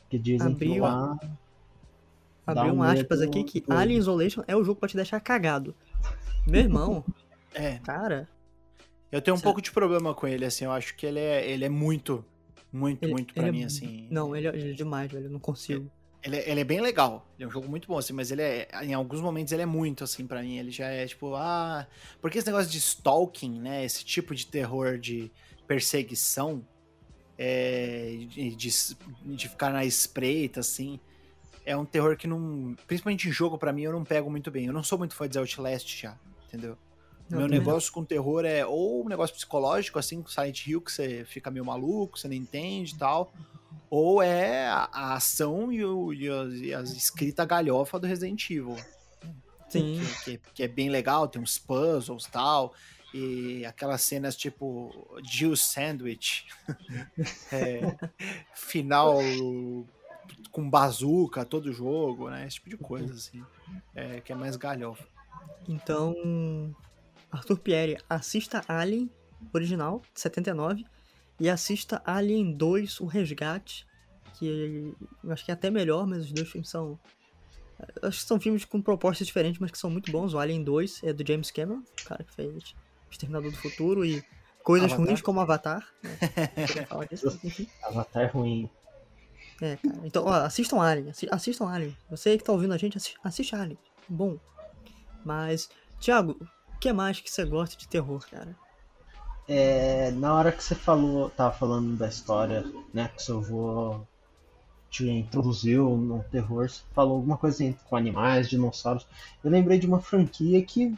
Que 0.09 0.17
dizem 0.17 0.55
que 0.55 0.65
Abriu 0.65 0.85
lá. 0.85 1.19
Dá 2.47 2.53
Abriu 2.63 2.75
um 2.75 2.81
medo 2.81 3.01
aspas 3.01 3.21
aqui 3.21 3.45
que 3.45 3.61
doido. 3.61 3.79
Alien 3.79 3.99
Isolation 3.99 4.43
é 4.47 4.57
o 4.57 4.65
jogo 4.65 4.81
pra 4.81 4.89
te 4.89 4.97
deixar 4.97 5.21
cagado. 5.21 5.75
Meu 6.47 6.61
irmão, 6.61 7.05
É, 7.55 7.79
cara, 7.81 8.29
Eu 9.11 9.21
tenho 9.21 9.37
um 9.37 9.41
pouco 9.41 9.61
de 9.61 9.71
problema 9.71 10.15
com 10.15 10.27
ele, 10.27 10.45
assim, 10.47 10.65
eu 10.65 10.73
acho 10.73 10.97
que 10.97 11.05
ele 11.05 11.21
é, 11.21 11.47
ele 11.51 11.65
é 11.67 11.69
muito, 11.69 12.25
muito, 12.73 13.05
Ele- 13.05 13.13
muito 13.13 13.35
pra 13.35 13.49
é 13.49 13.53
mim, 13.53 13.61
mu- 13.61 13.67
assim. 13.67 14.09
não, 14.11 14.35
ele 14.35 14.49
é, 14.49 14.51
ele 14.57 14.71
é 14.71 14.73
demais, 14.73 15.13
velho. 15.13 15.27
Eu 15.27 15.31
não 15.31 15.39
consigo. 15.39 15.91
Ele, 16.25 16.37
é- 16.37 16.51
ele 16.51 16.61
é 16.61 16.65
bem 16.65 16.81
legal, 16.81 17.29
ele 17.37 17.45
é 17.45 17.47
um 17.47 17.51
jogo 17.51 17.69
muito 17.69 17.87
bom, 17.87 17.99
assim, 17.99 18.13
mas 18.15 18.31
ele 18.31 18.41
é, 18.43 18.69
em 18.83 18.95
alguns 18.95 19.21
momentos 19.21 19.53
ele 19.53 19.63
é 19.63 19.67
muito, 19.67 20.03
assim, 20.03 20.27
pra 20.27 20.41
mim, 20.41 20.57
ele 20.57 20.71
já 20.71 20.87
é, 20.89 21.07
tipo, 21.07 21.35
ah... 21.35 21.87
Porque 22.23 22.39
esse 22.39 22.47
negócio 22.47 22.71
de 22.71 22.79
stalking, 22.79 23.61
né, 23.61 23.85
esse 23.85 24.03
tipo 24.05 24.35
de 24.35 24.47
terror 24.47 24.99
de 24.99 25.31
perseguição, 25.67 26.65
é, 27.37 28.15
de, 28.29 28.55
de, 28.55 28.71
de 29.37 29.49
ficar 29.49 29.71
na 29.73 29.85
espreita, 29.85 30.61
assim, 30.61 30.99
é 31.65 31.77
um 31.77 31.85
terror 31.85 32.17
que 32.17 32.27
não... 32.27 32.75
Principalmente 32.87 33.29
em 33.29 33.33
jogo, 33.33 33.57
pra 33.59 33.73
mim, 33.73 33.83
eu 33.83 33.93
não 33.93 34.05
pego 34.05 34.31
muito 34.31 34.51
bem. 34.51 34.67
Eu 34.67 34.73
não 34.73 34.83
sou 34.83 34.99
muito 34.99 35.15
fã 35.15 35.29
de 35.29 35.39
Outlast 35.39 36.01
já, 36.01 36.17
entendeu? 36.49 36.77
Não, 37.31 37.39
Meu 37.39 37.49
negócio 37.49 37.93
com 37.93 38.05
terror 38.05 38.45
é 38.45 38.67
ou 38.67 39.05
um 39.05 39.09
negócio 39.09 39.35
psicológico, 39.35 39.99
assim, 39.99 40.21
com 40.21 40.29
Silent 40.29 40.67
Hill, 40.67 40.81
que 40.81 40.93
você 40.93 41.25
fica 41.25 41.51
meio 41.51 41.65
maluco, 41.65 42.19
você 42.19 42.29
não 42.29 42.35
entende 42.35 42.95
e 42.95 42.99
tal. 42.99 43.33
Ou 43.89 44.23
é 44.23 44.67
a, 44.67 44.89
a 44.93 45.15
ação 45.15 45.73
e, 45.73 45.85
o, 45.85 46.13
e, 46.13 46.29
a, 46.29 46.45
e 46.45 46.75
a 46.75 46.83
escrita 46.83 47.45
galhofa 47.45 47.99
do 47.99 48.07
Resident 48.07 48.51
Evil. 48.51 48.77
Sim. 49.69 50.01
Que, 50.25 50.37
que- 50.39 50.41
que 50.55 50.63
é 50.63 50.69
bem 50.69 50.91
legal, 50.91 51.27
tem 51.29 51.41
uns 51.41 51.59
puzzles 51.59 52.25
e 52.27 52.31
tal. 52.31 52.75
E 53.15 53.65
aquelas 53.67 54.03
cenas 54.03 54.35
tipo 54.37 54.91
Jill 55.23 55.57
Sandwich. 55.57 56.47
É, 57.53 57.97
final 58.55 59.19
com 60.51 60.69
bazuca, 60.69 61.45
todo 61.45 61.73
jogo, 61.73 62.29
né? 62.31 62.47
Esse 62.47 62.57
tipo 62.57 62.71
de 62.71 62.77
coisa, 62.77 63.13
assim. 63.15 63.43
É, 63.95 64.21
que 64.21 64.33
é 64.33 64.35
mais 64.35 64.57
galhofa. 64.57 65.07
Então, 65.69 66.75
Arthur 67.31 67.59
Pierre, 67.59 67.99
assista 68.09 68.63
Alien 68.69 69.11
original, 69.53 70.03
de 70.15 70.21
79, 70.21 70.85
e 71.41 71.49
assista 71.49 72.03
Alien 72.05 72.53
2, 72.53 73.01
O 73.01 73.07
Resgate, 73.07 73.87
que 74.39 74.95
eu 75.25 75.33
acho 75.33 75.45
que 75.45 75.51
é 75.51 75.55
até 75.55 75.71
melhor, 75.71 76.07
mas 76.07 76.25
os 76.25 76.33
dois 76.33 76.49
filmes 76.49 76.69
são. 76.69 76.99
Acho 78.03 78.21
que 78.21 78.27
são 78.27 78.39
filmes 78.39 78.65
com 78.65 78.81
propostas 78.81 79.27
diferentes, 79.27 79.59
mas 79.59 79.71
que 79.71 79.79
são 79.79 79.91
muito 79.91 80.13
bons. 80.13 80.35
O 80.35 80.39
Alien 80.39 80.63
2 80.63 81.03
é 81.03 81.13
do 81.13 81.27
James 81.27 81.51
Cameron, 81.51 81.81
o 81.81 82.05
cara 82.05 82.23
que 82.23 82.33
fez 82.33 82.75
Exterminador 83.11 83.51
do 83.51 83.57
Futuro 83.57 84.05
e 84.05 84.23
coisas 84.63 84.93
Avatar. 84.93 85.07
ruins 85.07 85.21
como 85.21 85.41
Avatar. 85.41 85.89
Né? 86.03 86.19
Avatar 87.83 88.31
ruim. 88.33 88.71
É, 89.63 89.77
cara. 89.77 90.01
Então, 90.05 90.25
ó, 90.27 90.33
assistam 90.33 90.81
Alien. 90.81 91.11
assi- 91.11 91.29
Assistam 91.31 91.69
Alien. 91.69 91.97
Você 92.11 92.37
que 92.37 92.43
tá 92.43 92.53
ouvindo 92.53 92.75
a 92.75 92.77
gente, 92.77 92.97
assi- 92.99 93.15
assiste 93.23 93.55
Alien. 93.55 93.79
Bom. 94.09 94.37
Mas, 95.25 95.69
Thiago, 96.01 96.33
o 96.33 96.79
que 96.81 96.93
mais 96.93 97.21
que 97.21 97.31
você 97.31 97.45
gosta 97.45 97.77
de 97.77 97.87
terror, 97.89 98.27
cara? 98.29 98.57
É, 99.47 100.11
na 100.13 100.35
hora 100.35 100.51
que 100.51 100.63
você 100.63 100.75
falou, 100.75 101.31
tava 101.31 101.55
falando 101.55 101.97
da 101.97 102.09
história, 102.09 102.65
né, 102.93 103.09
que 103.15 103.23
seu 103.23 103.39
avô 103.39 104.01
te 104.91 105.09
introduziu 105.09 105.97
no 105.97 106.25
terror, 106.25 106.69
você 106.69 106.83
falou 106.93 107.17
alguma 107.17 107.37
coisa 107.39 107.57
assim, 107.57 107.73
com 107.89 107.97
animais, 107.97 108.49
dinossauros. 108.49 109.07
Eu 109.43 109.51
lembrei 109.51 109.79
de 109.79 109.87
uma 109.87 110.01
franquia 110.01 110.63
que, 110.65 110.93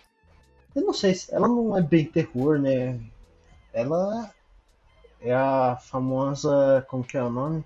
eu 0.75 0.83
não 0.83 0.93
sei, 0.93 1.15
se 1.15 1.33
ela 1.35 1.47
não 1.47 1.77
é 1.77 1.83
bem 1.83 2.05
terror, 2.07 2.59
né? 2.59 2.99
Ela 3.73 4.33
é 5.21 5.35
a 5.35 5.77
famosa, 5.77 6.85
como 6.89 7.05
que 7.05 7.17
é 7.17 7.23
o 7.23 7.31
nome? 7.31 7.65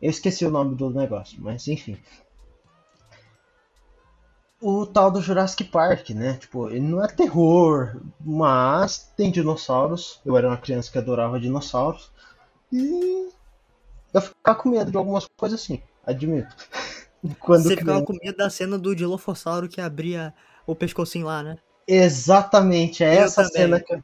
Eu 0.00 0.10
esqueci 0.10 0.46
o 0.46 0.50
nome 0.50 0.74
do 0.74 0.90
negócio, 0.90 1.36
mas 1.40 1.68
enfim. 1.68 1.98
O 4.60 4.86
tal 4.86 5.10
do 5.10 5.22
Jurassic 5.22 5.64
Park, 5.64 6.10
né? 6.10 6.34
Tipo, 6.34 6.68
ele 6.68 6.80
não 6.80 7.02
é 7.02 7.08
terror, 7.08 8.00
mas 8.20 9.10
tem 9.16 9.30
dinossauros. 9.30 10.20
Eu 10.24 10.36
era 10.36 10.48
uma 10.48 10.56
criança 10.56 10.90
que 10.90 10.98
adorava 10.98 11.40
dinossauros. 11.40 12.10
E 12.72 13.30
eu 14.12 14.20
ficava 14.20 14.58
com 14.58 14.68
medo 14.68 14.90
de 14.90 14.96
algumas 14.96 15.26
coisas 15.36 15.60
assim, 15.60 15.82
admito. 16.04 16.54
Quando 17.38 17.64
você 17.64 17.76
ficava 17.76 18.02
com 18.02 18.14
medo 18.22 18.36
da 18.36 18.48
cena 18.48 18.78
do 18.78 18.94
Dilophosauro 18.94 19.68
que 19.68 19.80
abria 19.80 20.32
o 20.66 20.74
pescocinho 20.74 21.26
lá, 21.26 21.42
né? 21.42 21.58
Exatamente, 21.86 23.02
é 23.04 23.18
Eu 23.18 23.24
essa 23.24 23.42
também. 23.42 23.62
cena 23.62 23.80
que 23.80 24.02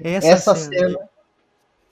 Essa, 0.00 0.26
Essa 0.28 0.54
cena. 0.54 0.88
cena 0.88 1.08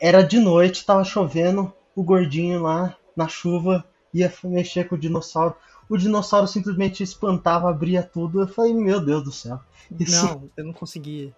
era 0.00 0.22
de 0.22 0.38
noite, 0.38 0.84
tava 0.84 1.04
chovendo, 1.04 1.72
o 1.94 2.02
gordinho 2.02 2.62
lá 2.62 2.96
na 3.16 3.28
chuva 3.28 3.84
ia 4.12 4.32
mexer 4.44 4.88
com 4.88 4.94
o 4.94 4.98
dinossauro. 4.98 5.54
O 5.88 5.96
dinossauro 5.96 6.46
simplesmente 6.48 7.02
espantava, 7.02 7.68
abria 7.68 8.02
tudo. 8.02 8.40
Eu 8.40 8.46
falei, 8.48 8.72
meu 8.74 9.04
Deus 9.04 9.22
do 9.24 9.32
céu. 9.32 9.60
Isso- 9.98 10.24
Não, 10.26 10.50
eu 10.56 10.64
não 10.64 10.72
conseguia. 10.72 11.34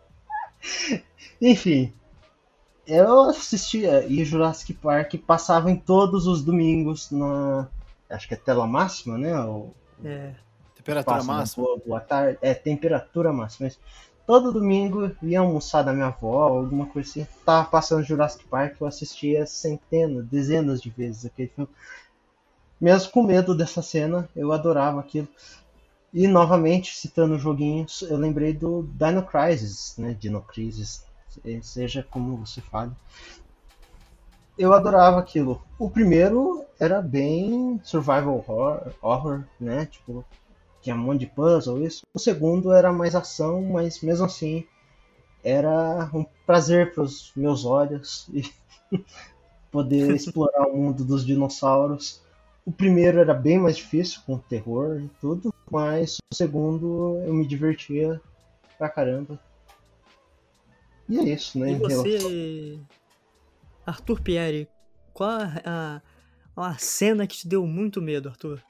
Enfim, 1.40 1.92
eu 2.86 3.22
assistia 3.22 4.04
e 4.06 4.24
Jurassic 4.24 4.72
Park 4.74 5.14
passava 5.26 5.70
em 5.70 5.76
todos 5.76 6.26
os 6.26 6.42
domingos 6.42 7.10
na. 7.10 7.68
Acho 8.08 8.28
que 8.28 8.34
é 8.34 8.36
tela 8.36 8.66
máxima, 8.66 9.18
né? 9.18 9.38
O, 9.40 9.70
É, 10.04 10.32
Temperatura 10.76 11.22
máxima. 11.24 11.64
Globo 11.66 11.94
à 11.96 12.00
tarde. 12.00 12.38
É, 12.40 12.54
temperatura 12.54 13.32
máxima. 13.32 13.66
Mas 13.68 13.78
todo 14.26 14.52
domingo 14.52 15.14
ia 15.22 15.40
almoçar 15.40 15.82
da 15.82 15.92
minha 15.92 16.06
avó, 16.06 16.42
alguma 16.42 16.86
coisa 16.86 17.08
assim. 17.08 17.26
Tava 17.44 17.68
passando 17.68 18.02
Jurassic 18.02 18.44
Park, 18.48 18.80
eu 18.80 18.86
assistia 18.86 19.46
centenas, 19.46 20.26
dezenas 20.26 20.82
de 20.82 20.90
vezes 20.90 21.24
aquele 21.24 21.48
filme. 21.48 21.70
Mesmo 22.80 23.12
com 23.12 23.22
medo 23.22 23.54
dessa 23.54 23.80
cena, 23.80 24.28
eu 24.34 24.52
adorava 24.52 25.00
aquilo. 25.00 25.28
E 26.12 26.26
novamente, 26.26 26.96
citando 26.96 27.38
joguinhos, 27.38 28.02
eu 28.02 28.16
lembrei 28.16 28.52
do 28.52 28.82
Dino 28.82 29.22
Crisis, 29.22 29.94
né? 29.96 30.16
Dino 30.18 30.42
Crisis, 30.42 31.04
seja 31.62 32.02
como 32.10 32.36
você 32.36 32.60
fale. 32.60 32.92
Eu 34.58 34.72
adorava 34.72 35.18
aquilo. 35.18 35.62
O 35.78 35.90
primeiro 35.90 36.64
era 36.80 37.00
bem 37.02 37.80
survival 37.84 38.44
horror, 38.46 38.92
horror 39.02 39.44
né? 39.60 39.86
Tipo, 39.86 40.24
tinha 40.86 40.94
um 40.94 41.00
monte 41.00 41.20
de 41.20 41.26
puzzle, 41.26 41.84
isso. 41.84 42.02
O 42.14 42.18
segundo 42.18 42.72
era 42.72 42.92
mais 42.92 43.16
ação, 43.16 43.60
mas 43.60 44.00
mesmo 44.00 44.24
assim 44.24 44.64
era 45.42 46.08
um 46.14 46.24
prazer 46.46 46.94
para 46.94 47.02
os 47.02 47.32
meus 47.34 47.64
olhos 47.64 48.28
e 48.32 48.48
poder 49.70 50.14
explorar 50.14 50.68
o 50.68 50.76
mundo 50.76 51.04
dos 51.04 51.26
dinossauros. 51.26 52.22
O 52.64 52.70
primeiro 52.70 53.18
era 53.18 53.34
bem 53.34 53.58
mais 53.58 53.76
difícil, 53.76 54.20
com 54.24 54.38
terror 54.38 55.00
e 55.00 55.08
tudo, 55.20 55.52
mas 55.68 56.18
o 56.32 56.34
segundo 56.34 57.20
eu 57.26 57.34
me 57.34 57.46
divertia 57.46 58.20
pra 58.78 58.88
caramba. 58.88 59.40
E 61.08 61.18
é 61.18 61.24
isso, 61.24 61.58
né? 61.58 61.72
E 61.72 61.74
você, 61.74 62.78
Arthur 63.84 64.20
Pierre, 64.20 64.68
qual 65.12 65.30
a, 65.30 66.00
a, 66.56 66.68
a 66.68 66.78
cena 66.78 67.26
que 67.26 67.38
te 67.38 67.48
deu 67.48 67.66
muito 67.66 68.00
medo, 68.00 68.28
Arthur? 68.28 68.62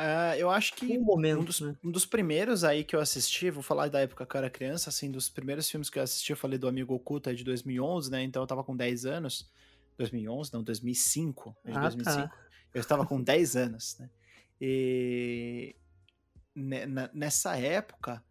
Ah, 0.00 0.38
eu 0.38 0.48
acho 0.48 0.74
que 0.74 0.96
Um 0.96 1.02
momento, 1.02 1.40
um 1.40 1.44
dos, 1.44 1.60
né? 1.60 1.76
um 1.82 1.90
dos 1.90 2.06
primeiros 2.06 2.62
aí 2.62 2.84
que 2.84 2.94
eu 2.94 3.00
assisti, 3.00 3.50
vou 3.50 3.64
falar 3.64 3.88
da 3.88 3.98
época 3.98 4.24
que 4.24 4.36
eu 4.36 4.38
era 4.38 4.48
criança, 4.48 4.90
assim, 4.90 5.10
dos 5.10 5.28
primeiros 5.28 5.68
filmes 5.68 5.90
que 5.90 5.98
eu 5.98 6.02
assisti, 6.04 6.30
eu 6.30 6.36
falei 6.36 6.56
do 6.56 6.68
Amigo 6.68 6.94
Oculto, 6.94 7.28
é 7.28 7.34
de 7.34 7.42
2011, 7.42 8.08
né? 8.08 8.22
Então 8.22 8.40
eu 8.40 8.46
tava 8.46 8.62
com 8.62 8.76
10 8.76 9.04
anos. 9.06 9.50
2011, 9.98 10.52
não, 10.54 10.62
2005. 10.62 11.56
É 11.64 11.72
Ah, 11.72 11.80
2005. 11.80 12.28
tá. 12.28 12.34
Eu 12.72 12.80
estava 12.80 13.04
com 13.04 13.20
10 13.20 13.56
anos, 13.56 13.96
né? 13.98 14.08
E 14.60 15.74
nessa 17.12 17.56
época, 17.56 18.22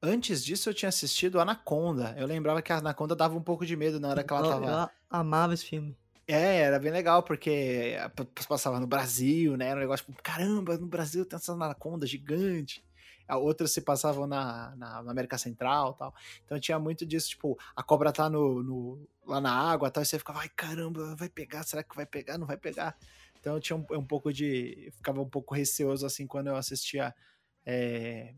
antes 0.00 0.44
disso 0.44 0.68
eu 0.70 0.74
tinha 0.74 0.88
assistido 0.88 1.40
Anaconda. 1.40 2.14
Eu 2.16 2.28
lembrava 2.28 2.62
que 2.62 2.72
a 2.72 2.78
Anaconda 2.78 3.16
dava 3.16 3.36
um 3.36 3.42
pouco 3.42 3.66
de 3.66 3.74
medo 3.74 3.98
na 3.98 4.08
hora 4.08 4.22
que 4.22 4.32
ela 4.32 4.48
tava. 4.48 4.66
eu 4.84 4.88
amava 5.10 5.54
esse 5.54 5.64
filme. 5.64 5.96
É, 6.30 6.58
era 6.60 6.78
bem 6.78 6.92
legal, 6.92 7.22
porque 7.22 7.96
p- 8.14 8.24
passava 8.46 8.78
no 8.78 8.86
Brasil, 8.86 9.56
né? 9.56 9.68
Era 9.68 9.78
um 9.78 9.80
negócio 9.80 10.04
tipo, 10.06 10.22
caramba, 10.22 10.76
no 10.76 10.86
Brasil 10.86 11.24
tem 11.24 11.36
essa 11.38 11.52
anaconda 11.52 12.06
gigante. 12.06 12.84
A 13.26 13.38
outra 13.38 13.66
se 13.66 13.80
passava 13.80 14.26
na, 14.26 14.74
na, 14.76 15.02
na 15.02 15.10
América 15.10 15.38
Central 15.38 15.94
tal. 15.94 16.14
Então 16.44 16.60
tinha 16.60 16.78
muito 16.78 17.06
disso, 17.06 17.30
tipo, 17.30 17.58
a 17.74 17.82
cobra 17.82 18.12
tá 18.12 18.28
no, 18.28 18.62
no- 18.62 19.08
lá 19.26 19.40
na 19.40 19.50
água 19.52 19.90
tal, 19.90 20.02
e 20.02 20.06
você 20.06 20.18
ficava, 20.18 20.40
ai 20.40 20.48
caramba, 20.50 21.14
vai 21.16 21.28
pegar, 21.30 21.62
será 21.62 21.82
que 21.82 21.96
vai 21.96 22.04
pegar? 22.06 22.36
Não 22.38 22.46
vai 22.46 22.56
pegar. 22.58 22.96
Então 23.40 23.54
eu 23.54 23.60
tinha 23.60 23.76
um, 23.76 23.86
um 23.92 24.04
pouco 24.04 24.30
de. 24.32 24.90
ficava 24.96 25.20
um 25.22 25.28
pouco 25.28 25.54
receoso 25.54 26.04
assim 26.06 26.26
quando 26.26 26.48
eu 26.48 26.56
assistia 26.56 27.14
é, 27.66 28.34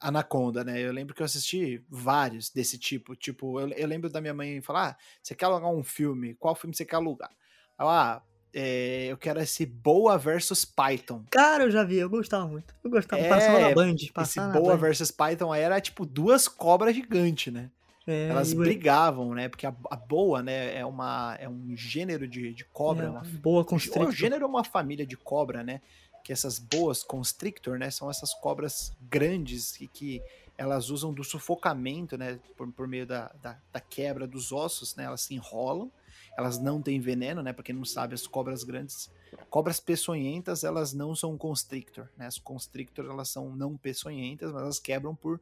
Anaconda, 0.00 0.62
né? 0.64 0.80
Eu 0.80 0.92
lembro 0.92 1.14
que 1.14 1.22
eu 1.22 1.26
assisti 1.26 1.82
vários 1.88 2.50
desse 2.50 2.78
tipo. 2.78 3.14
Tipo, 3.16 3.60
eu, 3.60 3.68
eu 3.70 3.86
lembro 3.86 4.10
da 4.10 4.20
minha 4.20 4.34
mãe 4.34 4.60
falar: 4.60 4.90
ah, 4.90 4.96
você 5.22 5.34
quer 5.34 5.46
alugar 5.46 5.70
um 5.70 5.82
filme? 5.84 6.34
Qual 6.34 6.54
filme 6.54 6.74
você 6.74 6.84
quer 6.84 6.96
alugar? 6.96 7.30
Ah, 7.78 8.22
é, 8.52 9.06
eu 9.06 9.16
quero 9.16 9.40
esse 9.40 9.64
Boa 9.64 10.18
versus 10.18 10.64
Python. 10.64 11.24
Cara, 11.30 11.64
eu 11.64 11.70
já 11.70 11.82
vi, 11.84 11.96
eu 11.96 12.10
gostava 12.10 12.46
muito. 12.46 12.74
Eu 12.82 12.90
gostava, 12.90 13.22
É, 13.22 13.28
passava 13.28 13.60
na 13.60 13.70
Band. 13.70 13.94
Esse 13.96 14.12
Passava 14.12 14.48
na 14.48 14.60
Boa 14.60 14.74
Band. 14.74 14.80
versus 14.80 15.10
Python 15.10 15.52
aí 15.52 15.62
era 15.62 15.80
tipo 15.80 16.04
duas 16.04 16.46
cobras 16.48 16.94
gigantes, 16.94 17.52
né? 17.52 17.70
É, 18.06 18.28
Elas 18.28 18.52
o- 18.52 18.56
brigavam, 18.56 19.34
né? 19.34 19.48
Porque 19.48 19.66
a, 19.66 19.74
a 19.90 19.96
boa, 19.96 20.42
né, 20.42 20.76
é, 20.76 20.84
uma, 20.84 21.36
é 21.38 21.48
um 21.48 21.74
gênero 21.76 22.26
de, 22.26 22.52
de 22.52 22.64
cobra, 22.66 23.06
é, 23.06 23.10
uma 23.10 23.22
boa 23.22 23.62
o 23.62 23.64
constrictor. 23.64 24.12
gênero 24.12 24.44
é 24.44 24.48
uma 24.48 24.64
família 24.64 25.06
de 25.06 25.16
cobra, 25.16 25.62
né? 25.62 25.80
Que 26.24 26.32
essas 26.32 26.58
boas 26.58 27.02
constrictor, 27.02 27.78
né? 27.78 27.90
São 27.90 28.10
essas 28.10 28.32
cobras 28.34 28.92
grandes 29.10 29.80
e 29.80 29.86
que 29.88 30.22
elas 30.56 30.90
usam 30.90 31.12
do 31.12 31.24
sufocamento, 31.24 32.16
né? 32.18 32.38
Por, 32.56 32.70
por 32.72 32.86
meio 32.86 33.06
da, 33.06 33.32
da, 33.42 33.58
da 33.72 33.80
quebra 33.80 34.26
dos 34.26 34.52
ossos, 34.52 34.94
né? 34.96 35.04
Elas 35.04 35.22
se 35.22 35.34
enrolam. 35.34 35.90
Elas 36.38 36.58
não 36.58 36.80
têm 36.80 37.00
veneno, 37.00 37.42
né? 37.42 37.52
Pra 37.52 37.62
quem 37.64 37.74
não 37.74 37.84
sabe, 37.84 38.14
as 38.14 38.26
cobras 38.26 38.62
grandes, 38.62 39.10
cobras 39.50 39.80
peçonhentas, 39.80 40.62
elas 40.64 40.92
não 40.92 41.14
são 41.14 41.36
constrictor, 41.36 42.08
né? 42.16 42.26
As 42.26 42.38
constrictor, 42.38 43.04
elas 43.06 43.28
são 43.28 43.54
não 43.56 43.76
peçonhentas, 43.76 44.52
mas 44.52 44.62
elas 44.62 44.78
quebram 44.78 45.14
por, 45.14 45.40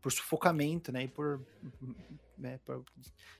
por 0.00 0.12
sufocamento, 0.12 0.92
né? 0.92 1.04
E 1.04 1.08
por, 1.08 1.40
né? 2.38 2.60
por 2.64 2.84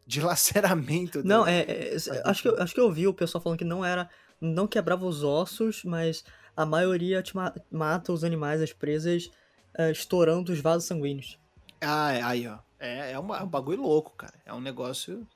dilaceramento. 0.06 1.22
Não, 1.24 1.44
do- 1.44 1.48
é, 1.48 1.60
é, 1.62 1.96
acho, 2.24 2.42
que, 2.42 2.48
eu- 2.48 2.62
acho 2.62 2.74
que 2.74 2.80
eu 2.80 2.84
ouvi 2.84 3.06
o 3.06 3.14
pessoal 3.14 3.42
falando 3.42 3.58
que 3.58 3.64
não 3.64 3.84
era. 3.84 4.08
Não 4.40 4.66
quebrava 4.66 5.04
os 5.04 5.22
ossos, 5.24 5.82
mas 5.84 6.24
a 6.62 6.66
maioria 6.66 7.22
te 7.22 7.34
ma- 7.36 7.54
mata 7.70 8.12
os 8.12 8.24
animais, 8.24 8.60
as 8.60 8.72
presas, 8.72 9.30
é, 9.76 9.90
estourando 9.90 10.52
os 10.52 10.60
vasos 10.60 10.88
sanguíneos. 10.88 11.38
Ah, 11.80 12.12
é, 12.12 12.22
aí, 12.22 12.46
ó. 12.48 12.58
É, 12.80 13.12
é, 13.12 13.18
uma- 13.18 13.38
é 13.38 13.42
um 13.42 13.48
bagulho 13.48 13.82
louco, 13.82 14.12
cara. 14.16 14.34
É 14.44 14.52
um 14.52 14.60
negócio. 14.60 15.26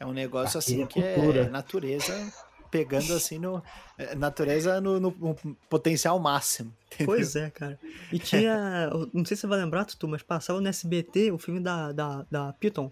É 0.00 0.06
um 0.06 0.12
negócio 0.12 0.58
Aqui 0.58 0.72
assim 0.72 0.82
é 0.82 0.86
que 0.86 1.00
é 1.00 1.48
natureza 1.48 2.32
pegando 2.70 3.12
assim 3.14 3.38
no. 3.38 3.62
é, 3.98 4.14
Natureza 4.14 4.80
no, 4.80 4.98
no- 4.98 5.14
no 5.20 5.34
potencial 5.68 6.18
máximo. 6.18 6.74
entendeu? 6.86 7.06
Pois 7.06 7.36
é, 7.36 7.50
cara. 7.50 7.78
E 8.10 8.18
tinha. 8.18 8.90
Não 9.12 9.24
sei 9.24 9.36
se 9.36 9.42
você 9.42 9.46
vai 9.46 9.58
lembrar, 9.58 9.84
Tutu, 9.84 10.08
mas 10.08 10.22
passava 10.22 10.60
no 10.60 10.68
SBT 10.68 11.30
o 11.30 11.38
filme 11.38 11.60
da, 11.60 11.92
da, 11.92 12.26
da 12.30 12.52
Python. 12.54 12.90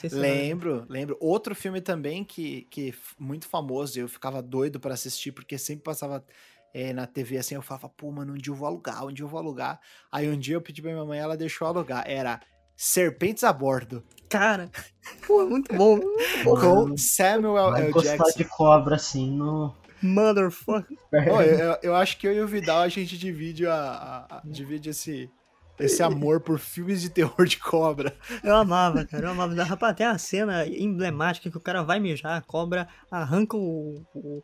Se. 0.00 0.08
Lembro, 0.08 0.86
lembro. 0.88 1.16
Outro 1.20 1.54
filme 1.54 1.80
também 1.80 2.24
que, 2.24 2.62
que 2.70 2.94
muito 3.18 3.46
famoso, 3.48 3.98
eu 3.98 4.08
ficava 4.08 4.40
doido 4.40 4.80
pra 4.80 4.94
assistir, 4.94 5.32
porque 5.32 5.58
sempre 5.58 5.82
passava 5.84 6.24
é, 6.74 6.92
na 6.92 7.06
TV 7.06 7.38
assim, 7.38 7.54
eu 7.54 7.62
falava, 7.62 7.88
pô, 7.88 8.10
mano, 8.10 8.32
um 8.32 8.36
dia 8.36 8.52
eu 8.52 8.56
vou 8.56 8.66
alugar, 8.66 9.04
um 9.06 9.12
dia 9.12 9.24
eu 9.24 9.28
vou 9.28 9.38
alugar. 9.40 9.80
Aí 10.10 10.28
um 10.28 10.38
dia 10.38 10.54
eu 10.56 10.62
pedi 10.62 10.80
pra 10.82 10.92
minha 10.92 11.04
mãe, 11.04 11.18
ela 11.18 11.36
deixou 11.36 11.66
alugar. 11.68 12.04
Era 12.06 12.40
Serpentes 12.76 13.44
a 13.44 13.52
Bordo, 13.52 14.02
Cara, 14.28 14.70
pô, 15.26 15.44
muito 15.46 15.74
bom. 15.76 15.96
Muito 15.96 16.44
bom. 16.44 16.88
com 16.88 16.96
Samuel 16.96 17.70
Vai 17.70 17.82
L. 17.86 17.92
Jackson. 18.02 18.38
de 18.38 18.44
cobra 18.44 18.96
assim 18.96 19.30
no. 19.30 19.74
Motherfucker. 20.02 20.96
Pô, 21.28 21.42
eu, 21.42 21.76
eu- 21.82 21.94
acho 21.94 22.18
que 22.18 22.26
eu 22.26 22.32
e 22.32 22.40
o 22.40 22.46
Vidal 22.48 22.80
a 22.80 22.88
gente 22.88 23.16
divide 23.16 23.66
a, 23.66 23.74
a- 23.74 24.26
a- 24.38 24.42
divide 24.44 24.90
esse 24.90 25.30
esse 25.78 26.02
amor 26.02 26.40
por 26.40 26.58
filmes 26.58 27.00
de 27.00 27.08
terror 27.10 27.44
de 27.46 27.56
cobra. 27.58 28.16
Eu 28.42 28.54
amava, 28.56 29.04
cara. 29.04 29.26
Eu 29.26 29.30
amava. 29.30 29.54
Rapaz, 29.64 29.96
tem 29.96 30.06
a 30.06 30.18
cena 30.18 30.66
emblemática 30.66 31.50
que 31.50 31.56
o 31.56 31.60
cara 31.60 31.82
vai 31.82 31.98
mijar, 32.00 32.36
a 32.36 32.40
cobra 32.42 32.88
arranca 33.10 33.56
o, 33.56 34.02
o, 34.14 34.42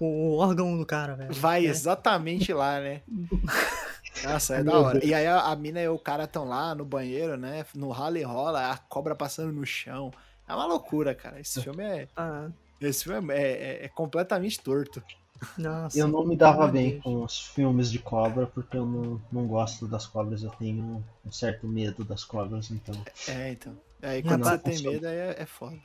o 0.00 0.36
órgão 0.36 0.76
do 0.76 0.84
cara, 0.86 1.14
velho. 1.16 1.32
Vai 1.34 1.66
É. 1.66 1.68
exatamente 1.68 2.52
lá, 2.52 2.80
né? 2.80 3.02
Nossa, 4.24 4.56
é 4.56 4.64
da 4.64 4.78
hora. 4.78 5.04
E 5.04 5.12
aí 5.12 5.26
a, 5.26 5.40
a 5.42 5.56
mina 5.56 5.80
e 5.80 5.88
o 5.88 5.98
cara 5.98 6.24
estão 6.24 6.44
lá 6.44 6.74
no 6.74 6.84
banheiro, 6.84 7.36
né? 7.36 7.64
No 7.74 7.90
rala 7.90 8.18
e 8.18 8.22
rola, 8.22 8.70
a 8.70 8.78
cobra 8.78 9.14
passando 9.14 9.52
no 9.52 9.64
chão. 9.66 10.10
É 10.48 10.54
uma 10.54 10.66
loucura, 10.66 11.14
cara. 11.14 11.40
Esse 11.40 11.60
filme 11.62 11.84
é. 11.84 12.08
Ah, 12.16 12.48
Esse 12.80 13.04
filme 13.04 13.34
é, 13.34 13.40
é- 13.82 13.84
é 13.84 13.88
completamente 13.88 14.58
torto. 14.60 15.02
nossa. 15.58 15.98
Eu 15.98 16.08
não 16.08 16.24
me 16.26 16.34
dava 16.34 16.66
bem 16.66 16.92
Deus. 16.92 17.02
com 17.02 17.22
os 17.24 17.40
filmes 17.48 17.90
de 17.90 17.98
cobra, 17.98 18.46
porque 18.46 18.76
eu 18.76 18.86
não, 18.86 19.20
não 19.30 19.46
gosto 19.46 19.86
das 19.86 20.06
cobras, 20.06 20.42
eu 20.42 20.50
tenho 20.50 21.04
um 21.24 21.30
certo 21.32 21.66
medo 21.68 22.02
das 22.04 22.24
cobras, 22.24 22.70
então. 22.70 22.94
É, 23.28 23.50
então. 23.52 23.76
Aí 24.02 24.22
quando 24.22 24.44
você 24.44 24.58
tem 24.58 24.82
medo, 24.82 25.06
aí 25.06 25.16
é, 25.16 25.36
é 25.42 25.46
foda. 25.46 25.76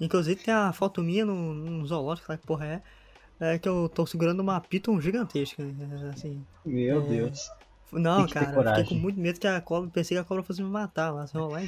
Inclusive 0.00 0.42
tem 0.42 0.52
a 0.54 0.72
foto 0.72 1.02
minha 1.02 1.24
no, 1.24 1.54
no 1.54 1.86
zoológico, 1.86 2.30
lá 2.30 2.36
que 2.36 2.46
porra 2.46 2.66
é. 2.66 2.82
É 3.40 3.58
que 3.58 3.68
eu 3.68 3.88
tô 3.88 4.04
segurando 4.06 4.40
uma 4.40 4.60
piton 4.60 5.00
gigantesca. 5.00 5.62
né, 5.62 6.10
Assim. 6.12 6.44
Meu 6.64 7.02
É. 7.04 7.06
Deus. 7.08 7.50
Não, 7.92 8.26
cara, 8.26 8.52
eu 8.52 8.64
fiquei 8.76 8.84
com 8.84 8.94
muito 9.02 9.18
medo 9.18 9.40
que 9.40 9.46
a 9.46 9.60
cobra. 9.60 9.88
Pensei 9.90 10.16
que 10.16 10.20
a 10.20 10.24
cobra 10.24 10.42
fosse 10.42 10.62
me 10.62 10.68
matar 10.68 11.10
lá, 11.10 11.26
se 11.26 11.34
rolar. 11.36 11.62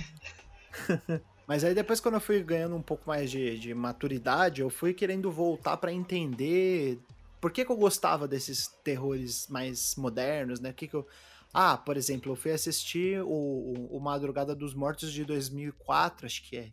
Mas 1.46 1.64
aí 1.64 1.74
depois, 1.74 2.00
quando 2.00 2.14
eu 2.14 2.20
fui 2.20 2.42
ganhando 2.42 2.76
um 2.76 2.82
pouco 2.82 3.04
mais 3.08 3.30
de, 3.30 3.58
de 3.58 3.74
maturidade, 3.74 4.60
eu 4.60 4.70
fui 4.70 4.92
querendo 4.94 5.30
voltar 5.32 5.76
pra 5.78 5.92
entender 5.92 7.00
por 7.40 7.50
que, 7.50 7.64
que 7.64 7.72
eu 7.72 7.76
gostava 7.76 8.28
desses 8.28 8.68
terrores 8.84 9.48
mais 9.48 9.96
modernos, 9.96 10.60
né? 10.60 10.70
O 10.70 10.74
que 10.74 10.86
que 10.86 10.94
eu... 10.94 11.06
Ah, 11.52 11.76
por 11.76 11.96
exemplo, 11.96 12.30
eu 12.30 12.36
fui 12.36 12.52
assistir 12.52 13.20
o, 13.22 13.26
o, 13.28 13.96
o 13.96 14.00
Madrugada 14.00 14.54
dos 14.54 14.74
Mortos 14.74 15.12
de 15.12 15.24
2004, 15.24 16.26
acho 16.26 16.48
que 16.48 16.56
é. 16.56 16.68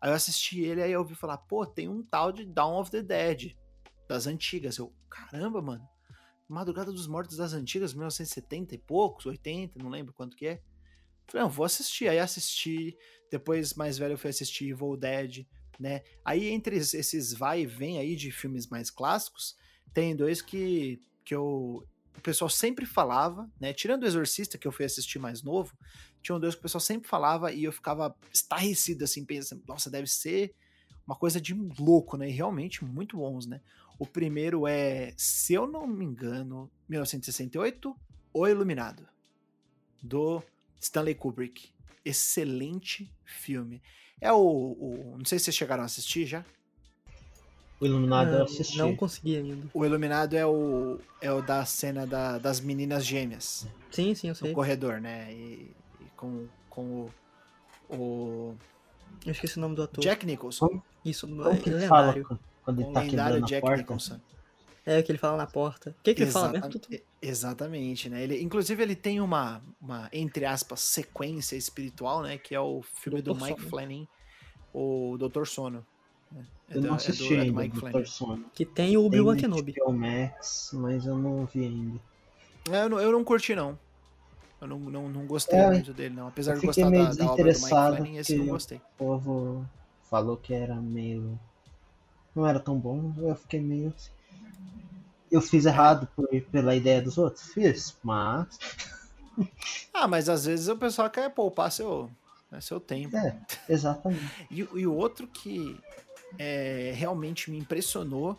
Aí 0.00 0.10
eu 0.10 0.14
assisti 0.14 0.60
ele, 0.60 0.82
aí 0.82 0.90
eu 0.90 1.00
ouvi 1.00 1.14
falar, 1.14 1.36
pô, 1.38 1.64
tem 1.64 1.88
um 1.88 2.02
tal 2.02 2.32
de 2.32 2.44
Dawn 2.44 2.80
of 2.80 2.90
the 2.90 3.02
Dead, 3.02 3.52
das 4.08 4.26
antigas. 4.26 4.78
Eu, 4.78 4.92
caramba, 5.08 5.60
mano. 5.60 5.86
Madrugada 6.48 6.90
dos 6.90 7.06
Mortos 7.06 7.36
das 7.36 7.52
antigas, 7.52 7.92
1970 7.92 8.74
e 8.74 8.78
poucos, 8.78 9.26
80, 9.26 9.78
não 9.82 9.90
lembro 9.90 10.14
quanto 10.14 10.36
que 10.36 10.46
é. 10.46 10.62
Falei, 11.26 11.42
não, 11.44 11.50
vou 11.50 11.66
assistir. 11.66 12.08
Aí 12.08 12.18
assisti, 12.18 12.96
depois, 13.30 13.74
mais 13.74 13.98
velho, 13.98 14.14
eu 14.14 14.18
fui 14.18 14.30
assistir 14.30 14.70
Evil 14.70 14.96
Dead, 14.96 15.46
né? 15.78 16.02
Aí, 16.24 16.48
entre 16.48 16.76
es- 16.76 16.94
esses 16.94 17.34
vai 17.34 17.62
e 17.62 17.66
vem 17.66 17.98
aí 17.98 18.16
de 18.16 18.30
filmes 18.30 18.66
mais 18.66 18.90
clássicos, 18.90 19.54
tem 19.92 20.16
dois 20.16 20.40
que, 20.40 20.98
que 21.22 21.34
eu, 21.34 21.86
o 22.16 22.20
pessoal 22.22 22.48
sempre 22.48 22.86
falava, 22.86 23.46
né? 23.60 23.74
Tirando 23.74 24.04
o 24.04 24.06
Exorcista, 24.06 24.56
que 24.56 24.66
eu 24.66 24.72
fui 24.72 24.86
assistir 24.86 25.18
mais 25.18 25.42
novo, 25.42 25.76
tinham 26.22 26.40
dois 26.40 26.54
que 26.54 26.60
o 26.60 26.62
pessoal 26.62 26.80
sempre 26.80 27.06
falava 27.08 27.52
e 27.52 27.64
eu 27.64 27.72
ficava 27.72 28.16
estarrecido, 28.32 29.04
assim, 29.04 29.22
pensando, 29.24 29.62
nossa, 29.68 29.90
deve 29.90 30.06
ser 30.06 30.54
uma 31.06 31.16
coisa 31.16 31.40
de 31.40 31.54
louco, 31.78 32.16
né? 32.16 32.28
E 32.28 32.32
realmente 32.32 32.84
muito 32.84 33.18
bons, 33.18 33.46
né? 33.46 33.60
O 33.98 34.06
primeiro 34.06 34.66
é, 34.66 35.12
se 35.16 35.54
eu 35.54 35.66
não 35.66 35.86
me 35.86 36.04
engano, 36.04 36.70
1968, 36.88 37.96
O 38.32 38.46
Iluminado, 38.46 39.06
do 40.02 40.42
Stanley 40.80 41.14
Kubrick. 41.14 41.70
Excelente 42.04 43.12
filme. 43.24 43.82
É 44.20 44.32
o, 44.32 44.38
o- 44.38 45.14
Não 45.18 45.24
sei 45.24 45.38
se 45.38 45.46
vocês 45.46 45.56
chegaram 45.56 45.82
a 45.82 45.86
assistir 45.86 46.26
já. 46.26 46.44
O 47.80 47.86
Iluminado 47.86 48.34
eu 48.34 48.40
Ah, 48.40 48.44
assisti. 48.44 48.76
Não 48.78 48.94
consegui 48.96 49.36
ainda. 49.36 49.68
O 49.72 49.84
Iluminado 49.84 50.34
é 50.34 50.44
o, 50.46 50.98
é 51.20 51.32
o 51.32 51.40
da 51.42 51.64
cena 51.64 52.06
da- 52.06 52.38
das 52.38 52.60
meninas 52.60 53.04
gêmeas 53.06 53.66
Sim, 53.90 54.14
sim, 54.14 54.28
eu 54.28 54.32
no 54.32 54.36
sei. 54.36 54.52
corredor, 54.52 55.00
né? 55.00 55.32
E, 55.32 55.74
e 56.00 56.04
com, 56.16 56.46
com 56.68 56.82
o, 56.82 57.94
o 57.94 58.56
Eu 59.24 59.32
esqueci 59.32 59.58
o 59.58 59.60
nome 59.60 59.74
do 59.76 59.82
ator. 59.82 60.02
Jack 60.02 60.24
Nicholson. 60.26 60.66
Como- 60.68 60.82
Isso, 61.04 61.26
Como 61.28 61.48
é 61.48 61.56
que 61.56 61.70
ele 61.70 61.86
fala 61.86 62.12
lendário. 62.12 62.38
Quando- 62.68 62.78
O 62.78 62.82
ele 62.84 62.92
tá 62.92 63.00
lendário 63.00 63.10
quebrando 63.34 63.44
a 63.44 63.48
Jack 63.48 63.60
porta? 63.62 63.76
Nicholson. 63.78 64.20
É, 64.86 65.00
o 65.00 65.02
que 65.02 65.12
ele 65.12 65.18
fala 65.18 65.36
na 65.36 65.46
porta. 65.46 65.90
O 65.90 66.02
que, 66.02 66.14
que 66.14 66.22
ele 66.22 66.30
fala 66.30 66.48
mesmo? 66.52 66.70
Exatamente, 67.20 68.08
né? 68.08 68.22
Ele, 68.22 68.42
inclusive, 68.42 68.82
ele 68.82 68.96
tem 68.96 69.20
uma, 69.20 69.62
uma, 69.80 70.08
entre 70.12 70.46
aspas, 70.46 70.80
sequência 70.80 71.56
espiritual, 71.56 72.22
né? 72.22 72.38
Que 72.38 72.54
é 72.54 72.60
o 72.60 72.80
filme 72.82 73.20
do 73.20 73.34
Dr. 73.34 73.40
Mike 73.42 73.58
Sono. 73.60 73.70
Flanagan, 73.70 74.06
o 74.72 75.16
Doutor 75.18 75.46
Sono. 75.46 75.86
né? 76.32 76.42
É 76.70 76.76
Eu 76.76 76.80
do- 76.80 76.86
não 76.86 76.94
é 76.94 76.96
assisti 76.96 77.28
do- 77.28 77.34
é 77.34 77.36
do 77.36 77.42
ainda, 77.42 77.60
Mike 77.62 77.74
Dr. 77.74 77.80
Flanagan. 77.80 78.04
Sono. 78.06 78.44
Que 78.54 78.64
tem 78.64 78.96
o 78.96 79.04
Obi-Wan 79.04 79.34
no 79.34 79.40
Kenobi. 79.40 79.72
HBO 79.72 79.92
Max, 79.92 80.70
mas 80.74 81.04
eu 81.06 81.18
não 81.18 81.44
vi 81.46 81.64
ainda. 81.64 82.00
É, 82.70 82.84
Eu 82.84 82.88
não, 82.88 83.00
eu 83.00 83.12
não 83.12 83.24
curti, 83.24 83.54
não. 83.54 83.78
Eu 84.60 84.66
não, 84.68 84.78
não, 84.78 85.08
não 85.08 85.26
gostei 85.26 85.58
É, 85.58 85.70
muito 85.70 85.92
dele, 85.92 86.14
não. 86.14 86.28
Apesar 86.28 86.54
de 86.56 86.64
gostar 86.66 86.90
da, 86.90 87.12
da 87.12 87.30
obra 87.32 87.44
do 87.44 87.58
Mike 87.58 87.68
Flanagan, 87.68 88.12
esse 88.18 88.32
eu 88.34 88.38
não 88.38 88.46
gostei. 88.46 88.78
O 88.78 88.80
povo 88.96 89.66
falou 90.10 90.36
que 90.36 90.52
era 90.54 90.74
meio. 90.76 91.38
Não 92.38 92.46
era 92.46 92.60
tão 92.60 92.78
bom, 92.78 93.12
eu 93.18 93.34
fiquei 93.34 93.58
meio. 93.60 93.88
assim. 93.88 94.10
Eu 95.28 95.40
fiz 95.42 95.66
errado 95.66 96.06
por, 96.14 96.28
pela 96.52 96.76
ideia 96.76 97.02
dos 97.02 97.18
outros? 97.18 97.52
Fiz, 97.52 97.96
mas. 98.02 98.46
Ah, 99.94 100.06
mas 100.08 100.28
às 100.28 100.46
vezes 100.46 100.66
o 100.68 100.76
pessoal 100.76 101.08
quer 101.10 101.30
poupar 101.30 101.70
seu, 101.70 102.10
né, 102.50 102.60
seu 102.60 102.78
tempo. 102.80 103.16
É, 103.16 103.40
exatamente. 103.68 104.22
E, 104.50 104.58
e 104.60 104.86
o 104.86 104.94
outro 104.94 105.26
que 105.28 105.78
é, 106.38 106.92
realmente 106.94 107.48
me 107.50 107.58
impressionou, 107.58 108.36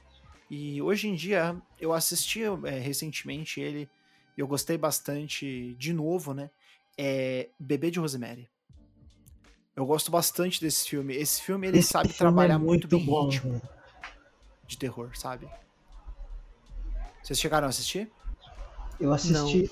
e 0.49 0.81
hoje 0.81 1.07
em 1.07 1.15
dia 1.15 1.55
eu 1.79 1.93
assisti 1.93 2.41
é, 2.65 2.79
recentemente 2.79 3.59
ele, 3.61 3.89
eu 4.37 4.45
gostei 4.47 4.77
bastante 4.77 5.73
de 5.77 5.93
novo, 5.93 6.33
né? 6.33 6.49
É 6.97 7.47
Bebê 7.59 7.91
de 7.91 7.99
Rosemary. 7.99 8.49
Eu 9.75 9.85
gosto 9.85 10.11
bastante 10.11 10.59
desse 10.59 10.89
filme. 10.89 11.15
Esse 11.15 11.41
filme 11.41 11.67
ele 11.67 11.79
Esse 11.79 11.89
sabe 11.89 12.09
filme 12.09 12.17
trabalhar 12.17 12.55
é 12.55 12.57
muito 12.57 12.87
bem 12.89 13.05
bom. 13.05 13.29
ritmo. 13.29 13.61
De 14.69 14.77
terror, 14.77 15.09
sabe? 15.17 15.47
Vocês 17.23 17.39
chegaram 17.39 17.65
a 17.67 17.69
assistir? 17.69 18.09
Eu 18.99 19.11
assisti. 19.11 19.69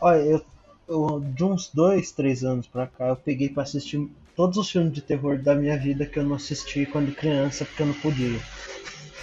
Olha, 0.00 0.20
eu, 0.20 0.44
eu- 0.88 1.20
de 1.20 1.44
uns 1.44 1.68
dois, 1.68 2.10
três 2.12 2.42
anos 2.42 2.66
pra 2.66 2.86
cá, 2.86 3.08
eu 3.08 3.16
peguei 3.16 3.48
pra 3.50 3.62
assistir 3.62 4.10
todos 4.34 4.56
os 4.56 4.70
filmes 4.70 4.92
de 4.94 5.02
terror 5.02 5.38
da 5.40 5.54
minha 5.54 5.78
vida 5.78 6.06
que 6.06 6.18
eu 6.18 6.24
não 6.24 6.36
assisti 6.36 6.86
quando 6.86 7.14
criança, 7.14 7.64
porque 7.64 7.82
eu 7.82 7.86
não 7.86 7.94
podia. 8.00 8.40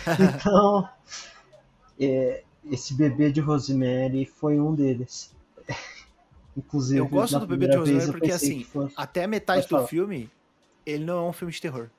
Então, 0.09 0.89
é, 1.99 2.43
esse 2.71 2.93
bebê 2.93 3.31
de 3.31 3.41
Rosemary 3.41 4.25
foi 4.25 4.59
um 4.59 4.73
deles. 4.73 5.31
Inclusive, 6.57 6.99
Eu 6.99 7.07
gosto 7.07 7.37
do 7.39 7.45
Bebê 7.47 7.67
de 7.67 7.77
Rosemary 7.77 8.11
porque, 8.11 8.31
assim, 8.31 8.63
fosse- 8.63 8.93
Até 8.97 9.23
a 9.25 9.27
metade 9.27 9.61
Pode 9.61 9.67
do 9.67 9.75
falar. 9.77 9.87
filme, 9.87 10.29
ele 10.85 11.03
não 11.05 11.25
é 11.25 11.29
um 11.29 11.33
filme 11.33 11.53
de 11.53 11.61
terror. 11.61 11.89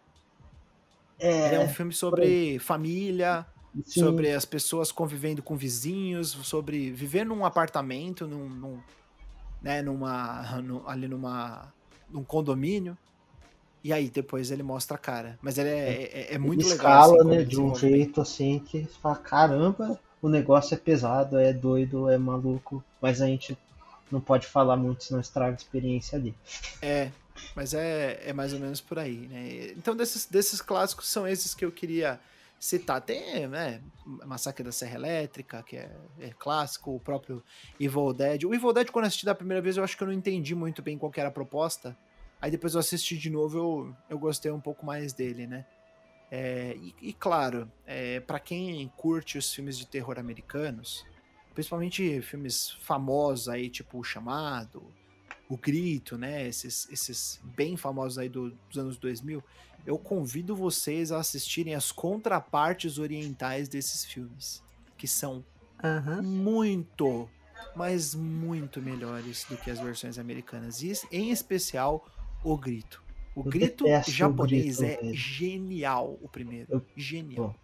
É, 1.20 1.46
Ele 1.46 1.54
é 1.56 1.60
um 1.60 1.68
filme 1.68 1.92
sobre 1.92 2.58
família, 2.58 3.46
sim, 3.84 4.00
sobre 4.00 4.32
as 4.32 4.44
pessoas 4.44 4.90
convivendo 4.92 5.42
com 5.42 5.56
vizinhos, 5.56 6.30
sobre 6.30 6.90
viver 6.90 7.24
num 7.24 7.44
apartamento, 7.44 8.26
num, 8.26 8.48
num- 8.48 8.80
né, 9.62 9.82
numa, 9.82 10.60
num- 10.62 10.88
ali 10.88 11.06
numa, 11.08 11.72
num 12.10 12.24
condomínio. 12.24 12.96
E 13.82 13.92
aí 13.92 14.08
depois 14.10 14.50
ele 14.50 14.62
mostra 14.62 14.96
a 14.96 14.98
cara. 14.98 15.38
Mas 15.42 15.56
ele 15.56 15.70
é, 15.70 16.02
é, 16.12 16.34
é 16.34 16.38
muito 16.38 16.60
ele 16.60 16.70
legal. 16.70 17.02
escala, 17.02 17.20
assim, 17.20 17.28
né, 17.28 17.42
de 17.44 17.60
um 17.60 17.74
jeito 17.74 18.20
assim 18.20 18.58
que 18.58 18.82
você 18.82 18.98
fala, 19.00 19.16
caramba, 19.16 19.98
o 20.20 20.28
negócio 20.28 20.74
é 20.74 20.76
pesado, 20.76 21.38
é 21.38 21.52
doido, 21.52 22.08
é 22.10 22.18
maluco, 22.18 22.84
mas 23.00 23.22
a 23.22 23.26
gente 23.26 23.56
não 24.10 24.20
pode 24.20 24.46
falar 24.46 24.76
muito, 24.76 25.04
senão 25.04 25.20
estraga 25.20 25.52
a 25.52 25.56
experiência 25.56 26.18
ali. 26.18 26.34
É, 26.82 27.10
mas 27.54 27.74
é, 27.74 28.20
é 28.24 28.32
mais 28.32 28.52
ou 28.52 28.60
menos 28.60 28.80
por 28.80 28.98
aí, 28.98 29.26
né? 29.28 29.72
Então 29.76 29.94
desses, 29.96 30.26
desses 30.26 30.60
clássicos 30.60 31.08
são 31.08 31.26
esses 31.26 31.54
que 31.54 31.64
eu 31.64 31.72
queria 31.72 32.20
citar. 32.58 33.00
Tem, 33.00 33.48
né, 33.48 33.80
Massacre 34.04 34.62
da 34.62 34.70
Serra 34.70 34.96
Elétrica, 34.96 35.62
que 35.62 35.76
é, 35.76 35.90
é 36.20 36.30
clássico, 36.38 36.94
o 36.94 37.00
próprio 37.00 37.42
Evil 37.80 38.12
Dead. 38.12 38.44
O 38.44 38.54
Evil 38.54 38.72
Dead, 38.72 38.90
quando 38.90 39.04
eu 39.04 39.08
assisti 39.08 39.24
da 39.24 39.34
primeira 39.34 39.62
vez, 39.62 39.76
eu 39.76 39.84
acho 39.84 39.96
que 39.96 40.02
eu 40.02 40.06
não 40.06 40.14
entendi 40.14 40.54
muito 40.54 40.82
bem 40.82 40.98
qual 40.98 41.10
era 41.16 41.28
a 41.28 41.32
proposta. 41.32 41.96
Aí 42.40 42.50
depois 42.50 42.74
eu 42.74 42.80
assisti 42.80 43.16
de 43.16 43.30
novo, 43.30 43.58
eu, 43.58 43.96
eu 44.10 44.18
gostei 44.18 44.50
um 44.50 44.60
pouco 44.60 44.84
mais 44.84 45.12
dele, 45.12 45.46
né? 45.46 45.66
É, 46.30 46.76
e, 46.76 46.94
e 47.02 47.12
claro, 47.12 47.70
é, 47.86 48.20
para 48.20 48.38
quem 48.38 48.86
curte 48.96 49.36
os 49.36 49.52
filmes 49.52 49.76
de 49.76 49.86
terror 49.86 50.18
americanos, 50.18 51.04
principalmente 51.54 52.22
filmes 52.22 52.70
famosos 52.82 53.48
aí, 53.48 53.68
tipo 53.68 53.98
O 53.98 54.04
Chamado, 54.04 54.82
O 55.50 55.56
Grito, 55.56 56.16
né? 56.16 56.46
Esses, 56.46 56.88
esses 56.90 57.40
bem 57.56 57.76
famosos 57.76 58.16
aí 58.18 58.28
do- 58.28 58.50
dos 58.68 58.78
anos 58.78 58.96
2000, 58.96 59.42
eu 59.84 59.98
convido 59.98 60.54
vocês 60.54 61.10
a 61.10 61.18
assistirem 61.18 61.74
as 61.74 61.90
contrapartes 61.90 62.98
orientais 62.98 63.68
desses 63.68 64.04
filmes, 64.04 64.62
que 64.96 65.08
são 65.08 65.44
Aham. 65.82 66.22
muito, 66.22 67.28
mas 67.74 68.14
muito 68.14 68.80
melhores 68.80 69.44
do 69.50 69.56
que 69.56 69.70
as 69.70 69.80
versões 69.80 70.18
americanas. 70.18 70.82
E 70.82 70.92
em 71.10 71.30
especial 71.32 72.06
o 72.44 72.56
Grito. 72.56 73.02
O 73.34 73.40
Eu 73.40 73.50
Grito 73.50 73.84
detesto 73.84 74.10
o 74.10 74.14
japonês 74.14 74.78
Grito, 74.78 74.84
é 74.84 74.96
velho. 75.02 75.14
genial, 75.14 76.18
o 76.22 76.28
primeiro. 76.28 76.66
Eu- 76.70 76.86
Genial. 76.96 77.54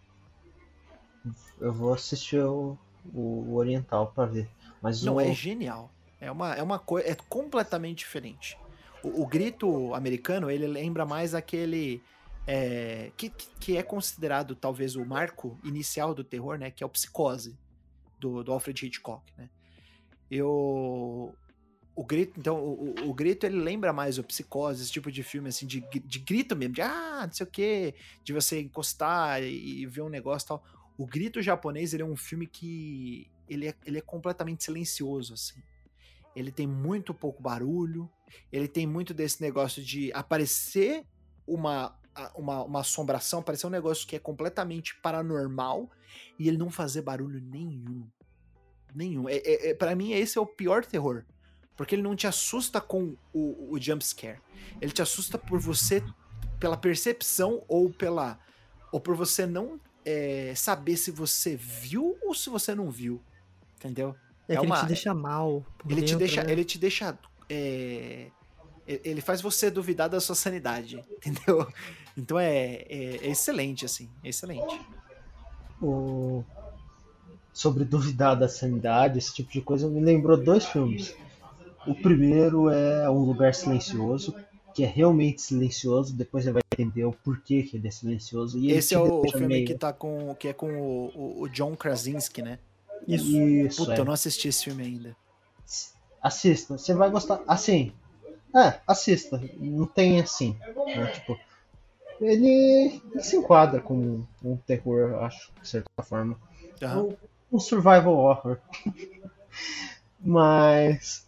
Eu 1.59 1.73
vou 1.73 1.93
assistir 1.93 2.39
o, 2.39 2.77
o 3.13 3.55
oriental 3.55 4.11
pra 4.13 4.25
ver. 4.25 4.49
Mas 4.81 5.01
Não, 5.03 5.15
o, 5.15 5.21
é 5.21 5.33
genial. 5.33 5.91
É 6.19 6.31
uma, 6.31 6.55
é 6.55 6.63
uma 6.63 6.79
coisa. 6.79 7.07
É 7.07 7.15
completamente 7.15 7.99
diferente. 7.99 8.57
O, 9.03 9.23
o, 9.23 9.27
grito 9.27 9.93
americano, 9.93 10.49
ele 10.49 10.67
lembra 10.67 11.05
mais 11.05 11.35
aquele. 11.35 12.01
É, 12.45 13.11
que, 13.17 13.29
que 13.29 13.75
é 13.75 13.83
considerado 13.83 14.55
talvez 14.55 14.95
o 14.95 15.05
marco 15.05 15.59
inicial 15.63 16.13
do 16.13 16.23
terror, 16.23 16.57
né? 16.57 16.71
Que 16.71 16.83
é 16.83 16.87
o 16.87 16.89
psicose 16.89 17.57
do, 18.19 18.43
do 18.43 18.51
Alfred 18.51 18.85
Hitchcock, 18.85 19.23
né? 19.37 19.49
Eu. 20.29 21.33
O 21.95 22.05
grito, 22.05 22.39
então, 22.39 22.63
o, 22.63 23.09
o, 23.09 23.13
grito 23.13 23.43
ele 23.47 23.57
lembra 23.57 23.91
mais 23.91 24.19
o 24.19 24.23
psicose, 24.23 24.83
esse 24.83 24.91
tipo 24.91 25.11
de 25.11 25.23
filme, 25.23 25.49
assim, 25.49 25.65
de, 25.65 25.79
de 25.81 26.19
grito 26.19 26.55
mesmo, 26.55 26.75
de 26.75 26.81
ah, 26.83 27.23
não 27.25 27.33
sei 27.33 27.43
o 27.43 27.49
que, 27.49 27.95
de 28.23 28.33
você 28.33 28.61
encostar 28.61 29.41
e, 29.41 29.81
e 29.81 29.85
ver 29.87 30.01
um 30.01 30.09
negócio 30.09 30.45
e 30.45 30.47
tal. 30.49 30.63
O 30.95 31.07
grito 31.07 31.41
japonês, 31.41 31.95
ele 31.95 32.03
é 32.03 32.05
um 32.05 32.15
filme 32.15 32.45
que 32.45 33.27
ele 33.49 33.69
é, 33.69 33.73
ele 33.83 33.97
é 33.97 34.01
completamente 34.01 34.63
silencioso, 34.63 35.33
assim. 35.33 35.59
Ele 36.37 36.51
tem 36.51 36.67
muito 36.67 37.13
pouco 37.13 37.41
barulho, 37.41 38.09
ele 38.51 38.67
tem 38.67 38.85
muito 38.85 39.13
desse 39.13 39.41
negócio 39.41 39.83
de 39.83 40.11
aparecer 40.13 41.03
uma, 41.47 41.97
uma, 42.35 42.63
uma 42.63 42.79
assombração, 42.81 43.39
aparecer 43.39 43.65
um 43.65 43.71
negócio 43.71 44.07
que 44.07 44.15
é 44.15 44.19
completamente 44.19 44.95
paranormal 45.01 45.89
e 46.37 46.47
ele 46.47 46.57
não 46.57 46.69
fazer 46.69 47.01
barulho 47.01 47.41
nenhum. 47.41 48.07
Nenhum. 48.93 49.27
É, 49.27 49.37
é, 49.37 49.69
é 49.69 49.73
para 49.73 49.95
mim, 49.95 50.11
esse 50.11 50.37
é 50.37 50.41
o 50.41 50.45
pior 50.45 50.85
terror. 50.85 51.25
Porque 51.75 51.95
ele 51.95 52.01
não 52.01 52.15
te 52.15 52.27
assusta 52.27 52.79
com 52.79 53.15
o, 53.33 53.73
o 53.73 53.79
jump 53.79 54.03
scare. 54.03 54.39
Ele 54.81 54.91
te 54.91 55.01
assusta 55.01 55.37
por 55.37 55.59
você, 55.59 56.03
pela 56.59 56.77
percepção 56.77 57.63
ou 57.67 57.91
pela. 57.91 58.39
Ou 58.91 58.99
por 58.99 59.15
você 59.15 59.45
não 59.45 59.79
é, 60.05 60.53
saber 60.55 60.97
se 60.97 61.11
você 61.11 61.55
viu 61.55 62.17
ou 62.23 62.33
se 62.33 62.49
você 62.49 62.73
não 62.73 62.89
viu. 62.89 63.21
Entendeu? 63.75 64.15
É, 64.47 64.53
é 64.53 64.59
que 64.59 64.65
uma, 64.65 64.75
ele 64.75 64.83
te 64.83 64.87
deixa 64.87 65.13
mal. 65.13 65.65
ele, 65.85 65.95
dentro, 65.95 66.07
te 66.07 66.15
deixa, 66.17 66.43
né? 66.43 66.51
ele 66.51 66.63
te 66.63 66.77
deixa. 66.77 67.19
É, 67.49 68.27
ele 68.87 69.21
faz 69.21 69.41
você 69.41 69.69
duvidar 69.69 70.09
da 70.09 70.19
sua 70.19 70.35
sanidade, 70.35 71.03
entendeu? 71.17 71.67
Então 72.17 72.39
é, 72.39 72.85
é, 72.89 73.17
é 73.21 73.29
excelente, 73.29 73.85
assim, 73.85 74.09
é 74.23 74.29
excelente. 74.29 74.79
O... 75.81 76.43
Sobre 77.53 77.83
duvidar 77.83 78.35
da 78.37 78.47
sanidade, 78.47 79.17
esse 79.17 79.33
tipo 79.33 79.51
de 79.51 79.61
coisa, 79.61 79.89
me 79.89 79.99
lembrou 79.99 80.37
dois 80.37 80.65
filmes. 80.65 81.15
O 81.87 81.95
primeiro 81.95 82.69
é 82.69 83.09
Um 83.09 83.19
Lugar 83.19 83.53
Silencioso, 83.55 84.35
que 84.73 84.83
é 84.83 84.87
realmente 84.87 85.41
silencioso, 85.41 86.13
depois 86.13 86.43
você 86.43 86.51
vai 86.51 86.61
entender 86.71 87.03
o 87.05 87.11
porquê 87.11 87.63
que 87.63 87.77
ele 87.77 87.87
é 87.87 87.91
silencioso. 87.91 88.59
E 88.59 88.71
Esse 88.71 88.93
é 88.93 88.99
o, 88.99 89.21
o 89.21 89.31
filme 89.31 89.47
meio... 89.47 89.65
que, 89.65 89.73
tá 89.73 89.91
com, 89.91 90.35
que 90.35 90.49
é 90.49 90.53
com 90.53 90.69
o, 90.69 91.41
o 91.41 91.49
John 91.49 91.75
Krasinski, 91.75 92.43
né? 92.43 92.59
Isso. 93.07 93.41
Isso 93.41 93.77
Puta, 93.77 93.95
é. 93.95 93.99
eu 93.99 94.05
não 94.05 94.13
assisti 94.13 94.47
esse 94.47 94.65
filme 94.65 94.83
ainda. 94.83 95.15
Assista, 96.21 96.77
você 96.77 96.93
vai 96.93 97.09
gostar. 97.09 97.41
Assim, 97.47 97.93
é, 98.55 98.79
assista. 98.87 99.41
Não 99.57 99.85
tem 99.85 100.19
assim. 100.19 100.57
Né? 100.85 101.07
Tipo, 101.07 101.37
ele, 102.19 103.01
ele, 103.13 103.23
se 103.23 103.35
enquadra 103.35 103.79
como 103.79 104.27
um 104.43 104.57
terror, 104.57 105.23
acho, 105.23 105.51
de 105.61 105.67
certa 105.67 106.03
forma. 106.03 106.37
Uhum. 106.81 107.09
Um, 107.51 107.57
um 107.57 107.59
survival 107.59 108.15
horror. 108.15 108.59
Mas 110.19 111.27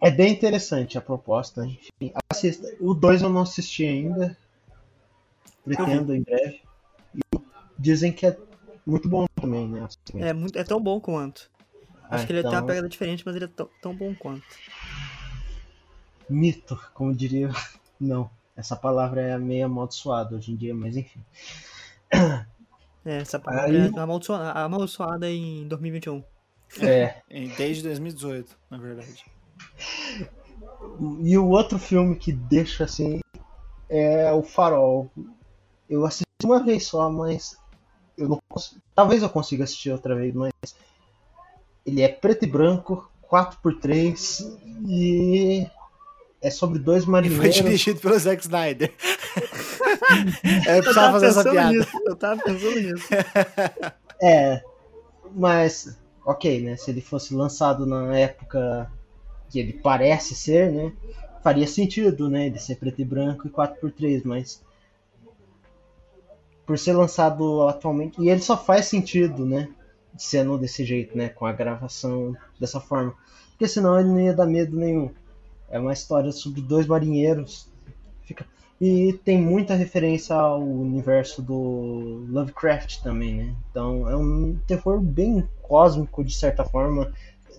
é 0.00 0.10
bem 0.10 0.32
interessante 0.32 0.96
a 0.96 1.00
proposta. 1.00 1.66
Enfim, 1.66 2.12
assista. 2.30 2.74
O 2.80 2.94
2 2.94 3.22
eu 3.22 3.28
não 3.28 3.42
assisti 3.42 3.84
ainda. 3.84 4.36
Pretendo 5.64 6.14
em 6.14 6.22
breve. 6.22 6.62
E 7.14 7.20
dizem 7.78 8.12
que 8.12 8.26
é 8.26 8.36
muito 8.86 9.08
bom 9.08 9.26
também, 9.34 9.68
né? 9.68 9.86
É, 10.14 10.32
muito, 10.32 10.58
é 10.58 10.64
tão 10.64 10.80
bom 10.80 11.00
quanto. 11.00 11.50
Acho 12.08 12.22
Ah, 12.22 12.26
que 12.26 12.32
ele 12.32 12.42
tem 12.42 12.50
uma 12.50 12.56
então- 12.58 12.66
pegada 12.66 12.88
diferente, 12.88 13.22
mas 13.26 13.34
ele 13.34 13.46
é 13.46 13.48
tão, 13.48 13.68
tão 13.82 13.94
bom 13.94 14.14
quanto. 14.14 14.46
Mito, 16.28 16.78
como 16.94 17.14
diria. 17.14 17.48
Não, 18.00 18.30
essa 18.56 18.76
palavra 18.76 19.20
é 19.22 19.38
meio 19.38 19.66
amaldiçoada 19.66 20.36
hoje 20.36 20.52
em 20.52 20.56
dia, 20.56 20.74
mas 20.74 20.96
enfim. 20.96 21.20
É, 23.04 23.18
essa 23.18 23.38
palavra 23.38 23.66
Aí- 23.70 23.92
é 23.94 23.98
amaldiçoada, 24.00 24.52
amaldiçoada 24.52 25.30
em 25.30 25.66
2021. 25.68 26.22
É. 26.80 27.22
Desde 27.56 27.82
2018, 27.84 28.56
na 28.70 28.78
verdade. 28.78 29.24
E 31.22 31.36
o 31.38 31.46
outro 31.48 31.78
filme 31.78 32.16
que 32.16 32.32
deixa 32.32 32.84
assim 32.84 33.20
é 33.88 34.32
o 34.32 34.42
Farol. 34.42 35.10
Eu 35.88 36.04
assisti 36.04 36.24
uma 36.44 36.62
vez 36.62 36.86
só, 36.86 37.08
mas 37.10 37.56
eu 38.16 38.28
não 38.28 38.38
consigo. 38.48 38.80
Talvez 38.94 39.22
eu 39.22 39.28
consiga 39.28 39.64
assistir 39.64 39.90
outra 39.90 40.14
vez, 40.14 40.34
mas 40.34 40.52
ele 41.84 42.02
é 42.02 42.08
preto 42.08 42.44
e 42.44 42.48
branco, 42.48 43.08
4x3 43.30 44.58
e 44.88 45.66
é 46.42 46.50
sobre 46.50 46.78
dois 46.78 47.02
E 47.02 47.06
foi 47.06 47.12
marinheiros. 47.12 47.54
dirigido 47.54 48.00
pelo 48.00 48.18
Zack 48.18 48.42
Snyder. 48.42 48.92
é, 50.66 50.78
eu 50.78 50.82
precisava 50.82 50.94
tava 50.94 51.12
fazer 51.12 51.26
essa 51.26 51.44
pensando 51.44 51.52
piada. 51.52 51.72
nisso, 51.72 52.02
eu 52.06 52.16
tava 52.16 52.42
pensando 52.42 52.80
nisso. 52.80 53.06
É, 54.22 54.62
mas 55.34 55.94
ok, 56.24 56.62
né? 56.62 56.76
Se 56.76 56.90
ele 56.90 57.02
fosse 57.02 57.34
lançado 57.34 57.84
na 57.84 58.16
época 58.16 58.90
que 59.50 59.60
ele 59.60 59.74
parece 59.74 60.34
ser, 60.34 60.72
né? 60.72 60.90
Faria 61.42 61.66
sentido, 61.66 62.26
né? 62.30 62.46
Ele 62.46 62.58
ser 62.58 62.76
preto 62.76 63.02
e 63.02 63.04
branco 63.04 63.46
e 63.46 63.50
4x3, 63.50 64.22
mas 64.24 64.62
por 66.66 66.78
ser 66.78 66.92
lançado 66.92 67.62
atualmente, 67.68 68.20
e 68.20 68.28
ele 68.28 68.40
só 68.40 68.56
faz 68.56 68.86
sentido, 68.86 69.46
né? 69.46 69.68
Sendo 70.18 70.58
desse 70.58 70.84
jeito, 70.84 71.16
né? 71.16 71.28
Com 71.28 71.46
a 71.46 71.52
gravação 71.52 72.36
dessa 72.58 72.80
forma, 72.80 73.14
porque 73.50 73.68
senão 73.68 73.98
ele 73.98 74.08
não 74.08 74.20
ia 74.20 74.34
dar 74.34 74.46
medo 74.46 74.76
nenhum. 74.76 75.10
É 75.70 75.78
uma 75.78 75.92
história 75.92 76.32
sobre 76.32 76.60
dois 76.60 76.86
marinheiros. 76.86 77.68
Fica... 78.22 78.44
E 78.78 79.14
tem 79.24 79.40
muita 79.40 79.74
referência 79.74 80.36
ao 80.36 80.62
universo 80.62 81.40
do 81.40 82.26
Lovecraft 82.28 83.00
também, 83.02 83.34
né? 83.34 83.54
Então 83.70 84.08
é 84.08 84.14
um 84.14 84.58
terror 84.66 85.00
bem 85.00 85.48
cósmico, 85.62 86.22
de 86.22 86.34
certa 86.34 86.62
forma, 86.62 87.10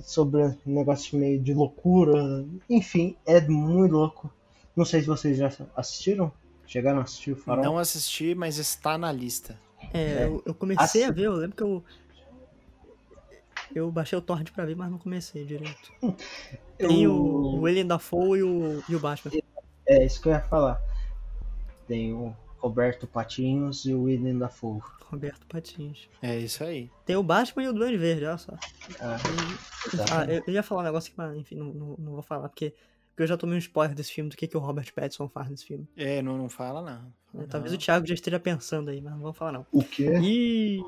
sobre 0.03 0.43
um 0.43 0.53
negócio 0.65 1.17
meio 1.17 1.39
de 1.39 1.55
loucura. 1.55 2.45
Enfim, 2.69 3.15
é 3.25 3.41
muito 3.41 3.93
louco. 3.93 4.29
Não 4.75 4.85
sei 4.85 5.01
se 5.01 5.07
vocês 5.07 5.37
já 5.37 5.51
assistiram. 5.75 6.31
Chegaram 6.67 6.99
a 6.99 7.03
assistir 7.03 7.31
o 7.31 7.35
Farol? 7.35 7.63
Não 7.63 7.77
assisti, 7.77 8.35
mas 8.35 8.57
está 8.57 8.97
na 8.97 9.11
lista. 9.11 9.57
É, 9.93 9.99
É. 10.01 10.23
eu, 10.25 10.43
eu 10.45 10.53
comecei 10.53 11.03
a 11.05 11.11
ver, 11.11 11.23
eu 11.23 11.33
lembro 11.33 11.55
que 11.55 11.63
eu. 11.63 11.83
Eu 13.73 13.91
baixei 13.91 14.17
o 14.17 14.21
torrent 14.21 14.51
pra 14.51 14.65
ver, 14.65 14.75
mas 14.75 14.89
não 14.89 14.97
comecei 14.97 15.45
direito. 15.45 15.91
Eu- 16.79 16.87
Tem 16.89 17.07
o, 17.07 17.11
o 17.13 17.61
William 17.61 17.87
Dafoe 17.87 18.37
e 18.39 18.43
o, 18.43 18.83
e 18.87 18.95
o 18.95 18.99
Batman. 18.99 19.31
É 19.87 20.05
isso 20.05 20.21
que 20.21 20.27
eu 20.29 20.33
ia 20.33 20.41
falar. 20.41 20.79
Tem 21.87 22.13
o 22.13 22.35
Roberto 22.59 23.07
Patinhos 23.07 23.83
e 23.85 23.95
o 23.95 24.03
William 24.03 24.37
Dafoe. 24.37 24.79
Roberto 25.09 25.43
Patins. 25.47 26.07
É 26.21 26.37
isso 26.37 26.63
aí. 26.63 26.91
Tem 27.03 27.15
o 27.15 27.23
Batman 27.23 27.63
e 27.63 27.67
o 27.69 27.73
Duende 27.73 27.97
Verde, 27.97 28.25
olha 28.25 28.37
só. 28.37 28.53
Ah, 28.99 29.17
Ah, 30.11 30.25
eu, 30.31 30.43
eu 30.45 30.53
ia 30.53 30.61
falar 30.61 30.81
um 30.81 30.85
negócio 30.85 31.07
aqui, 31.09 31.17
mas 31.17 31.35
enfim, 31.35 31.55
não, 31.55 31.65
não, 31.73 31.95
não 31.97 32.11
vou 32.13 32.21
falar, 32.21 32.47
porque, 32.47 32.75
porque 33.17 33.23
eu 33.23 33.27
já 33.29 33.35
tomei 33.35 33.55
um 33.55 33.57
spoiler 33.57 33.95
desse 33.95 34.11
filme, 34.11 34.29
do 34.29 34.37
que, 34.37 34.45
que 34.45 34.55
o 34.55 34.59
Robert 34.59 34.93
Pattinson 34.93 35.27
faz 35.27 35.49
nesse 35.49 35.65
filme. 35.65 35.87
É, 35.97 36.21
não, 36.21 36.37
não 36.37 36.47
fala, 36.47 36.83
não. 36.83 37.41
É, 37.41 37.47
Talvez 37.47 37.73
o 37.73 37.77
Thiago 37.77 38.05
já 38.05 38.13
esteja 38.13 38.39
pensando 38.39 38.91
aí, 38.91 39.01
mas 39.01 39.11
não 39.13 39.21
vamos 39.21 39.35
falar 39.35 39.53
não. 39.53 39.65
o 39.71 39.83
quê? 39.83 40.13
E. 40.21 40.83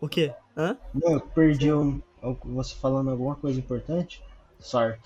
O 0.00 0.08
quê? 0.08 0.32
Hã? 0.56 0.74
Não, 0.94 1.12
eu 1.12 1.20
perdi 1.20 1.70
um, 1.70 2.00
você 2.46 2.74
falando 2.76 3.10
alguma 3.10 3.36
coisa 3.36 3.58
importante? 3.58 4.24
Sorry. 4.58 4.96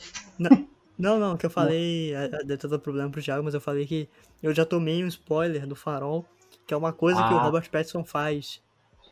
Não, 0.97 1.19
não, 1.19 1.37
que 1.37 1.45
eu 1.45 1.51
falei. 1.51 2.13
Deu 2.47 2.57
todo 2.57 2.79
problema 2.79 3.11
pro 3.11 3.21
Thiago, 3.21 3.43
mas 3.43 3.55
eu 3.55 3.61
falei 3.61 3.85
que 3.85 4.09
eu 4.41 4.55
já 4.55 4.65
tomei 4.65 5.03
um 5.03 5.09
spoiler 5.09 5.67
do 5.67 5.75
farol, 5.75 6.25
que 6.65 6.73
é 6.73 6.77
uma 6.77 6.93
coisa 6.93 7.21
que 7.27 7.35
o 7.35 7.37
Ah. 7.37 7.43
Robert 7.43 7.69
Pattinson 7.69 8.05
faz 8.05 8.63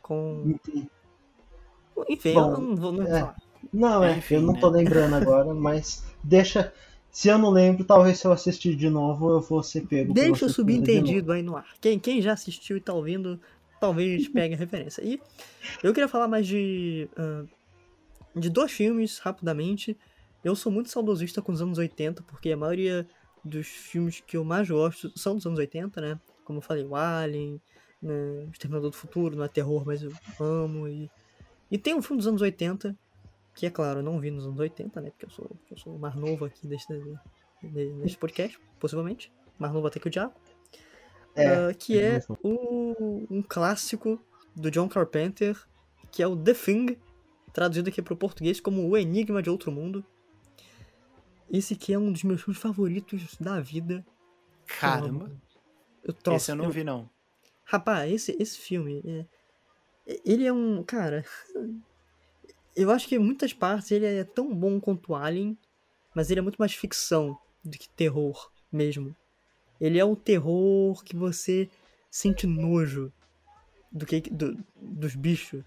com. 0.01 0.55
Enfim, 2.07 2.33
Bom, 2.35 2.51
eu 2.53 2.57
não 2.61 2.75
vou 2.77 2.91
não 2.93 3.03
é. 3.03 3.19
falar. 3.19 3.35
Não, 3.73 4.01
é, 4.01 4.17
Enfim, 4.17 4.35
eu 4.35 4.41
não 4.43 4.53
né? 4.53 4.59
tô 4.61 4.69
lembrando 4.69 5.13
agora, 5.15 5.53
mas 5.53 6.05
deixa. 6.23 6.73
Se 7.17 7.29
eu 7.29 7.39
não 7.39 7.49
lembro, 7.49 7.83
talvez 7.83 8.19
se 8.19 8.27
eu 8.27 8.31
assistir 8.31 8.75
de 8.75 8.91
novo 8.91 9.31
eu 9.31 9.41
vou 9.41 9.63
ser 9.63 9.87
pego. 9.87 10.13
Deixa 10.13 10.45
o 10.45 10.49
subentendido 10.49 11.31
aí 11.31 11.41
no 11.41 11.57
ar. 11.57 11.65
Quem, 11.81 11.97
quem 11.97 12.21
já 12.21 12.33
assistiu 12.33 12.77
e 12.77 12.79
tá 12.79 12.93
ouvindo, 12.93 13.41
talvez 13.81 14.27
pegue 14.29 14.53
a 14.53 14.57
referência. 14.57 15.01
E 15.03 15.19
eu 15.81 15.95
queria 15.95 16.07
falar 16.07 16.27
mais 16.27 16.45
de. 16.45 17.09
ah, 17.17 17.43
de 18.35 18.51
dois 18.51 18.71
filmes, 18.71 19.17
rapidamente. 19.17 19.97
Eu 20.43 20.55
sou 20.55 20.71
muito 20.71 20.91
saudosista 20.91 21.41
com 21.41 21.51
os 21.51 21.59
anos 21.59 21.79
80, 21.79 22.21
porque 22.21 22.51
a 22.51 22.57
maioria 22.57 23.07
dos 23.43 23.65
filmes 23.65 24.21
que 24.21 24.37
eu 24.37 24.43
mais 24.45 24.69
gosto 24.69 25.11
são 25.17 25.35
dos 25.35 25.47
anos 25.47 25.57
80, 25.57 25.99
né? 25.99 26.19
Como 26.45 26.59
eu 26.59 26.61
falei, 26.61 26.83
o 26.83 26.95
Alien, 26.95 27.59
né? 27.99 28.47
Exterminador 28.51 28.91
do 28.91 28.95
Futuro, 28.95 29.35
não 29.35 29.43
é 29.43 29.47
terror, 29.47 29.83
mas 29.83 30.03
eu 30.03 30.13
amo. 30.39 30.87
E, 30.87 31.09
e 31.71 31.79
tem 31.79 31.95
um 31.95 32.01
filme 32.03 32.19
dos 32.19 32.27
anos 32.27 32.43
80, 32.43 32.95
que 33.57 33.65
é 33.65 33.69
claro, 33.71 33.99
eu 33.99 34.03
não 34.03 34.19
vi 34.19 34.29
nos 34.29 34.45
anos 34.45 34.59
80, 34.59 35.01
né? 35.01 35.09
Porque 35.09 35.25
eu 35.25 35.29
sou, 35.31 35.49
eu 35.71 35.77
sou 35.77 35.95
o 35.95 35.99
mais 35.99 36.13
novo 36.15 36.45
aqui 36.45 36.67
deste, 36.67 36.93
de- 37.63 37.91
deste 38.01 38.17
podcast, 38.17 38.59
possivelmente. 38.79 39.31
Mais 39.57 39.73
novo 39.73 39.87
até 39.87 39.99
que 39.99 40.07
o 40.07 40.11
Diabo. 40.11 40.33
É, 41.35 41.47
Ah, 41.47 41.73
que 41.73 41.97
é 41.99 42.11
mesmo. 42.13 42.37
o, 42.43 43.25
um 43.31 43.41
clássico 43.41 44.21
do 44.55 44.69
John 44.69 44.87
Carpenter, 44.87 45.59
que 46.11 46.21
é 46.21 46.27
o 46.27 46.35
The 46.37 46.53
Thing, 46.53 46.97
traduzido 47.51 47.89
aqui 47.89 47.99
para 48.01 48.13
o 48.13 48.17
português 48.17 48.59
como 48.59 48.87
O 48.87 48.95
Enigma 48.95 49.41
de 49.41 49.49
Outro 49.49 49.71
Mundo. 49.71 50.05
esse 51.49 51.73
aqui 51.73 51.93
é 51.93 51.97
um 51.97 52.11
dos 52.11 52.23
meus 52.23 52.41
filmes 52.41 52.61
favoritos 52.61 53.35
da 53.39 53.59
vida. 53.59 54.05
Caramba. 54.79 55.31
Eu 56.03 56.13
troço. 56.13 56.37
Esse 56.43 56.51
eu 56.51 56.55
não 56.55 56.65
eu- 56.65 56.71
vi, 56.71 56.83
não. 56.83 57.09
Rapaz, 57.63 58.11
esse, 58.11 58.35
esse 58.39 58.57
filme, 58.59 59.01
é- 60.07 60.21
ele 60.25 60.45
é 60.45 60.53
um. 60.53 60.83
Cara, 60.83 61.25
eu 62.77 62.91
acho 62.91 63.07
que 63.07 63.15
em 63.15 63.19
muitas 63.19 63.53
partes 63.53 63.91
ele 63.91 64.05
é 64.05 64.23
tão 64.23 64.53
bom 64.53 64.79
quanto 64.79 65.15
Alien, 65.15 65.57
mas 66.15 66.29
ele 66.31 66.39
é 66.39 66.43
muito 66.43 66.57
mais 66.57 66.73
ficção 66.73 67.37
do 67.63 67.77
que 67.77 67.89
terror 67.89 68.49
mesmo. 68.71 69.15
Ele 69.79 69.99
é 69.99 70.05
um 70.05 70.15
terror 70.15 71.03
que 71.03 71.15
você 71.15 71.69
sente 72.09 72.47
nojo 72.47 73.11
do 73.91 74.05
que 74.05 74.21
do- 74.21 74.57
dos 74.75 75.15
bichos. 75.15 75.63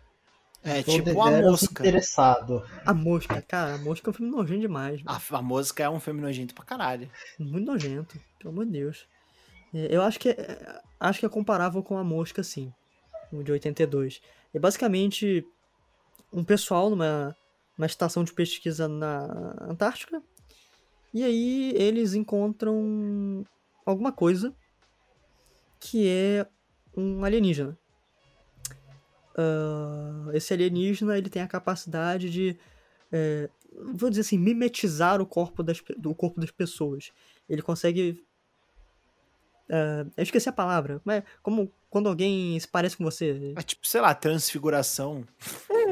É 0.63 0.83
Tô 0.83 0.93
tipo 0.93 1.21
a 1.23 1.31
mosca. 1.31 1.83
interessado. 1.83 2.63
A 2.85 2.93
mosca, 2.93 3.41
cara, 3.43 3.75
a 3.75 3.79
mosca 3.79 4.09
é 4.09 4.11
um 4.11 4.15
filme 4.15 4.31
nojento 4.31 4.61
demais. 4.61 5.01
A, 5.07 5.19
a 5.39 5.43
mosca 5.43 5.83
é 5.83 5.89
um 5.89 6.01
filme 6.01 6.21
nojento 6.21 6.55
pra 6.55 6.65
caralho. 6.65 7.11
Muito 7.39 7.65
nojento, 7.67 8.21
pelo 8.39 8.51
amor 8.51 8.67
de 8.67 8.73
Deus. 8.73 9.07
É, 9.73 9.89
Eu 9.95 10.03
acho 10.03 10.19
que 10.19 10.29
é, 10.31 10.81
acho 10.99 11.21
que 11.21 11.25
é 11.27 11.29
comparável 11.31 11.83
com 11.83 11.97
a 11.97 12.05
Mosca, 12.05 12.43
sim. 12.43 12.71
O 13.33 13.43
de 13.43 13.53
82. 13.53 14.21
É 14.53 14.59
basicamente 14.59 15.47
um 16.33 16.45
pessoal 16.45 16.91
numa, 16.91 17.37
numa 17.77 17.87
estação 17.87 18.25
de 18.25 18.33
pesquisa 18.33 18.89
na 18.89 19.57
Antártica. 19.61 20.23
E 21.13 21.25
aí 21.25 21.73
eles 21.75 22.15
encontram 22.15 23.45
alguma 23.85 24.13
coisa 24.13 24.55
que 25.81 26.09
é 26.09 26.47
um 26.97 27.25
alienígena. 27.25 27.77
Ah, 29.37 30.31
esse 30.33 30.53
alienígena 30.53 31.17
ele 31.17 31.31
tem 31.31 31.43
a 31.43 31.49
capacidade 31.49 32.31
de, 32.31 32.59
é, 33.11 33.49
vou 33.95 34.11
dizer 34.11 34.23
assim, 34.23 34.39
mimetizar 34.39 35.21
o 35.21 35.27
corpo 35.27 35.63
das, 35.63 35.83
do 35.97 36.15
corpo 36.15 36.41
das 36.41 36.51
pessoas. 36.51 37.13
Ele 37.49 37.63
consegue. 37.63 38.23
ah, 39.71 40.07
eu 40.17 40.23
esqueci 40.23 40.49
a 40.49 40.53
palavra, 40.53 41.01
mas 41.05 41.25
como 41.43 41.73
quando 41.89 42.09
alguém 42.09 42.59
se 42.61 42.69
parece 42.69 42.97
com 42.97 43.05
você. 43.05 43.53
É 43.57 43.63
tipo, 43.63 43.87
sei 43.87 44.01
lá, 44.01 44.15
transfiguração. 44.15 45.27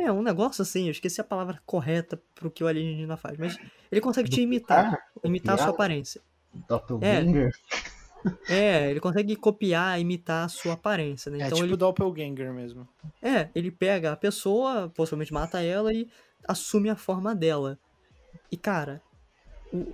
É, 0.04 0.12
um 0.12 0.22
negócio 0.22 0.62
assim, 0.62 0.84
eu 0.86 0.90
esqueci 0.90 1.20
a 1.20 1.24
palavra 1.24 1.60
correta 1.66 2.20
pro 2.34 2.50
que 2.50 2.62
o 2.62 2.66
alienígena 2.66 3.16
faz, 3.16 3.36
mas 3.38 3.58
ele 3.90 4.00
consegue 4.00 4.28
te 4.28 4.40
imitar, 4.40 4.98
imitar 5.24 5.54
a 5.54 5.58
sua 5.58 5.70
aparência. 5.70 6.20
Doppelganger? 6.68 7.50
É, 8.48 8.90
ele 8.90 9.00
consegue 9.00 9.36
copiar, 9.36 10.00
imitar 10.00 10.46
a 10.46 10.48
sua 10.48 10.74
aparência, 10.74 11.30
né? 11.30 11.38
É 11.38 11.46
Então 11.46 11.58
tipo 11.58 11.64
ele 11.66 11.76
doppelganger 11.76 12.52
mesmo. 12.52 12.88
É, 13.22 13.50
ele 13.54 13.70
pega 13.70 14.12
a 14.12 14.16
pessoa, 14.16 14.88
possivelmente 14.90 15.32
mata 15.32 15.62
ela 15.62 15.92
e 15.92 16.08
assume 16.46 16.88
a 16.88 16.96
forma 16.96 17.34
dela. 17.34 17.78
E 18.50 18.56
cara, 18.56 19.02
o- 19.72 19.92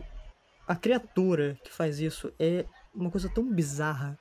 a 0.67 0.77
criatura 0.77 1.59
que 1.65 1.73
faz 1.73 1.99
isso 1.99 2.33
é 2.39 2.65
uma 2.95 3.11
coisa 3.11 3.29
tão 3.29 3.45
bizarra, 3.53 4.19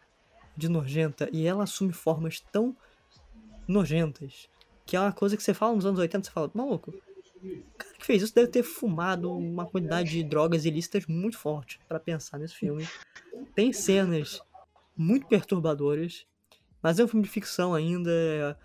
de 0.57 0.67
nojenta, 0.69 1.29
e 1.31 1.45
ela 1.45 1.63
assume 1.63 1.93
formas 1.93 2.39
tão 2.51 2.75
nojentas, 3.67 4.47
que 4.85 4.95
é 4.95 4.99
uma 4.99 5.11
coisa 5.11 5.35
que 5.37 5.43
você 5.43 5.53
fala 5.53 5.75
nos 5.75 5.85
anos 5.85 5.99
80, 5.99 6.25
você 6.25 6.31
fala, 6.31 6.51
maluco, 6.53 6.91
o 6.91 7.77
cara 7.77 7.93
que 7.97 8.05
fez 8.05 8.21
isso 8.23 8.33
deve 8.35 8.47
ter 8.47 8.63
fumado 8.63 9.31
uma 9.35 9.65
quantidade 9.65 10.09
de 10.11 10.23
drogas 10.23 10.65
ilícitas 10.65 11.05
muito 11.07 11.37
forte 11.37 11.79
pra 11.87 11.99
pensar 11.99 12.37
nesse 12.37 12.55
filme. 12.55 12.87
Tem 13.55 13.71
cenas 13.73 14.41
muito 14.95 15.27
perturbadoras, 15.27 16.25
mas 16.81 16.99
é 16.99 17.03
um 17.03 17.07
filme 17.07 17.23
de 17.25 17.29
ficção 17.31 17.73
ainda. 17.73 18.11
É, 18.11 18.55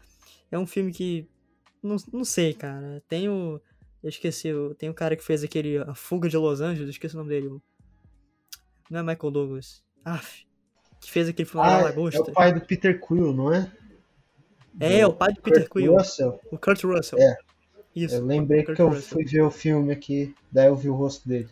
é 0.53 0.59
um 0.59 0.67
filme 0.67 0.93
que. 0.93 1.27
Não, 1.83 1.97
não 2.13 2.25
sei, 2.25 2.53
cara. 2.55 3.03
Tem 3.09 3.29
o. 3.29 3.61
Eu 4.03 4.09
esqueci, 4.09 4.53
o- 4.53 4.75
tem 4.75 4.89
o 4.89 4.95
cara 4.95 5.17
que 5.17 5.25
fez 5.25 5.43
aquele 5.43 5.79
A 5.79 5.95
Fuga 5.95 6.29
de 6.29 6.37
Los 6.37 6.61
Angeles, 6.61 6.91
esqueci 6.91 7.15
o 7.15 7.19
nome 7.19 7.31
dele. 7.31 7.49
Não 8.91 9.01
é 9.01 9.03
Michael 9.03 9.31
Douglas. 9.33 9.83
Aff. 10.05 10.47
Que 11.01 11.11
fez 11.11 11.29
aquele 11.29 11.49
filme 11.49 11.67
Ah, 11.67 11.71
da 11.77 11.81
é 11.81 11.83
Lagosta. 11.85 12.23
o 12.23 12.33
pai 12.33 12.53
do 12.53 12.61
Peter 12.61 13.01
Quill, 13.01 13.33
não 13.33 13.53
é? 13.53 13.71
É, 14.81 15.07
o 15.07 15.13
pai 15.13 15.33
do 15.33 15.41
Peter 15.43 15.69
Quill. 15.69 15.95
Russell. 15.97 16.41
O 16.51 16.59
Kurt 16.59 16.83
Russell. 16.85 17.19
É. 17.19 17.37
Isso. 17.95 18.15
Eu 18.17 18.25
lembrei 18.25 18.63
que 18.65 18.81
eu 18.81 18.89
Russell. 18.89 19.03
fui 19.03 19.25
ver 19.25 19.43
o 19.43 19.51
filme 19.51 19.93
aqui, 19.93 20.35
daí 20.53 20.67
eu 20.69 20.77
vi 20.77 20.89
o 20.89 20.95
rosto 20.95 21.29
dele. 21.29 21.49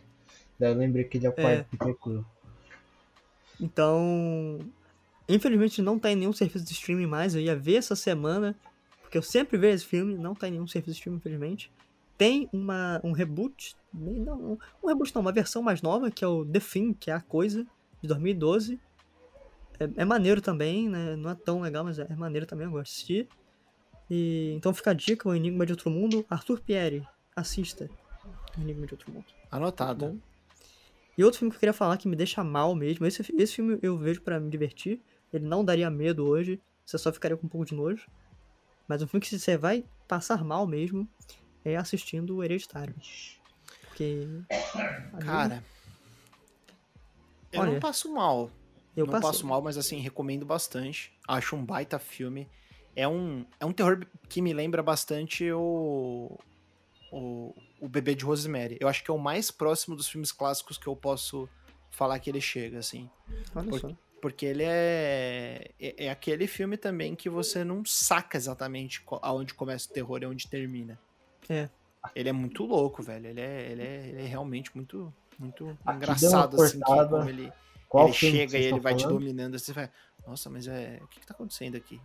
Daí 0.59 0.70
eu 0.72 0.77
lembrei 0.77 1.05
que 1.05 1.18
ele 1.18 1.27
é 1.27 1.31
o 1.31 1.33
pai 1.33 1.55
É. 1.57 1.59
do 1.59 1.64
Peter 1.66 1.95
Quill. 1.97 2.24
Então, 3.61 4.59
infelizmente 5.29 5.81
não 5.83 5.99
tá 5.99 6.11
em 6.11 6.16
nenhum 6.16 6.33
serviço 6.33 6.64
de 6.64 6.72
streaming 6.72 7.07
mais. 7.07 7.35
Eu 7.35 7.41
ia 7.41 7.57
ver 7.57 7.77
essa 7.77 7.97
semana, 7.97 8.55
porque 9.03 9.16
eu 9.18 9.22
sempre 9.22 9.57
vejo 9.57 9.77
esse 9.77 9.87
filme, 9.87 10.14
não 10.16 10.35
tá 10.35 10.49
em 10.49 10.53
nenhum 10.53 10.66
serviço 10.66 10.93
de 10.93 10.99
streaming, 10.99 11.18
infelizmente. 11.18 11.70
Tem 12.18 12.49
uma, 12.53 13.01
um 13.05 13.12
reboot, 13.12 13.74
não, 13.93 14.59
um 14.83 14.87
reboot 14.89 15.14
não, 15.14 15.20
uma 15.22 15.33
versão 15.33 15.62
mais 15.62 15.83
nova, 15.83 16.11
que 16.11 16.24
é 16.24 16.29
o 16.29 16.45
The 16.45 16.61
Thing, 16.61 16.93
que 16.95 17.11
é 17.11 17.14
a 17.14 17.20
coisa, 17.20 17.66
de 18.01 18.09
2012. 18.09 18.79
É, 19.79 20.03
é 20.03 20.05
maneiro 20.05 20.41
também, 20.41 20.89
né? 20.89 21.16
Não 21.16 21.31
é 21.31 21.35
tão 21.35 21.61
legal, 21.61 21.85
mas 21.85 21.99
é, 21.99 22.07
é 22.09 22.16
maneiro 22.16 22.47
também, 22.47 22.66
eu 22.66 22.70
gosto 22.70 22.85
de 22.85 22.93
assistir. 22.93 23.29
E, 24.11 24.55
então 24.57 24.72
fica 24.72 24.91
a 24.91 24.95
dica, 24.95 25.29
o 25.29 25.35
Enigma 25.35 25.66
de 25.66 25.72
Outro 25.72 25.91
Mundo, 25.91 26.24
Arthur 26.31 26.61
Pierre, 26.61 27.07
assista. 27.35 27.91
O 28.57 28.61
Enigma 28.61 28.87
de 28.87 28.95
Outro 28.95 29.12
Mundo. 29.12 29.27
Anotado. 29.51 30.07
Bom. 30.07 30.18
E 31.18 31.24
outro 31.24 31.39
filme 31.39 31.51
que 31.51 31.57
eu 31.57 31.61
queria 31.61 31.72
falar 31.72 31.97
que 31.97 32.09
me 32.09 32.14
deixa 32.14 32.45
mal 32.45 32.74
mesmo, 32.74 33.07
esse, 33.07 33.22
esse 33.37 33.55
filme 33.55 33.79
eu 33.83 33.97
vejo 33.97 34.20
pra 34.20 34.39
me 34.39 34.51
divertir, 34.51 35.01
ele 35.33 35.47
não 35.47 35.64
daria 35.64 35.91
medo 35.91 36.27
hoje, 36.27 36.61
você 36.85 36.99
só 36.99 37.12
ficaria 37.12 37.37
com 37.37 37.47
um 37.47 37.49
pouco 37.49 37.66
de 37.66 37.74
nojo. 37.74 38.07
Mas 38.87 39.03
um 39.03 39.07
filme 39.07 39.24
que 39.24 39.39
você 39.39 39.57
vai 39.57 39.85
passar 40.07 40.45
mal 40.45 40.66
mesmo 40.66 41.09
é 41.64 41.77
assistindo 41.77 42.37
o 42.37 42.45
Hereditário. 42.45 42.95
Porque. 43.89 44.29
Cara, 45.24 45.64
eu 47.51 47.66
não 47.66 47.81
passo 47.81 48.12
mal. 48.12 48.51
Eu 48.97 49.07
não 49.07 49.12
passo. 49.12 49.26
passo 49.26 49.47
mal, 49.47 49.61
mas 49.62 49.76
assim, 49.76 49.99
recomendo 50.01 50.44
bastante. 50.47 51.12
Acho 51.28 51.55
um 51.57 51.64
baita 51.64 51.99
filme. 51.99 52.49
É 52.94 53.07
um, 53.07 53.44
é 53.61 53.66
um 53.66 53.72
terror 53.72 54.07
que 54.28 54.40
me 54.40 54.53
lembra 54.55 54.82
bastante 54.82 55.51
o, 55.53 56.38
o, 57.12 57.55
o 57.80 57.88
Bebê 57.88 58.14
de 58.14 58.24
Rosemary. 58.24 58.78
Eu 58.80 58.88
acho 58.88 59.05
que 59.05 59.11
é 59.11 59.14
o 59.14 59.18
mais 59.18 59.51
próximo 59.51 59.94
dos 59.94 60.09
filmes 60.09 60.32
clássicos 60.32 60.78
que 60.78 60.86
eu 60.86 60.97
posso 60.97 61.49
falar 61.90 62.18
que 62.18 62.30
ele 62.30 62.40
chega, 62.40 62.78
assim. 62.78 63.09
Olha 63.55 63.68
por- 63.68 63.80
só. 63.80 63.90
Porque 64.20 64.47
ele 64.47 64.64
é, 64.64 65.70
é, 65.78 66.07
é 66.07 66.11
aquele 66.11 66.47
filme 66.47 66.76
também 66.78 67.14
que 67.14 67.28
você 67.28 67.62
não 67.62 67.84
saca 67.84 68.36
exatamente 68.36 69.05
aonde 69.22 69.53
começa 69.53 69.88
o 69.88 69.92
terror 69.92 70.20
e 70.22 70.26
onde 70.26 70.49
termina. 70.49 70.99
É. 71.49 71.68
Ele 72.14 72.30
é 72.30 72.32
muito 72.32 72.64
louco, 72.64 73.03
velho. 73.03 73.26
Ele 73.26 73.40
é, 73.40 73.70
ele 73.70 73.82
é, 73.82 74.07
ele 74.09 74.22
é 74.22 74.26
realmente 74.26 74.74
muito, 74.74 75.12
muito 75.38 75.76
Aqui 75.84 75.97
engraçado, 75.97 76.61
assim, 76.61 76.80
como 76.80 77.28
ele, 77.28 77.53
Qual 77.89 78.05
ele 78.07 78.14
chega 78.14 78.59
e 78.59 78.64
ele 78.64 78.80
vai 78.80 78.95
te 78.95 79.03
falando? 79.03 79.18
dominando. 79.20 79.55
Assim, 79.55 79.66
você 79.66 79.72
vai, 79.72 79.91
nossa, 80.26 80.51
mas 80.51 80.66
é. 80.66 80.99
O 81.03 81.07
que, 81.09 81.20
que 81.20 81.26
tá 81.26 81.34
acontecendo 81.34 81.76
aqui? 81.76 82.01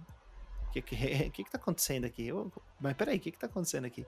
O 0.68 0.72
que, 0.72 0.82
que, 0.82 0.96
que, 1.32 1.44
que 1.44 1.52
tá 1.52 1.58
acontecendo 1.58 2.06
aqui? 2.06 2.28
Eu- 2.28 2.52
mas 2.80 2.96
peraí, 2.96 3.18
o 3.18 3.20
que, 3.20 3.32
que 3.32 3.38
tá 3.40 3.48
acontecendo 3.48 3.86
aqui? 3.86 4.06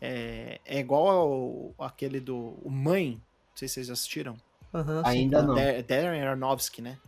É, 0.00 0.60
é 0.64 0.78
igual 0.78 1.08
ao, 1.08 1.74
aquele 1.86 2.20
do 2.20 2.58
o 2.62 2.70
Mãe. 2.70 3.12
Não 3.12 3.56
sei 3.56 3.66
se 3.68 3.74
vocês 3.74 3.90
assistiram. 3.90 4.36
Aham, 4.72 5.02
sim, 5.04 5.10
Ainda 5.10 5.42
não. 5.42 5.54
Da- 5.54 5.80
Darren 5.82 6.22
Aronofsky, 6.22 6.82
né? 6.82 6.98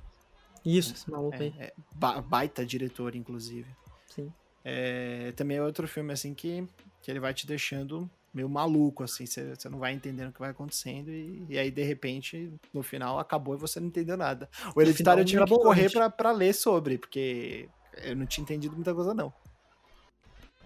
Isso, 0.65 0.95
esse 0.95 1.11
maluco 1.11 1.41
aí. 1.41 1.55
É, 1.59 1.67
é, 1.67 1.73
ba- 1.95 2.21
baita 2.21 2.67
diretor, 2.67 3.15
inclusive. 3.15 3.71
Sim. 4.09 4.33
É, 4.65 5.33
também 5.33 5.57
é 5.59 5.63
outro 5.63 5.87
filme, 5.87 6.13
assim, 6.13 6.35
que, 6.35 6.67
que 7.03 7.11
ele 7.11 7.21
vai 7.21 7.33
te 7.33 7.47
deixando 7.47 8.11
meio 8.33 8.49
maluco, 8.49 9.03
assim. 9.03 9.27
Você 9.27 9.69
não 9.69 9.79
vai 9.79 9.93
entendendo 9.93 10.31
o 10.31 10.33
que 10.33 10.41
vai 10.41 10.51
acontecendo 10.51 11.11
e, 11.11 11.45
e 11.49 11.59
aí, 11.59 11.71
de 11.71 11.83
repente, 11.83 12.53
no 12.73 12.83
final, 12.83 13.19
acabou 13.19 13.55
e 13.55 13.59
você 13.59 13.81
não 13.81 13.89
entendeu 13.89 14.17
nada. 14.17 14.49
O 14.75 14.81
Hereditário 14.81 15.21
eu 15.23 15.25
tive 15.25 15.45
que 15.45 15.55
correr 15.65 15.91
pra, 15.93 16.11
pra 16.11 16.33
ler 16.33 16.55
sobre, 16.55 16.99
porque 16.99 17.69
eu 18.05 18.15
não 18.17 18.27
tinha 18.27 18.43
entendido 18.43 18.75
muita 18.75 18.95
coisa, 18.95 19.13
não. 19.15 19.33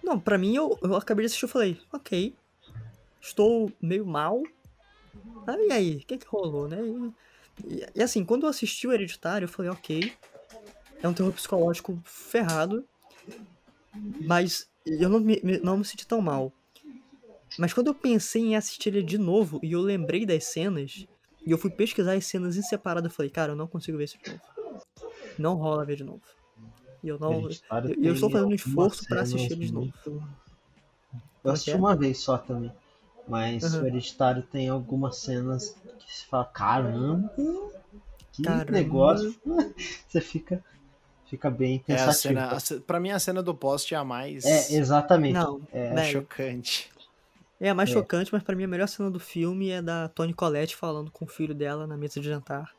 Não, 0.03 0.19
pra 0.19 0.37
mim, 0.37 0.55
eu, 0.55 0.77
eu 0.83 0.95
acabei 0.95 1.23
de 1.23 1.27
assistir 1.27 1.45
e 1.45 1.49
falei, 1.49 1.81
ok, 1.91 2.35
estou 3.21 3.71
meio 3.81 4.05
mal. 4.05 4.43
Ah, 5.47 5.55
e 5.67 5.71
aí, 5.71 5.95
o 5.97 5.99
que 6.05 6.17
que 6.17 6.27
rolou, 6.27 6.67
né? 6.67 6.77
E, 7.63 7.85
e- 7.95 8.03
assim, 8.03 8.23
quando 8.23 8.43
eu 8.43 8.49
assisti 8.49 8.87
o 8.87 8.93
Hereditário, 8.93 9.45
eu 9.45 9.49
falei, 9.49 9.71
ok, 9.71 10.11
é 11.01 11.07
um 11.07 11.13
terror 11.13 11.31
psicológico 11.33 11.99
ferrado, 12.03 12.85
mas 14.21 14.67
eu 14.85 15.09
não 15.09 15.19
me, 15.19 15.39
me- 15.43 15.59
não 15.59 15.77
me 15.77 15.85
senti 15.85 16.05
tão 16.07 16.21
mal. 16.21 16.51
Mas 17.57 17.73
quando 17.73 17.87
eu 17.87 17.95
pensei 17.95 18.41
em 18.41 18.55
assistir 18.55 18.89
ele 18.89 19.03
de 19.03 19.17
novo, 19.17 19.59
e 19.63 19.71
eu 19.71 19.81
lembrei 19.81 20.25
das 20.25 20.45
cenas, 20.45 21.05
e 21.45 21.51
eu 21.51 21.57
fui 21.57 21.69
pesquisar 21.69 22.13
as 22.13 22.25
cenas 22.25 22.57
em 22.57 22.61
separado, 22.61 23.07
eu 23.07 23.11
falei, 23.11 23.29
cara, 23.29 23.53
eu 23.53 23.55
não 23.55 23.67
consigo 23.67 23.97
ver 23.97 24.05
isso 24.05 24.17
de 24.17 24.29
novo. 24.31 24.41
Não 25.37 25.55
rola 25.55 25.85
ver 25.85 25.95
de 25.95 26.03
novo. 26.03 26.21
E 27.03 27.07
eu 27.07 27.19
não... 27.19 27.47
Eu- 27.83 27.95
eu 28.01 28.13
estou 28.13 28.29
fazendo 28.29 28.49
um 28.49 28.55
esforço 28.55 29.05
pra 29.07 29.21
assistir 29.21 29.49
cenas 29.49 29.51
ele 29.57 29.65
de 29.67 29.73
novo. 29.73 29.93
muito- 30.05 30.23
Eu 31.43 31.51
é 31.51 31.53
assisti 31.53 31.71
é? 31.71 31.75
uma 31.75 31.95
vez 31.95 32.19
só 32.19 32.37
também. 32.37 32.71
Mas 33.27 33.63
Aham. 33.63 33.83
o 33.83 33.87
Hereditário 33.87 34.43
tem 34.43 34.69
algumas 34.69 35.17
cenas 35.17 35.75
que 35.99 36.13
se 36.13 36.25
fala, 36.25 36.45
caramba, 36.45 37.31
que 38.33 38.43
Caramba. 38.43 38.71
negócio. 38.71 39.35
Você 40.07 40.21
fica, 40.21 40.63
fica 41.27 41.49
bem 41.49 41.83
É 41.87 41.93
a 41.93 41.97
pensativo. 41.97 42.13
cena, 42.39 42.49
a 42.57 42.81
pra 42.85 42.99
mim, 42.99 43.11
a 43.11 43.19
cena 43.19 43.41
do 43.43 43.53
poste 43.55 43.93
é 43.93 43.97
a 43.97 44.03
mais 44.03 44.45
É, 44.45 44.75
exatamente. 44.75 45.33
Não, 45.33 45.61
É, 45.71 45.93
velho, 45.93 46.21
chocante. 46.21 46.91
É 47.59 47.69
a 47.69 47.73
mais 47.75 47.89
É. 47.89 47.93
chocante, 47.93 48.31
mas 48.33 48.43
pra 48.43 48.55
mim 48.55 48.63
a 48.63 48.67
melhor 48.67 48.87
cena 48.87 49.09
do 49.09 49.19
filme 49.19 49.69
é 49.69 49.81
da 49.81 50.09
Toni 50.09 50.33
Collette 50.33 50.75
falando 50.75 51.09
com 51.11 51.25
o 51.25 51.27
filho 51.27 51.53
dela 51.55 51.87
na 51.87 51.95
mesa 51.95 52.19
de 52.19 52.27
jantar. 52.27 52.73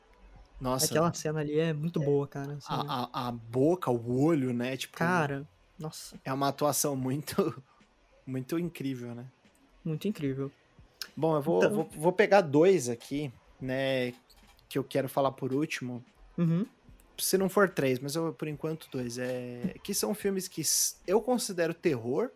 Nossa, 0.61 0.87
Aquela 0.87 1.13
cena 1.13 1.41
ali 1.41 1.59
é 1.59 1.73
muito 1.73 2.01
boa, 2.01 2.27
cara. 2.27 2.55
assim, 2.55 2.67
a, 2.69 3.09
a, 3.13 3.29
a 3.29 3.33
boca, 3.33 3.91
o 3.91 4.23
olho, 4.23 4.53
né? 4.55 4.77
Tipo, 4.77 4.97
Cara, 4.97 5.47
nossa, 5.79 6.19
é 6.25 6.33
uma 6.33 6.49
atuação 6.49 6.97
muito, 6.97 7.63
muito 8.27 8.59
incrível, 8.59 9.15
né? 9.15 9.27
muito 9.85 10.09
incrível. 10.09 10.51
Bom, 11.17 11.37
eu 11.37 11.43
vou, 11.43 11.59
Então- 11.59 11.75
vou, 11.75 11.89
vou 11.97 12.13
pegar 12.13 12.41
dois 12.41 12.89
aqui, 12.89 13.33
né? 13.61 14.13
Que 14.69 14.79
eu 14.79 14.83
quero 14.85 15.09
falar 15.09 15.31
por 15.31 15.53
último. 15.53 16.05
Uhum. 16.37 16.67
Se 17.17 17.39
não 17.39 17.49
for 17.49 17.69
três, 17.71 17.99
mas 18.01 18.17
eu, 18.17 18.33
por 18.33 18.49
enquanto 18.49 18.89
dois. 18.91 19.17
É, 19.17 19.75
que 19.85 19.95
são 19.95 20.13
filmes 20.15 20.49
que 20.49 20.61
eu 21.07 21.21
considero 21.23 21.73
terror, 21.73 22.31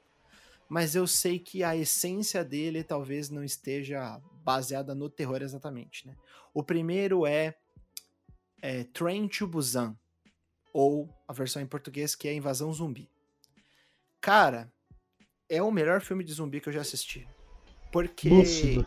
mas 0.70 0.94
eu 0.94 1.04
sei 1.04 1.36
que 1.36 1.64
a 1.64 1.76
essência 1.76 2.44
dele 2.44 2.84
talvez 2.84 3.28
não 3.28 3.42
esteja 3.42 4.22
baseada 4.44 4.94
no 4.94 5.10
terror 5.10 5.42
exatamente, 5.42 6.06
né? 6.06 6.16
O 6.54 6.62
primeiro 6.62 7.26
é, 7.26 7.56
é 8.62 8.84
Train 8.84 9.26
to 9.26 9.48
Busan, 9.48 9.98
ou 10.72 11.12
a 11.26 11.32
versão 11.32 11.60
em 11.60 11.66
português 11.66 12.14
que 12.14 12.28
é 12.28 12.34
Invasão 12.34 12.72
Zumbi. 12.72 13.10
Cara, 14.20 14.72
é 15.48 15.60
o 15.60 15.72
melhor 15.72 16.00
filme 16.02 16.22
de 16.22 16.32
zumbi 16.32 16.60
que 16.60 16.68
eu 16.68 16.72
já 16.72 16.82
assisti. 16.82 17.26
Porque 17.90 18.28
Lúcido. 18.28 18.86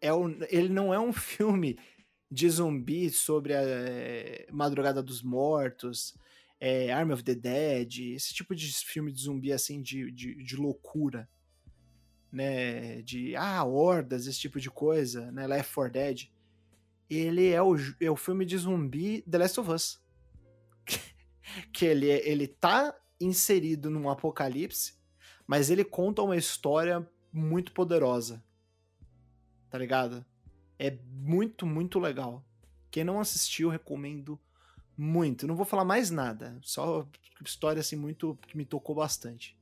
é 0.00 0.14
um, 0.14 0.38
ele 0.48 0.68
não 0.68 0.94
é 0.94 1.00
um 1.00 1.12
filme 1.12 1.76
de 2.30 2.48
zumbi 2.48 3.10
sobre 3.10 3.54
a 3.54 3.60
eh, 3.60 4.46
Madrugada 4.52 5.02
dos 5.02 5.20
Mortos, 5.20 6.14
é, 6.58 6.92
Army 6.92 7.12
of 7.12 7.22
the 7.22 7.34
Dead, 7.34 8.14
esse 8.14 8.32
tipo 8.32 8.54
de 8.54 8.66
filme 8.72 9.12
de 9.12 9.20
zumbi 9.22 9.52
assim 9.52 9.82
de, 9.82 10.10
de, 10.10 10.34
de 10.42 10.56
loucura, 10.56 11.28
né? 12.32 13.02
De 13.02 13.36
ah, 13.36 13.64
hordas, 13.64 14.26
esse 14.26 14.38
tipo 14.38 14.60
de 14.60 14.70
coisa, 14.70 15.30
né? 15.32 15.46
Left 15.46 15.72
4 15.74 15.92
Dead. 15.92 16.30
Ele 17.08 17.48
é 17.50 17.62
o, 17.62 17.76
é 18.00 18.10
o 18.10 18.16
filme 18.16 18.44
de 18.44 18.56
zumbi 18.58 19.22
The 19.22 19.38
Last 19.38 19.60
of 19.60 19.70
Us. 19.70 20.04
que 21.72 21.84
ele, 21.84 22.10
é- 22.10 22.28
ele 22.28 22.48
tá 22.48 22.94
inserido 23.20 23.90
num 23.90 24.10
apocalipse, 24.10 24.94
mas 25.46 25.70
ele 25.70 25.84
conta 25.84 26.22
uma 26.22 26.36
história 26.36 27.08
muito 27.32 27.72
poderosa. 27.72 28.42
Tá 29.70 29.78
ligado? 29.78 30.24
É 30.78 30.98
muito, 31.10 31.66
muito 31.66 31.98
legal. 31.98 32.44
Quem 32.90 33.04
não 33.04 33.20
assistiu, 33.20 33.68
recomendo 33.68 34.40
muito. 34.96 35.46
Não 35.46 35.56
vou 35.56 35.66
falar 35.66 35.84
mais 35.84 36.10
nada. 36.10 36.58
Só 36.62 37.06
história 37.44 37.80
assim 37.80 37.96
muito 37.96 38.38
que 38.46 38.56
me 38.56 38.64
tocou 38.64 38.94
bastante. 38.94 39.56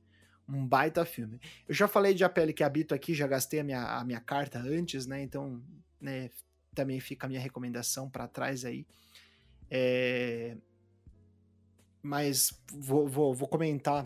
Um 0.47 0.65
baita 0.65 1.03
filme. 1.05 1.39
Eu 1.67 1.73
já 1.73 1.87
falei 1.87 2.13
de 2.13 2.23
A 2.23 2.29
Pele 2.29 2.53
que 2.53 2.63
Habito 2.63 2.93
aqui, 2.93 3.13
já 3.13 3.27
gastei 3.27 3.59
a 3.59 3.63
minha, 3.63 3.83
a 3.97 4.03
minha 4.05 4.21
carta 4.21 4.59
antes, 4.59 5.05
né? 5.07 5.21
Então, 5.21 5.61
né, 5.99 6.29
também 6.73 6.99
fica 6.99 7.25
a 7.25 7.29
minha 7.29 7.41
recomendação 7.41 8.09
pra 8.09 8.27
trás 8.27 8.63
aí. 8.63 8.85
É, 9.69 10.55
Mas 12.01 12.61
vou, 12.71 13.07
vou, 13.07 13.33
vou 13.33 13.47
comentar 13.47 14.05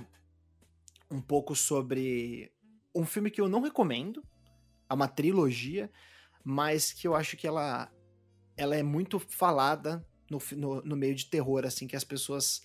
um 1.11 1.21
pouco 1.21 1.55
sobre 1.55 2.51
um 2.95 3.05
filme 3.05 3.29
que 3.29 3.41
eu 3.41 3.49
não 3.49 3.61
recomendo. 3.61 4.23
É 4.89 4.93
uma 4.93 5.07
trilogia, 5.07 5.91
mas 6.43 6.93
que 6.93 7.07
eu 7.07 7.15
acho 7.15 7.35
que 7.35 7.45
ela, 7.45 7.91
ela 8.55 8.75
é 8.75 8.81
muito 8.81 9.19
falada 9.19 10.05
no, 10.29 10.41
no, 10.51 10.81
no 10.81 10.95
meio 10.95 11.15
de 11.15 11.25
terror, 11.25 11.65
assim, 11.65 11.87
que 11.87 11.95
as 11.95 12.03
pessoas, 12.03 12.61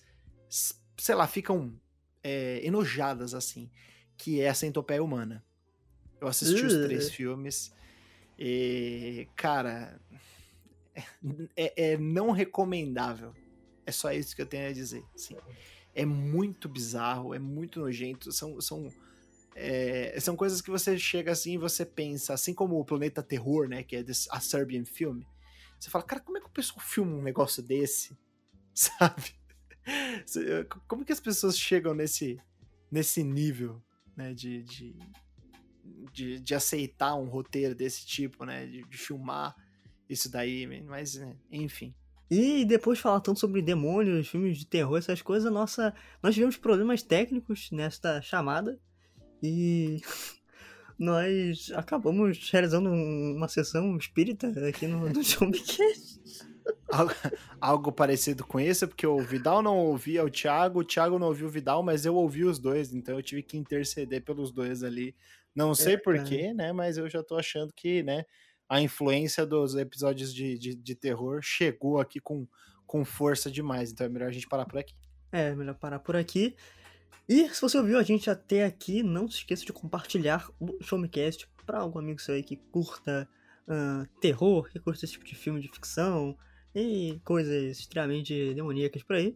sei 0.97 1.15
lá, 1.15 1.27
ficam 1.27 1.73
é, 2.23 2.59
enojadas, 2.63 3.33
assim, 3.33 3.69
que 4.17 4.41
é 4.41 4.49
a 4.49 4.53
Centopeia 4.53 5.03
Humana. 5.03 5.43
Eu 6.19 6.27
assisti 6.27 6.65
os 6.65 6.73
Ugh. 6.73 6.85
três 6.85 7.11
filmes 7.11 7.73
e, 8.37 9.27
cara, 9.35 9.99
é, 11.55 11.93
é 11.93 11.97
não 11.97 12.31
recomendável. 12.31 13.33
É 13.85 13.91
só 13.91 14.11
isso 14.11 14.35
que 14.35 14.41
eu 14.41 14.47
tenho 14.47 14.69
a 14.69 14.73
dizer, 14.73 15.03
assim. 15.13 15.35
É 15.93 16.05
muito 16.05 16.67
bizarro, 16.67 17.33
é 17.33 17.39
muito 17.39 17.79
nojento, 17.79 18.31
são... 18.31 18.59
são 18.61 18.91
é, 19.57 20.19
são 20.19 20.35
coisas 20.35 20.59
que 20.59 20.69
você 20.69 20.97
chega 20.97 21.31
assim 21.31 21.53
e 21.53 21.57
você 21.57 21.85
pensa, 21.85 22.33
assim 22.33 22.53
como 22.53 22.77
o 22.77 22.83
Planeta 22.83 23.23
Terror, 23.23 23.69
né, 23.69 23.83
que 23.83 23.95
é 23.95 24.03
a 24.29 24.39
Serbian 24.41 24.83
Film, 24.83 25.21
você 25.79 25.89
fala, 25.89 26.03
cara, 26.03 26.21
como 26.21 26.37
é 26.37 26.41
que 26.41 26.47
o 26.47 26.51
pessoal 26.51 26.79
filma 26.79 27.15
um 27.15 27.21
negócio 27.21 27.61
desse? 27.63 28.17
Sabe? 28.73 29.33
Você- 30.25 30.65
Como 30.87 31.05
que 31.05 31.11
as 31.13 31.19
pessoas 31.19 31.57
chegam 31.57 31.93
nesse, 31.93 32.39
nesse 32.91 33.23
nível, 33.23 33.81
né, 34.15 34.33
de, 34.33 34.63
de, 34.63 34.95
de, 36.11 36.39
de 36.39 36.55
aceitar 36.55 37.15
um 37.15 37.27
roteiro 37.29 37.75
desse 37.75 38.05
tipo, 38.05 38.45
né, 38.45 38.65
de, 38.65 38.81
de 38.83 38.97
filmar 38.97 39.55
isso 40.09 40.29
daí, 40.29 40.65
mas, 40.83 41.15
né, 41.15 41.35
enfim. 41.51 41.93
E 42.29 42.65
depois 42.65 42.97
de 42.97 43.03
falar 43.03 43.19
tanto 43.21 43.39
sobre 43.39 43.61
demônios, 43.61 44.27
filmes 44.27 44.57
de 44.57 44.65
terror, 44.65 44.97
essas 44.97 45.21
coisas, 45.21 45.51
nossa, 45.51 45.93
nós 46.23 46.33
tivemos 46.33 46.57
problemas 46.57 47.03
técnicos 47.03 47.69
nesta 47.71 48.19
chamada 48.21 48.79
e 49.43 50.01
nós 50.97 51.71
acabamos 51.75 52.49
realizando 52.51 52.89
um- 52.89 53.35
uma 53.35 53.47
sessão 53.47 53.97
espírita 53.97 54.47
aqui 54.67 54.87
no, 54.87 55.09
no 55.09 55.23
Zombicast. 55.23 56.19
Algo, 56.89 57.11
algo 57.61 57.91
parecido 57.91 58.43
com 58.43 58.59
isso, 58.59 58.87
porque 58.87 59.05
o 59.05 59.19
Vidal 59.19 59.61
não 59.61 59.77
ouvia 59.77 60.23
o 60.23 60.29
Thiago, 60.31 60.79
o 60.79 60.83
Thiago 60.83 61.19
não 61.19 61.27
ouvia 61.27 61.45
o 61.45 61.49
Vidal, 61.49 61.83
mas 61.83 62.07
eu 62.07 62.15
ouvi 62.15 62.43
os 62.43 62.57
dois, 62.57 62.91
então 62.91 63.15
eu 63.15 63.21
tive 63.21 63.43
que 63.43 63.55
interceder 63.55 64.23
pelos 64.23 64.51
dois 64.51 64.81
ali. 64.83 65.15
Não 65.55 65.75
sei 65.75 65.93
É, 65.93 65.97
porquê, 65.97 66.53
né? 66.55 66.71
Mas 66.73 66.97
eu 66.97 67.07
já 67.07 67.21
tô 67.23 67.37
achando 67.37 67.71
que, 67.71 68.01
né, 68.01 68.23
a 68.67 68.81
influência 68.81 69.45
dos 69.45 69.75
episódios 69.75 70.33
de, 70.33 70.57
de, 70.57 70.75
de 70.75 70.95
terror 70.95 71.39
chegou 71.43 71.99
aqui 71.99 72.19
com, 72.19 72.47
com 72.87 73.05
força 73.05 73.51
demais, 73.51 73.91
então 73.91 74.07
é 74.07 74.09
melhor 74.09 74.29
a 74.29 74.33
gente 74.33 74.47
parar 74.47 74.65
por 74.65 74.79
aqui. 74.79 74.95
É, 75.31 75.53
melhor 75.53 75.75
parar 75.75 75.99
por 75.99 76.15
aqui. 76.15 76.55
E 77.27 77.49
se 77.49 77.59
você 77.61 77.77
ouviu 77.77 77.97
a 77.97 78.03
gente 78.03 78.29
até 78.29 78.65
aqui, 78.65 79.01
não 79.01 79.27
se 79.27 79.37
esqueça 79.37 79.65
de 79.65 79.73
compartilhar 79.73 80.47
o 80.59 80.77
Showmecast 80.83 81.49
para 81.65 81.79
algum 81.79 81.97
amigo 81.97 82.21
seu 82.21 82.35
aí 82.35 82.43
que 82.43 82.55
curta 82.55 83.27
ah, 83.67 84.05
terror, 84.21 84.69
que 84.69 84.79
curta 84.79 85.03
esse 85.03 85.13
tipo 85.13 85.25
de 85.25 85.33
filme 85.33 85.59
de 85.59 85.67
ficção 85.67 86.37
e 86.73 87.19
coisas 87.23 87.79
extremamente 87.79 88.53
demoníacas 88.53 89.01
por 89.01 89.15
aí. 89.15 89.35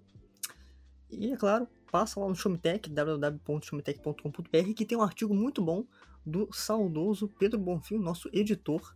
E 1.10 1.32
é 1.32 1.38
claro, 1.38 1.68
passa 1.92 2.20
lá 2.20 2.28
no 2.28 2.36
Showmetech, 2.36 2.90
www.showmetech.com.br, 2.90 4.74
que 4.76 4.86
tem 4.86 4.98
um 4.98 5.02
artigo 5.02 5.34
muito 5.34 5.60
bom 5.64 5.84
do 6.24 6.48
saudoso 6.54 7.28
Pedro 7.40 7.58
Bonfim, 7.58 7.98
nosso 7.98 8.30
editor, 8.32 8.96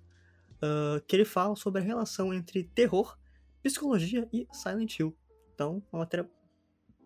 ah, 0.62 1.02
que 1.08 1.16
ele 1.16 1.26
fala 1.26 1.56
sobre 1.56 1.82
a 1.82 1.84
relação 1.84 2.32
entre 2.32 2.64
terror, 2.64 3.18
psicologia 3.64 4.30
e 4.32 4.48
Silent 4.52 5.00
Hill. 5.00 5.18
Então, 5.56 5.82
uma 5.92 6.02
matéria 6.02 6.30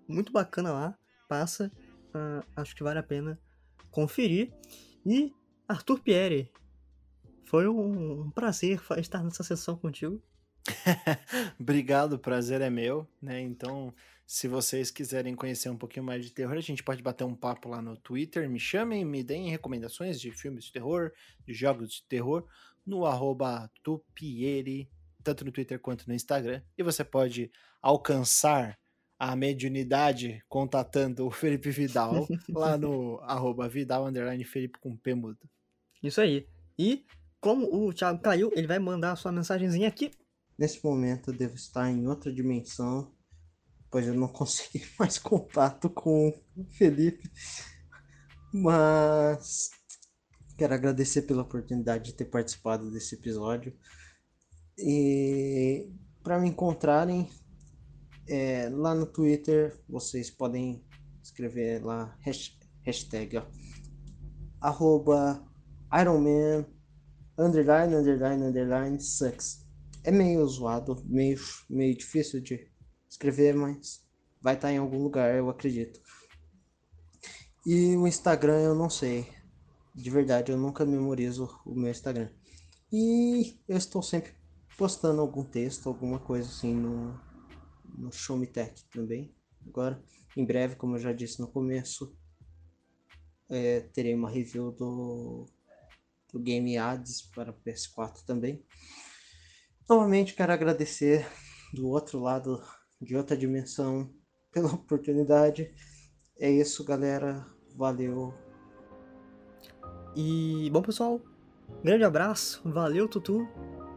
muito 0.05 0.33
bacana 0.33 0.73
lá. 0.73 0.99
Passa. 1.27 1.71
ah, 2.13 2.43
acho 2.55 2.75
que 2.75 2.83
vale 2.83 2.99
a 2.99 3.03
pena 3.03 3.39
conferir. 3.91 4.53
E 5.05 5.33
Arthur 5.67 5.99
Pierre. 5.99 6.51
Foi 7.45 7.67
um, 7.67 8.21
um 8.21 8.31
prazer 8.31 8.81
estar 8.97 9.23
nessa 9.23 9.43
sessão 9.43 9.77
contigo. 9.77 10.21
Obrigado, 11.59 12.13
o 12.13 12.19
prazer 12.19 12.61
é 12.61 12.69
meu, 12.69 13.07
né? 13.21 13.39
Então, 13.39 13.93
se 14.25 14.47
vocês 14.47 14.91
quiserem 14.91 15.33
conhecer 15.33 15.69
um 15.69 15.77
pouquinho 15.77 16.05
mais 16.05 16.25
de 16.25 16.31
terror, 16.31 16.57
a 16.57 16.61
gente 16.61 16.83
pode 16.83 17.01
bater 17.01 17.23
um 17.23 17.35
papo 17.35 17.69
lá 17.69 17.81
no 17.81 17.95
Twitter. 17.95 18.49
Me 18.49 18.59
chamem, 18.59 19.05
me 19.05 19.23
deem 19.23 19.49
recomendações 19.49 20.19
de 20.19 20.31
filmes 20.31 20.65
de 20.65 20.73
terror, 20.73 21.13
de 21.45 21.53
jogos 21.53 21.93
de 21.93 22.03
terror, 22.03 22.45
no 22.85 23.05
arroba 23.05 23.71
Tupieri, 23.81 24.89
tanto 25.23 25.45
no 25.45 25.51
Twitter 25.51 25.79
quanto 25.79 26.07
no 26.07 26.13
Instagram. 26.13 26.61
E 26.77 26.83
você 26.83 27.03
pode 27.03 27.49
alcançar 27.81 28.77
a 29.19 29.35
mediunidade 29.35 30.43
contatando 30.47 31.25
o 31.25 31.31
Felipe 31.31 31.71
Vidal 31.71 32.27
lá 32.49 32.77
no 32.77 33.19
arroba 33.21 33.67
Vidal 33.67 34.05
underline 34.05 34.43
Felipe 34.43 34.79
com 34.79 34.95
P 34.95 35.15
mudo. 35.15 35.39
Isso 36.03 36.21
aí. 36.21 36.47
E 36.77 37.05
como 37.41 37.73
o 37.73 37.93
Thiago 37.93 38.21
caiu, 38.21 38.51
ele 38.55 38.67
vai 38.67 38.79
mandar 38.79 39.13
a 39.13 39.15
sua 39.15 39.31
mensagenzinha 39.31 39.87
aqui. 39.87 40.11
Nesse 40.57 40.83
momento 40.83 41.31
eu 41.31 41.37
devo 41.37 41.55
estar 41.55 41.89
em 41.89 42.07
outra 42.07 42.33
dimensão, 42.33 43.11
pois 43.89 44.07
eu 44.07 44.13
não 44.13 44.27
consegui 44.29 44.85
mais 44.99 45.17
contato 45.17 45.89
com 45.89 46.29
o 46.55 46.65
Felipe. 46.65 47.31
Mas 48.53 49.69
quero 50.57 50.73
agradecer 50.73 51.23
pela 51.23 51.43
oportunidade 51.43 52.05
de 52.05 52.13
ter 52.13 52.25
participado 52.25 52.91
desse 52.91 53.15
episódio. 53.15 53.75
E 54.77 55.89
para 56.23 56.39
me 56.39 56.49
encontrarem 56.49 57.29
é, 58.27 58.69
lá 58.69 58.93
no 58.95 59.05
Twitter, 59.05 59.77
vocês 59.87 60.29
podem 60.29 60.83
escrever 61.23 61.83
lá 61.83 62.15
hash- 62.21 62.57
hashtag 62.83 63.37
ó, 63.37 63.45
arroba 64.61 65.43
Ironman 65.99 66.65
underline 67.37 67.95
underline 67.95 68.43
underline 68.43 68.99
sucks 68.99 69.65
é 70.03 70.11
meio 70.11 70.45
zoado, 70.47 71.03
meio, 71.05 71.37
meio 71.69 71.95
difícil 71.97 72.39
de 72.39 72.71
escrever, 73.09 73.53
mas 73.53 74.05
vai 74.41 74.55
estar 74.55 74.71
em 74.71 74.77
algum 74.77 75.03
lugar, 75.03 75.35
eu 75.35 75.49
acredito. 75.49 75.99
E 77.65 77.95
o 77.97 78.07
Instagram 78.07 78.59
eu 78.61 78.75
não 78.75 78.89
sei. 78.89 79.27
de 79.93 80.09
verdade, 80.09 80.51
eu 80.51 80.57
nunca 80.57 80.85
memorizo 80.85 81.49
o 81.65 81.73
meu 81.75 81.91
Instagram. 81.91 82.29
E 82.91 83.59
eu 83.67 83.75
estou 83.77 84.01
sempre 84.01 84.31
postando 84.77 85.19
algum 85.19 85.43
texto, 85.43 85.89
alguma 85.89 86.19
coisa 86.19 86.47
assim 86.47 86.73
no, 86.73 87.19
no 87.97 88.11
Show 88.11 88.37
Me 88.37 88.47
Tech 88.47 88.85
também. 88.91 89.33
Agora, 89.65 90.01
em 90.35 90.45
breve, 90.45 90.75
como 90.75 90.95
eu 90.95 90.99
já 90.99 91.11
disse 91.11 91.39
no 91.39 91.47
começo, 91.47 92.15
é, 93.49 93.81
terei 93.81 94.13
uma 94.13 94.29
review 94.29 94.71
do, 94.71 95.45
do 96.31 96.39
Game 96.39 96.77
Ads 96.77 97.23
para 97.33 97.53
PS4 97.53 98.23
também. 98.25 98.63
Novamente 99.89 100.35
quero 100.35 100.51
agradecer 100.51 101.25
do 101.73 101.87
outro 101.87 102.19
lado, 102.19 102.61
de 103.01 103.15
outra 103.15 103.35
dimensão, 103.35 104.13
pela 104.51 104.73
oportunidade. 104.73 105.73
É 106.39 106.49
isso, 106.49 106.83
galera. 106.83 107.45
Valeu. 107.75 108.33
E, 110.15 110.69
bom, 110.71 110.81
pessoal, 110.81 111.21
grande 111.83 112.03
abraço, 112.03 112.61
valeu, 112.65 113.07
Tutu, 113.07 113.47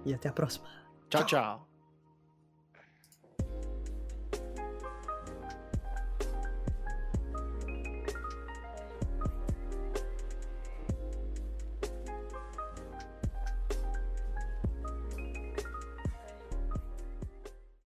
e 0.05 0.13
até 0.13 0.29
a 0.29 0.33
próxima. 0.33 0.67
tchau. 1.09 1.25
tchau. 1.25 1.70